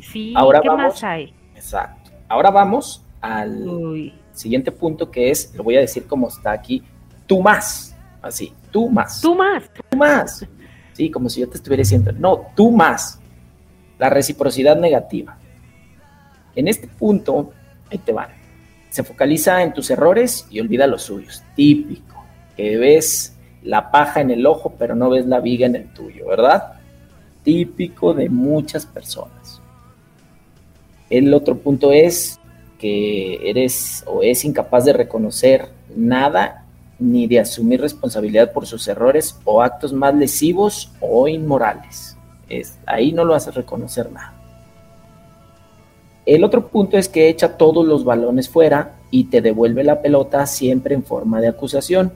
Sí, 0.00 0.32
Ahora 0.36 0.60
¿qué 0.60 0.68
vamos. 0.68 0.84
más 0.94 1.04
hay? 1.04 1.32
Exacto. 1.54 2.10
Ahora 2.28 2.50
vamos 2.50 3.04
al 3.20 3.68
Uy, 3.68 4.14
siguiente 4.32 4.70
punto 4.72 5.10
que 5.10 5.30
es, 5.30 5.54
lo 5.54 5.62
voy 5.62 5.76
a 5.76 5.80
decir 5.80 6.06
como 6.06 6.28
está 6.28 6.52
aquí, 6.52 6.82
tú 7.26 7.42
más. 7.42 7.93
Así, 8.24 8.54
tú 8.70 8.88
más. 8.88 9.20
tú 9.20 9.34
más. 9.34 9.70
tú 9.90 9.96
más. 9.98 10.46
Sí, 10.94 11.10
como 11.10 11.28
si 11.28 11.40
yo 11.40 11.48
te 11.48 11.56
estuviera 11.56 11.82
diciendo, 11.82 12.10
no, 12.12 12.46
tú 12.56 12.70
más. 12.70 13.20
La 13.98 14.08
reciprocidad 14.08 14.76
negativa. 14.76 15.36
En 16.56 16.66
este 16.66 16.88
punto, 16.88 17.52
ahí 17.90 17.98
te 17.98 18.12
van. 18.12 18.30
Se 18.88 19.02
focaliza 19.02 19.62
en 19.62 19.74
tus 19.74 19.90
errores 19.90 20.46
y 20.50 20.58
olvida 20.58 20.86
los 20.86 21.02
suyos. 21.02 21.42
Típico. 21.54 22.24
Que 22.56 22.78
ves 22.78 23.36
la 23.62 23.90
paja 23.90 24.22
en 24.22 24.30
el 24.30 24.46
ojo, 24.46 24.74
pero 24.78 24.94
no 24.94 25.10
ves 25.10 25.26
la 25.26 25.40
viga 25.40 25.66
en 25.66 25.76
el 25.76 25.92
tuyo, 25.92 26.26
¿verdad? 26.28 26.80
Típico 27.42 28.14
de 28.14 28.30
muchas 28.30 28.86
personas. 28.86 29.60
El 31.10 31.34
otro 31.34 31.58
punto 31.58 31.92
es 31.92 32.40
que 32.78 33.50
eres 33.50 34.02
o 34.06 34.22
es 34.22 34.46
incapaz 34.46 34.86
de 34.86 34.94
reconocer 34.94 35.68
nada 35.94 36.63
ni 36.98 37.26
de 37.26 37.40
asumir 37.40 37.80
responsabilidad 37.80 38.52
por 38.52 38.66
sus 38.66 38.86
errores 38.88 39.38
o 39.44 39.62
actos 39.62 39.92
más 39.92 40.14
lesivos 40.14 40.92
o 41.00 41.26
inmorales. 41.28 42.16
Es, 42.48 42.78
ahí 42.86 43.12
no 43.12 43.24
lo 43.24 43.34
haces 43.34 43.54
reconocer 43.54 44.10
nada. 44.12 44.32
El 46.26 46.42
otro 46.44 46.68
punto 46.68 46.96
es 46.96 47.08
que 47.08 47.28
echa 47.28 47.56
todos 47.56 47.86
los 47.86 48.04
balones 48.04 48.48
fuera 48.48 48.92
y 49.10 49.24
te 49.24 49.42
devuelve 49.42 49.84
la 49.84 50.00
pelota 50.00 50.46
siempre 50.46 50.94
en 50.94 51.02
forma 51.04 51.40
de 51.40 51.48
acusación. 51.48 52.12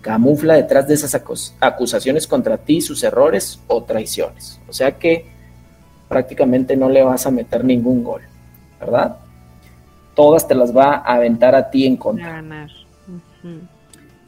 Camufla 0.00 0.54
detrás 0.54 0.86
de 0.86 0.94
esas 0.94 1.14
acus- 1.14 1.54
acusaciones 1.60 2.26
contra 2.26 2.58
ti 2.58 2.80
sus 2.80 3.02
errores 3.02 3.60
o 3.66 3.82
traiciones. 3.82 4.60
O 4.68 4.72
sea 4.72 4.96
que 4.98 5.26
prácticamente 6.08 6.76
no 6.76 6.88
le 6.88 7.02
vas 7.02 7.26
a 7.26 7.30
meter 7.30 7.64
ningún 7.64 8.04
gol, 8.04 8.22
¿verdad? 8.78 9.16
Todas 10.14 10.46
te 10.46 10.54
las 10.54 10.76
va 10.76 10.96
a 10.96 11.14
aventar 11.14 11.54
a 11.54 11.70
ti 11.70 11.86
en 11.86 11.96
contra. 11.96 12.32
Ganar. 12.32 12.70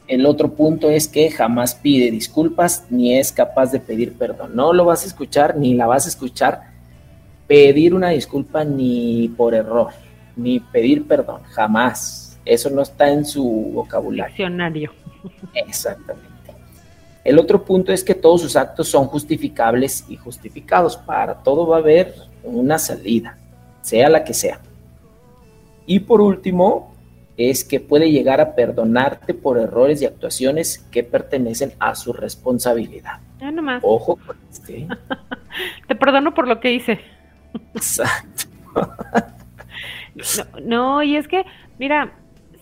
El 0.07 0.25
otro 0.25 0.53
punto 0.53 0.89
es 0.89 1.07
que 1.07 1.31
jamás 1.31 1.73
pide 1.75 2.11
disculpas 2.11 2.85
ni 2.89 3.17
es 3.17 3.31
capaz 3.31 3.71
de 3.71 3.79
pedir 3.79 4.13
perdón. 4.13 4.55
No 4.55 4.71
lo 4.71 4.85
vas 4.85 5.03
a 5.03 5.07
escuchar 5.07 5.57
ni 5.57 5.73
la 5.73 5.87
vas 5.87 6.05
a 6.05 6.09
escuchar 6.09 6.75
pedir 7.47 7.93
una 7.93 8.09
disculpa 8.09 8.63
ni 8.63 9.29
por 9.29 9.53
error, 9.53 9.89
ni 10.35 10.59
pedir 10.59 11.07
perdón, 11.07 11.41
jamás. 11.43 12.39
Eso 12.45 12.69
no 12.69 12.81
está 12.81 13.11
en 13.11 13.25
su 13.25 13.43
vocabulario. 13.73 14.35
Diccionario. 14.35 14.91
Exactamente. 15.55 16.29
El 17.23 17.39
otro 17.39 17.65
punto 17.65 17.91
es 17.91 18.03
que 18.03 18.13
todos 18.13 18.41
sus 18.41 18.55
actos 18.55 18.87
son 18.87 19.07
justificables 19.07 20.05
y 20.07 20.15
justificados. 20.15 20.95
Para 20.95 21.41
todo 21.41 21.65
va 21.65 21.77
a 21.77 21.79
haber 21.79 22.13
una 22.43 22.77
salida, 22.77 23.39
sea 23.81 24.09
la 24.09 24.23
que 24.23 24.35
sea. 24.35 24.59
Y 25.87 25.99
por 26.01 26.21
último, 26.21 26.94
es 27.37 27.63
que 27.63 27.79
puede 27.79 28.11
llegar 28.11 28.41
a 28.41 28.55
perdonarte 28.55 29.33
por 29.33 29.57
errores 29.57 30.01
y 30.01 30.05
actuaciones 30.05 30.79
que 30.91 31.03
pertenecen 31.03 31.73
a 31.79 31.95
su 31.95 32.13
responsabilidad. 32.13 33.19
Ya 33.39 33.51
nomás. 33.51 33.81
Ojo 33.83 34.17
con 34.17 34.37
este. 34.51 34.87
Te 35.87 35.95
perdono 35.95 36.33
por 36.33 36.47
lo 36.47 36.59
que 36.59 36.73
hice. 36.73 36.99
Exacto. 37.73 38.45
No, 40.15 40.59
no, 40.61 41.03
y 41.03 41.17
es 41.17 41.27
que, 41.27 41.45
mira, 41.77 42.13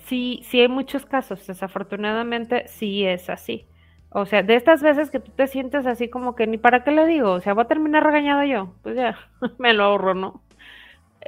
sí, 0.05 0.41
sí 0.45 0.59
hay 0.61 0.67
muchos 0.67 1.05
casos, 1.05 1.45
desafortunadamente 1.45 2.67
sí 2.67 3.05
es 3.05 3.29
así. 3.29 3.67
O 4.09 4.25
sea, 4.25 4.43
de 4.43 4.55
estas 4.55 4.81
veces 4.83 5.09
que 5.11 5.19
tú 5.19 5.31
te 5.31 5.47
sientes 5.47 5.85
así 5.85 6.09
como 6.09 6.35
que 6.35 6.47
ni 6.47 6.57
para 6.57 6.83
qué 6.83 6.91
le 6.91 7.05
digo, 7.05 7.31
o 7.31 7.41
sea, 7.41 7.53
voy 7.53 7.63
a 7.63 7.67
terminar 7.67 8.03
regañado 8.03 8.43
yo, 8.43 8.73
pues 8.83 8.95
ya, 8.95 9.17
me 9.59 9.73
lo 9.73 9.83
ahorro, 9.85 10.13
¿no? 10.15 10.41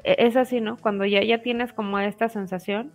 E- 0.04 0.16
Es 0.28 0.36
así, 0.38 0.62
¿no? 0.62 0.78
Cuando 0.78 1.06
ya, 1.06 1.24
ya 1.24 1.42
tienes 1.42 1.74
como 1.74 2.00
esta 2.00 2.30
sensación, 2.30 2.92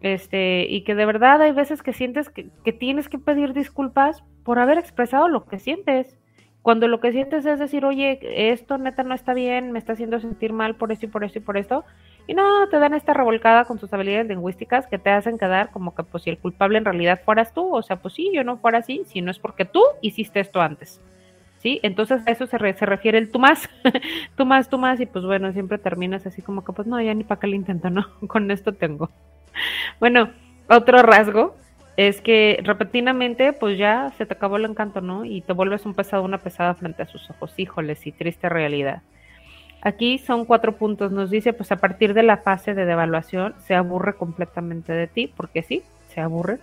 este, 0.00 0.66
y 0.68 0.82
que 0.82 0.94
de 0.94 1.06
verdad 1.06 1.40
hay 1.42 1.52
veces 1.52 1.82
que 1.82 1.92
sientes 1.92 2.28
que, 2.28 2.48
que 2.64 2.72
tienes 2.72 3.08
que 3.08 3.18
pedir 3.18 3.52
disculpas 3.52 4.22
por 4.44 4.58
haber 4.58 4.78
expresado 4.78 5.28
lo 5.28 5.46
que 5.46 5.58
sientes. 5.58 6.16
Cuando 6.62 6.88
lo 6.88 6.98
que 6.98 7.12
sientes 7.12 7.44
es 7.44 7.58
decir, 7.58 7.84
oye, 7.84 8.18
esto 8.50 8.78
neta 8.78 9.02
no 9.02 9.14
está 9.14 9.34
bien, 9.34 9.70
me 9.70 9.78
está 9.78 9.92
haciendo 9.92 10.18
sentir 10.18 10.54
mal 10.54 10.76
por 10.76 10.92
esto 10.92 11.04
y 11.04 11.08
por 11.10 11.22
esto 11.22 11.38
y 11.38 11.42
por 11.42 11.58
esto, 11.58 11.84
y 12.26 12.32
no, 12.32 12.66
te 12.70 12.78
dan 12.78 12.94
esta 12.94 13.12
revolcada 13.12 13.66
con 13.66 13.78
tus 13.78 13.92
habilidades 13.92 14.28
lingüísticas 14.28 14.86
que 14.86 14.98
te 14.98 15.10
hacen 15.10 15.36
quedar 15.36 15.70
como 15.72 15.94
que 15.94 16.04
pues 16.04 16.22
si 16.22 16.30
el 16.30 16.38
culpable 16.38 16.78
en 16.78 16.86
realidad 16.86 17.20
fueras 17.22 17.52
tú, 17.52 17.74
o 17.74 17.82
sea, 17.82 17.96
pues 17.96 18.14
sí, 18.14 18.30
yo 18.32 18.44
no 18.44 18.56
fuera 18.56 18.78
así, 18.78 19.02
si 19.06 19.20
no 19.20 19.30
es 19.30 19.38
porque 19.38 19.66
tú 19.66 19.82
hiciste 20.00 20.40
esto 20.40 20.62
antes. 20.62 21.02
¿Sí? 21.58 21.80
Entonces 21.82 22.22
a 22.26 22.30
eso 22.30 22.46
se, 22.46 22.58
se 22.58 22.86
refiere 22.86 23.18
el 23.18 23.30
tú 23.30 23.38
más, 23.38 23.68
tú 24.36 24.46
más, 24.46 24.68
tú 24.70 24.78
más, 24.78 25.00
y 25.00 25.06
pues 25.06 25.24
bueno, 25.24 25.52
siempre 25.52 25.76
terminas 25.78 26.26
así 26.26 26.40
como 26.40 26.64
que 26.64 26.72
pues 26.72 26.88
no, 26.88 27.00
ya 27.00 27.12
ni 27.12 27.24
para 27.24 27.40
qué 27.40 27.46
le 27.46 27.56
intento, 27.56 27.90
¿no? 27.90 28.06
Con 28.26 28.50
esto 28.50 28.72
tengo. 28.72 29.10
Bueno, 30.00 30.30
otro 30.68 31.02
rasgo 31.02 31.56
es 31.96 32.20
que 32.20 32.60
repentinamente 32.64 33.52
pues 33.52 33.78
ya 33.78 34.12
se 34.18 34.26
te 34.26 34.34
acabó 34.34 34.56
el 34.56 34.64
encanto, 34.64 35.00
¿no? 35.00 35.24
Y 35.24 35.42
te 35.42 35.52
vuelves 35.52 35.86
un 35.86 35.94
pesado, 35.94 36.22
una 36.22 36.38
pesada 36.38 36.74
frente 36.74 37.02
a 37.02 37.06
sus 37.06 37.30
ojos. 37.30 37.54
Híjoles, 37.56 38.06
y 38.06 38.12
triste 38.12 38.48
realidad. 38.48 39.02
Aquí 39.82 40.18
son 40.18 40.44
cuatro 40.44 40.76
puntos. 40.76 41.12
Nos 41.12 41.30
dice, 41.30 41.52
pues 41.52 41.70
a 41.70 41.76
partir 41.76 42.14
de 42.14 42.22
la 42.22 42.38
fase 42.38 42.74
de 42.74 42.86
devaluación 42.86 43.54
se 43.58 43.74
aburre 43.74 44.14
completamente 44.14 44.92
de 44.92 45.06
ti, 45.06 45.32
porque 45.34 45.62
sí, 45.62 45.82
se 46.08 46.20
aburre. 46.20 46.58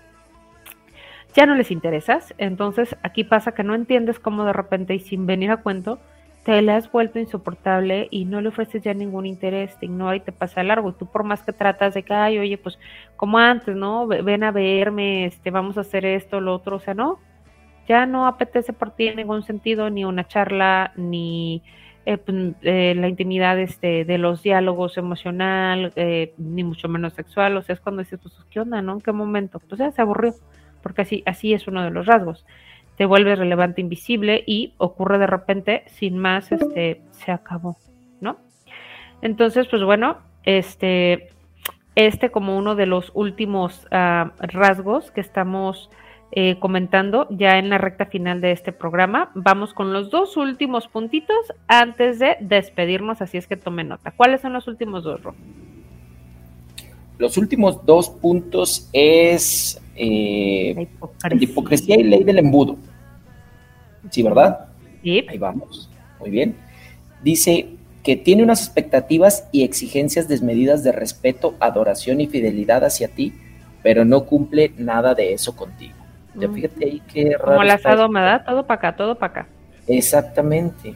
Ya 1.35 1.45
no 1.45 1.55
les 1.55 1.71
interesas. 1.71 2.33
Entonces 2.37 2.95
aquí 3.03 3.23
pasa 3.23 3.53
que 3.53 3.63
no 3.63 3.75
entiendes 3.75 4.19
cómo 4.19 4.43
de 4.43 4.53
repente 4.53 4.95
y 4.95 4.99
sin 4.99 5.25
venir 5.25 5.51
a 5.51 5.57
cuento 5.57 5.99
te 6.43 6.61
le 6.61 6.71
has 6.73 6.91
vuelto 6.91 7.19
insoportable 7.19 8.07
y 8.11 8.25
no 8.25 8.41
le 8.41 8.49
ofreces 8.49 8.81
ya 8.83 8.93
ningún 8.93 9.25
interés, 9.27 9.77
te 9.79 9.85
ignora 9.85 10.15
y 10.15 10.21
te 10.21 10.31
pasa 10.31 10.63
largo. 10.63 10.89
Y 10.89 10.93
tú 10.93 11.05
por 11.11 11.23
más 11.23 11.43
que 11.43 11.53
tratas 11.53 11.93
de 11.93 12.03
que, 12.03 12.13
ay, 12.13 12.39
oye, 12.39 12.57
pues 12.57 12.79
como 13.15 13.37
antes, 13.37 13.75
¿no? 13.75 14.07
Ve- 14.07 14.21
Ven 14.23 14.43
a 14.43 14.51
verme, 14.51 15.25
este, 15.25 15.51
vamos 15.51 15.77
a 15.77 15.81
hacer 15.81 16.05
esto, 16.05 16.41
lo 16.41 16.55
otro, 16.55 16.77
o 16.77 16.79
sea, 16.79 16.93
no. 16.95 17.19
Ya 17.87 18.05
no 18.05 18.27
apetece 18.27 18.73
por 18.73 18.91
ti 18.95 19.07
en 19.07 19.17
ningún 19.17 19.43
sentido, 19.43 19.89
ni 19.89 20.05
una 20.05 20.27
charla, 20.27 20.93
ni 20.95 21.63
eh, 22.05 22.17
pues, 22.17 22.53
eh, 22.61 22.93
la 22.95 23.07
intimidad 23.09 23.59
este, 23.59 24.05
de 24.05 24.17
los 24.17 24.43
diálogos 24.43 24.97
emocional, 24.97 25.91
eh, 25.95 26.33
ni 26.37 26.63
mucho 26.63 26.87
menos 26.89 27.13
sexual. 27.13 27.57
O 27.57 27.61
sea, 27.63 27.73
es 27.75 27.81
cuando 27.81 28.01
dices, 28.03 28.19
pues, 28.21 28.33
¿qué 28.49 28.59
onda, 28.61 28.81
no? 28.81 28.93
¿En 28.93 29.01
qué 29.01 29.11
momento? 29.11 29.59
Pues 29.59 29.79
ya 29.79 29.91
se 29.91 30.01
aburrió, 30.01 30.35
porque 30.81 31.01
así, 31.03 31.23
así 31.25 31.53
es 31.53 31.67
uno 31.67 31.83
de 31.83 31.91
los 31.91 32.05
rasgos. 32.05 32.45
Te 33.01 33.07
vuelves 33.07 33.39
relevante, 33.39 33.81
invisible 33.81 34.43
y 34.45 34.75
ocurre 34.77 35.17
de 35.17 35.25
repente, 35.25 35.85
sin 35.87 36.19
más, 36.19 36.51
este, 36.51 37.01
se 37.09 37.31
acabó, 37.31 37.75
¿no? 38.19 38.37
Entonces, 39.23 39.67
pues 39.67 39.83
bueno, 39.83 40.19
este, 40.43 41.29
este 41.95 42.29
como 42.29 42.55
uno 42.55 42.75
de 42.75 42.85
los 42.85 43.11
últimos 43.15 43.87
ah, 43.89 44.33
rasgos 44.37 45.09
que 45.09 45.19
estamos 45.19 45.89
eh, 46.31 46.59
comentando 46.59 47.25
ya 47.31 47.57
en 47.57 47.71
la 47.71 47.79
recta 47.79 48.05
final 48.05 48.39
de 48.39 48.51
este 48.51 48.71
programa. 48.71 49.31
Vamos 49.33 49.73
con 49.73 49.93
los 49.93 50.11
dos 50.11 50.37
últimos 50.37 50.87
puntitos 50.87 51.53
antes 51.67 52.19
de 52.19 52.37
despedirnos, 52.39 53.19
así 53.19 53.39
es 53.39 53.47
que 53.47 53.57
tome 53.57 53.83
nota. 53.83 54.11
¿Cuáles 54.11 54.41
son 54.41 54.53
los 54.53 54.67
últimos 54.67 55.03
dos, 55.03 55.23
Ro? 55.23 55.33
Los 57.17 57.35
últimos 57.35 57.83
dos 57.83 58.11
puntos 58.11 58.91
es 58.93 59.81
eh, 59.95 60.73
La 60.75 60.81
hipocresía. 60.83 61.29
la 61.35 61.43
hipocresía 61.43 61.95
y 61.99 62.03
ley 62.03 62.23
del 62.23 62.37
embudo. 62.37 62.77
Sí, 64.11 64.21
¿verdad? 64.21 64.67
Sí, 65.01 65.25
Ahí 65.27 65.37
vamos. 65.39 65.89
Muy 66.19 66.29
bien. 66.29 66.55
Dice 67.23 67.69
que 68.03 68.15
tiene 68.15 68.43
unas 68.43 68.63
expectativas 68.63 69.47
y 69.51 69.63
exigencias 69.63 70.27
desmedidas 70.27 70.83
de 70.83 70.91
respeto, 70.91 71.55
adoración 71.59 72.21
y 72.21 72.27
fidelidad 72.27 72.83
hacia 72.83 73.07
ti, 73.07 73.33
pero 73.81 74.05
no 74.05 74.25
cumple 74.25 74.73
nada 74.77 75.15
de 75.15 75.33
eso 75.33 75.55
contigo. 75.55 75.95
Ya 76.35 76.47
Mm. 76.47 76.53
fíjate 76.53 76.85
ahí 76.85 77.01
qué 77.11 77.31
raro. 77.37 77.57
como 77.57 77.63
la. 78.19 78.43
Todo 78.45 78.65
para 78.67 78.77
acá, 78.77 78.95
todo 78.95 79.15
para 79.15 79.31
acá. 79.31 79.47
Exactamente. 79.87 80.93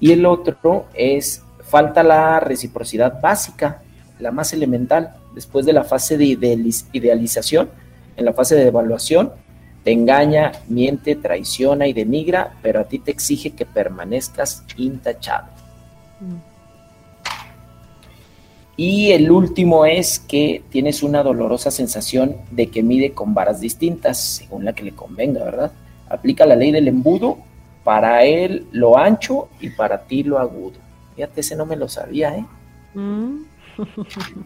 Y 0.00 0.12
el 0.12 0.24
otro 0.26 0.86
es 0.94 1.42
falta 1.62 2.02
la 2.02 2.40
reciprocidad 2.40 3.20
básica, 3.20 3.82
la 4.18 4.30
más 4.30 4.52
elemental, 4.52 5.14
después 5.34 5.66
de 5.66 5.72
la 5.72 5.84
fase 5.84 6.16
de 6.16 6.24
idealización, 6.92 7.68
en 8.16 8.24
la 8.24 8.32
fase 8.32 8.54
de 8.54 8.66
evaluación, 8.66 9.32
te 9.84 9.92
engaña, 9.92 10.52
miente, 10.68 11.16
traiciona 11.16 11.86
y 11.86 11.92
denigra, 11.92 12.54
pero 12.62 12.80
a 12.80 12.84
ti 12.84 12.98
te 12.98 13.10
exige 13.10 13.50
que 13.50 13.66
permanezcas 13.66 14.64
intachable. 14.76 15.52
Mm. 16.20 16.36
Y 18.76 19.10
el 19.10 19.30
último 19.30 19.86
es 19.86 20.20
que 20.20 20.62
tienes 20.70 21.02
una 21.02 21.24
dolorosa 21.24 21.72
sensación 21.72 22.36
de 22.52 22.68
que 22.68 22.84
mide 22.84 23.10
con 23.10 23.34
varas 23.34 23.60
distintas, 23.60 24.18
según 24.18 24.64
la 24.64 24.72
que 24.72 24.84
le 24.84 24.92
convenga, 24.92 25.42
¿verdad? 25.42 25.72
Aplica 26.08 26.46
la 26.46 26.54
ley 26.54 26.70
del 26.70 26.86
embudo, 26.86 27.38
para 27.82 28.22
él 28.22 28.68
lo 28.70 28.96
ancho 28.96 29.48
y 29.60 29.70
para 29.70 30.02
ti 30.02 30.22
lo 30.22 30.38
agudo. 30.38 30.78
Fíjate, 31.16 31.40
ese 31.40 31.56
no 31.56 31.66
me 31.66 31.74
lo 31.74 31.88
sabía, 31.88 32.36
¿eh? 32.36 32.44
Mm. 32.94 33.42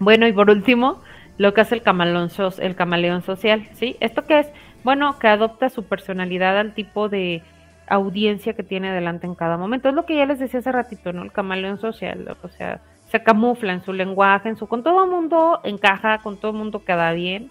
bueno, 0.00 0.26
y 0.26 0.32
por 0.32 0.50
último, 0.50 0.98
lo 1.40 1.54
que 1.54 1.62
hace 1.62 1.74
el 1.74 1.80
camaleón, 1.80 2.28
el 2.58 2.76
camaleón 2.76 3.22
social, 3.22 3.66
¿sí? 3.72 3.96
¿Esto 4.00 4.26
qué 4.26 4.40
es? 4.40 4.52
Bueno, 4.84 5.18
que 5.18 5.26
adopta 5.26 5.70
su 5.70 5.84
personalidad 5.84 6.58
al 6.58 6.74
tipo 6.74 7.08
de 7.08 7.42
audiencia 7.86 8.52
que 8.52 8.62
tiene 8.62 8.92
delante 8.92 9.26
en 9.26 9.34
cada 9.34 9.56
momento. 9.56 9.88
Es 9.88 9.94
lo 9.94 10.04
que 10.04 10.16
ya 10.16 10.26
les 10.26 10.38
decía 10.38 10.60
hace 10.60 10.70
ratito, 10.70 11.14
¿no? 11.14 11.22
El 11.22 11.32
camaleón 11.32 11.78
social, 11.78 12.36
o 12.42 12.48
sea, 12.48 12.82
se 13.06 13.22
camufla 13.22 13.72
en 13.72 13.80
su 13.82 13.94
lenguaje, 13.94 14.50
en 14.50 14.58
su 14.58 14.66
con 14.66 14.82
todo 14.82 15.02
el 15.02 15.10
mundo 15.10 15.60
encaja, 15.64 16.18
con 16.18 16.36
todo 16.36 16.50
el 16.50 16.58
mundo 16.58 16.84
queda 16.84 17.10
bien. 17.12 17.50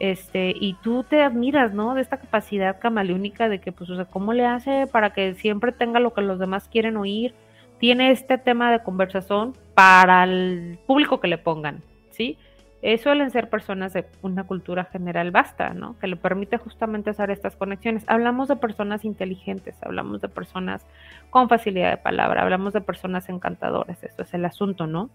Este, 0.00 0.52
y 0.58 0.74
tú 0.82 1.04
te 1.04 1.22
admiras, 1.22 1.72
¿no? 1.72 1.94
De 1.94 2.00
esta 2.00 2.16
capacidad 2.16 2.80
camaleónica 2.80 3.48
de 3.48 3.60
que, 3.60 3.70
pues, 3.70 3.88
o 3.88 3.94
sea, 3.94 4.06
¿cómo 4.06 4.32
le 4.32 4.46
hace 4.46 4.88
para 4.88 5.10
que 5.10 5.34
siempre 5.34 5.70
tenga 5.70 6.00
lo 6.00 6.12
que 6.12 6.22
los 6.22 6.40
demás 6.40 6.66
quieren 6.66 6.96
oír? 6.96 7.34
Tiene 7.78 8.10
este 8.10 8.36
tema 8.36 8.72
de 8.72 8.82
conversación 8.82 9.52
para 9.74 10.24
el 10.24 10.80
público 10.88 11.20
que 11.20 11.28
le 11.28 11.38
pongan, 11.38 11.84
¿sí? 12.10 12.36
Eh, 12.84 12.98
suelen 12.98 13.30
ser 13.30 13.48
personas 13.48 13.92
de 13.92 14.04
una 14.22 14.42
cultura 14.44 14.84
general 14.86 15.30
vasta, 15.30 15.72
¿no? 15.72 15.96
Que 16.00 16.08
le 16.08 16.16
permite 16.16 16.58
justamente 16.58 17.10
hacer 17.10 17.30
estas 17.30 17.54
conexiones. 17.54 18.02
Hablamos 18.08 18.48
de 18.48 18.56
personas 18.56 19.04
inteligentes, 19.04 19.76
hablamos 19.82 20.20
de 20.20 20.28
personas 20.28 20.84
con 21.30 21.48
facilidad 21.48 21.90
de 21.90 21.96
palabra, 21.96 22.42
hablamos 22.42 22.72
de 22.72 22.80
personas 22.80 23.28
encantadoras, 23.28 24.02
eso 24.02 24.22
es 24.22 24.34
el 24.34 24.44
asunto, 24.44 24.88
¿no? 24.88 25.10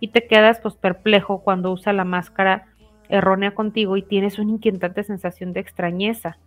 Y 0.00 0.08
te 0.08 0.26
quedas 0.26 0.58
pues 0.58 0.74
perplejo 0.74 1.42
cuando 1.42 1.70
usa 1.70 1.92
la 1.92 2.04
máscara 2.04 2.66
errónea 3.08 3.54
contigo 3.54 3.96
y 3.96 4.02
tienes 4.02 4.40
una 4.40 4.50
inquietante 4.50 5.04
sensación 5.04 5.52
de 5.52 5.60
extrañeza. 5.60 6.38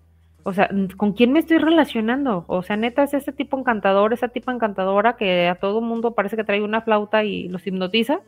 O 0.44 0.52
sea, 0.52 0.70
¿con 0.98 1.14
quién 1.14 1.32
me 1.32 1.40
estoy 1.40 1.58
relacionando? 1.58 2.44
O 2.48 2.64
sea, 2.64 2.76
neta, 2.76 3.02
es 3.04 3.14
ese 3.14 3.32
tipo 3.32 3.58
encantador, 3.58 4.12
esa 4.12 4.28
tipo 4.28 4.52
encantadora 4.52 5.16
que 5.16 5.48
a 5.48 5.56
todo 5.56 5.80
mundo 5.80 6.16
parece 6.16 6.36
que 6.36 6.44
trae 6.44 6.62
una 6.62 6.82
flauta 6.82 7.24
y 7.24 7.48
los 7.48 7.66
hipnotiza 7.66 8.20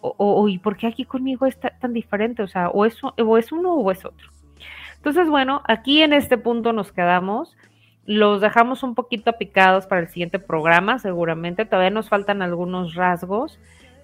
o, 0.00 0.48
¿y 0.48 0.58
por 0.58 0.76
qué 0.76 0.86
aquí 0.86 1.04
conmigo 1.04 1.46
está 1.46 1.70
tan 1.70 1.92
diferente? 1.92 2.42
O 2.42 2.48
sea, 2.48 2.68
o 2.68 2.84
es, 2.84 2.98
o 3.02 3.38
es 3.38 3.52
uno 3.52 3.74
o 3.74 3.90
es 3.90 4.04
otro. 4.04 4.30
Entonces, 4.96 5.28
bueno, 5.28 5.62
aquí 5.66 6.02
en 6.02 6.12
este 6.12 6.38
punto 6.38 6.72
nos 6.72 6.92
quedamos. 6.92 7.56
Los 8.06 8.40
dejamos 8.40 8.82
un 8.82 8.94
poquito 8.94 9.32
picados 9.34 9.86
para 9.86 10.00
el 10.00 10.08
siguiente 10.08 10.38
programa, 10.38 10.98
seguramente. 10.98 11.64
Todavía 11.64 11.90
nos 11.90 12.08
faltan 12.08 12.42
algunos 12.42 12.94
rasgos. 12.94 13.58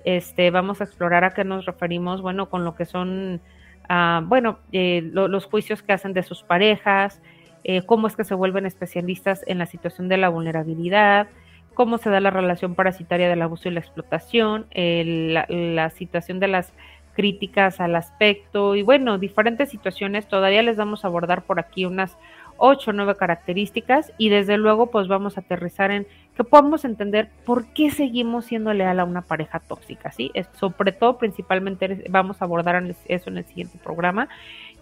Este, 0.04 0.50
vamos 0.50 0.80
a 0.80 0.84
explorar 0.84 1.24
a 1.24 1.30
qué 1.30 1.44
nos 1.44 1.64
referimos, 1.64 2.22
bueno, 2.22 2.50
con 2.50 2.64
lo 2.64 2.74
que 2.74 2.84
son, 2.84 3.40
ah, 3.88 4.22
bueno, 4.24 4.58
eh, 4.72 5.02
los 5.12 5.46
juicios 5.46 5.82
que 5.82 5.92
hacen 5.92 6.12
de 6.12 6.22
sus 6.22 6.42
parejas, 6.42 7.20
eh, 7.64 7.82
cómo 7.86 8.08
es 8.08 8.16
que 8.16 8.24
se 8.24 8.34
vuelven 8.34 8.66
especialistas 8.66 9.44
en 9.46 9.58
la 9.58 9.66
situación 9.66 10.08
de 10.08 10.16
la 10.16 10.28
vulnerabilidad, 10.28 11.28
cómo 11.74 11.98
se 11.98 12.10
da 12.10 12.20
la 12.20 12.30
relación 12.30 12.74
parasitaria 12.74 13.28
del 13.28 13.42
abuso 13.42 13.68
y 13.68 13.72
la 13.72 13.80
explotación, 13.80 14.66
la, 14.74 15.90
situación 15.90 16.40
de 16.40 16.48
las 16.48 16.72
críticas 17.14 17.80
al 17.80 17.94
aspecto 17.94 18.74
y 18.74 18.82
bueno, 18.82 19.18
diferentes 19.18 19.70
situaciones. 19.70 20.26
Todavía 20.26 20.62
les 20.62 20.76
vamos 20.76 21.04
a 21.04 21.08
abordar 21.08 21.42
por 21.42 21.60
aquí 21.60 21.84
unas 21.84 22.16
ocho 22.56 22.90
o 22.90 22.94
nueve 22.94 23.16
características 23.16 24.12
y 24.18 24.28
desde 24.28 24.56
luego 24.56 24.90
pues 24.90 25.08
vamos 25.08 25.36
a 25.36 25.40
aterrizar 25.40 25.90
en 25.90 26.06
que 26.36 26.44
podamos 26.44 26.84
entender 26.84 27.28
por 27.44 27.66
qué 27.72 27.90
seguimos 27.90 28.46
siendo 28.46 28.72
leal 28.72 29.00
a 29.00 29.04
una 29.04 29.22
pareja 29.22 29.58
tóxica, 29.60 30.12
¿sí? 30.12 30.30
Sobre 30.52 30.92
todo, 30.92 31.18
principalmente 31.18 32.04
vamos 32.08 32.40
a 32.40 32.44
abordar 32.44 32.82
eso 33.06 33.30
en 33.30 33.38
el 33.38 33.44
siguiente 33.44 33.78
programa 33.82 34.28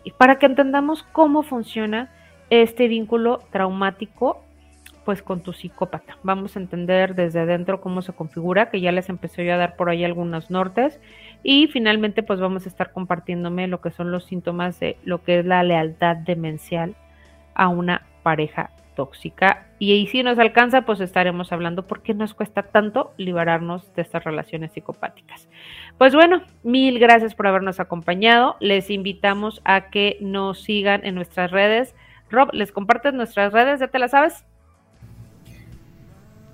y 0.04 0.12
para 0.12 0.38
que 0.38 0.46
entendamos 0.46 1.02
cómo 1.02 1.42
funciona 1.42 2.10
este 2.50 2.88
vínculo 2.88 3.40
traumático 3.50 4.42
pues 5.10 5.24
con 5.24 5.42
tu 5.42 5.52
psicópata. 5.52 6.18
Vamos 6.22 6.54
a 6.54 6.60
entender 6.60 7.16
desde 7.16 7.40
adentro 7.40 7.80
cómo 7.80 8.00
se 8.00 8.12
configura, 8.12 8.70
que 8.70 8.80
ya 8.80 8.92
les 8.92 9.08
empecé 9.08 9.44
yo 9.44 9.54
a 9.54 9.56
dar 9.56 9.74
por 9.74 9.90
ahí 9.90 10.04
algunos 10.04 10.52
nortes. 10.52 11.00
Y 11.42 11.66
finalmente 11.66 12.22
pues 12.22 12.38
vamos 12.38 12.64
a 12.64 12.68
estar 12.68 12.92
compartiéndome 12.92 13.66
lo 13.66 13.80
que 13.80 13.90
son 13.90 14.12
los 14.12 14.24
síntomas 14.26 14.78
de 14.78 14.98
lo 15.02 15.24
que 15.24 15.40
es 15.40 15.46
la 15.46 15.64
lealtad 15.64 16.14
demencial 16.14 16.94
a 17.54 17.66
una 17.66 18.06
pareja 18.22 18.70
tóxica. 18.94 19.66
Y, 19.80 20.06
si 20.06 20.22
nos 20.22 20.38
alcanza, 20.38 20.82
pues 20.82 21.00
estaremos 21.00 21.50
hablando 21.50 21.88
por 21.88 22.04
qué 22.04 22.14
nos 22.14 22.32
cuesta 22.32 22.62
tanto 22.62 23.12
liberarnos 23.16 23.92
de 23.96 24.02
estas 24.02 24.22
relaciones 24.22 24.70
psicopáticas. 24.70 25.48
Pues 25.98 26.14
bueno, 26.14 26.42
mil 26.62 27.00
gracias 27.00 27.34
por 27.34 27.48
habernos 27.48 27.80
acompañado. 27.80 28.54
Les 28.60 28.90
invitamos 28.90 29.60
a 29.64 29.90
que 29.90 30.18
nos 30.20 30.62
sigan 30.62 31.04
en 31.04 31.16
nuestras 31.16 31.50
redes. 31.50 31.96
Rob, 32.30 32.50
¿les 32.52 32.70
compartes 32.70 33.12
nuestras 33.12 33.52
redes? 33.52 33.80
¿Ya 33.80 33.88
te 33.88 33.98
las 33.98 34.12
sabes? 34.12 34.46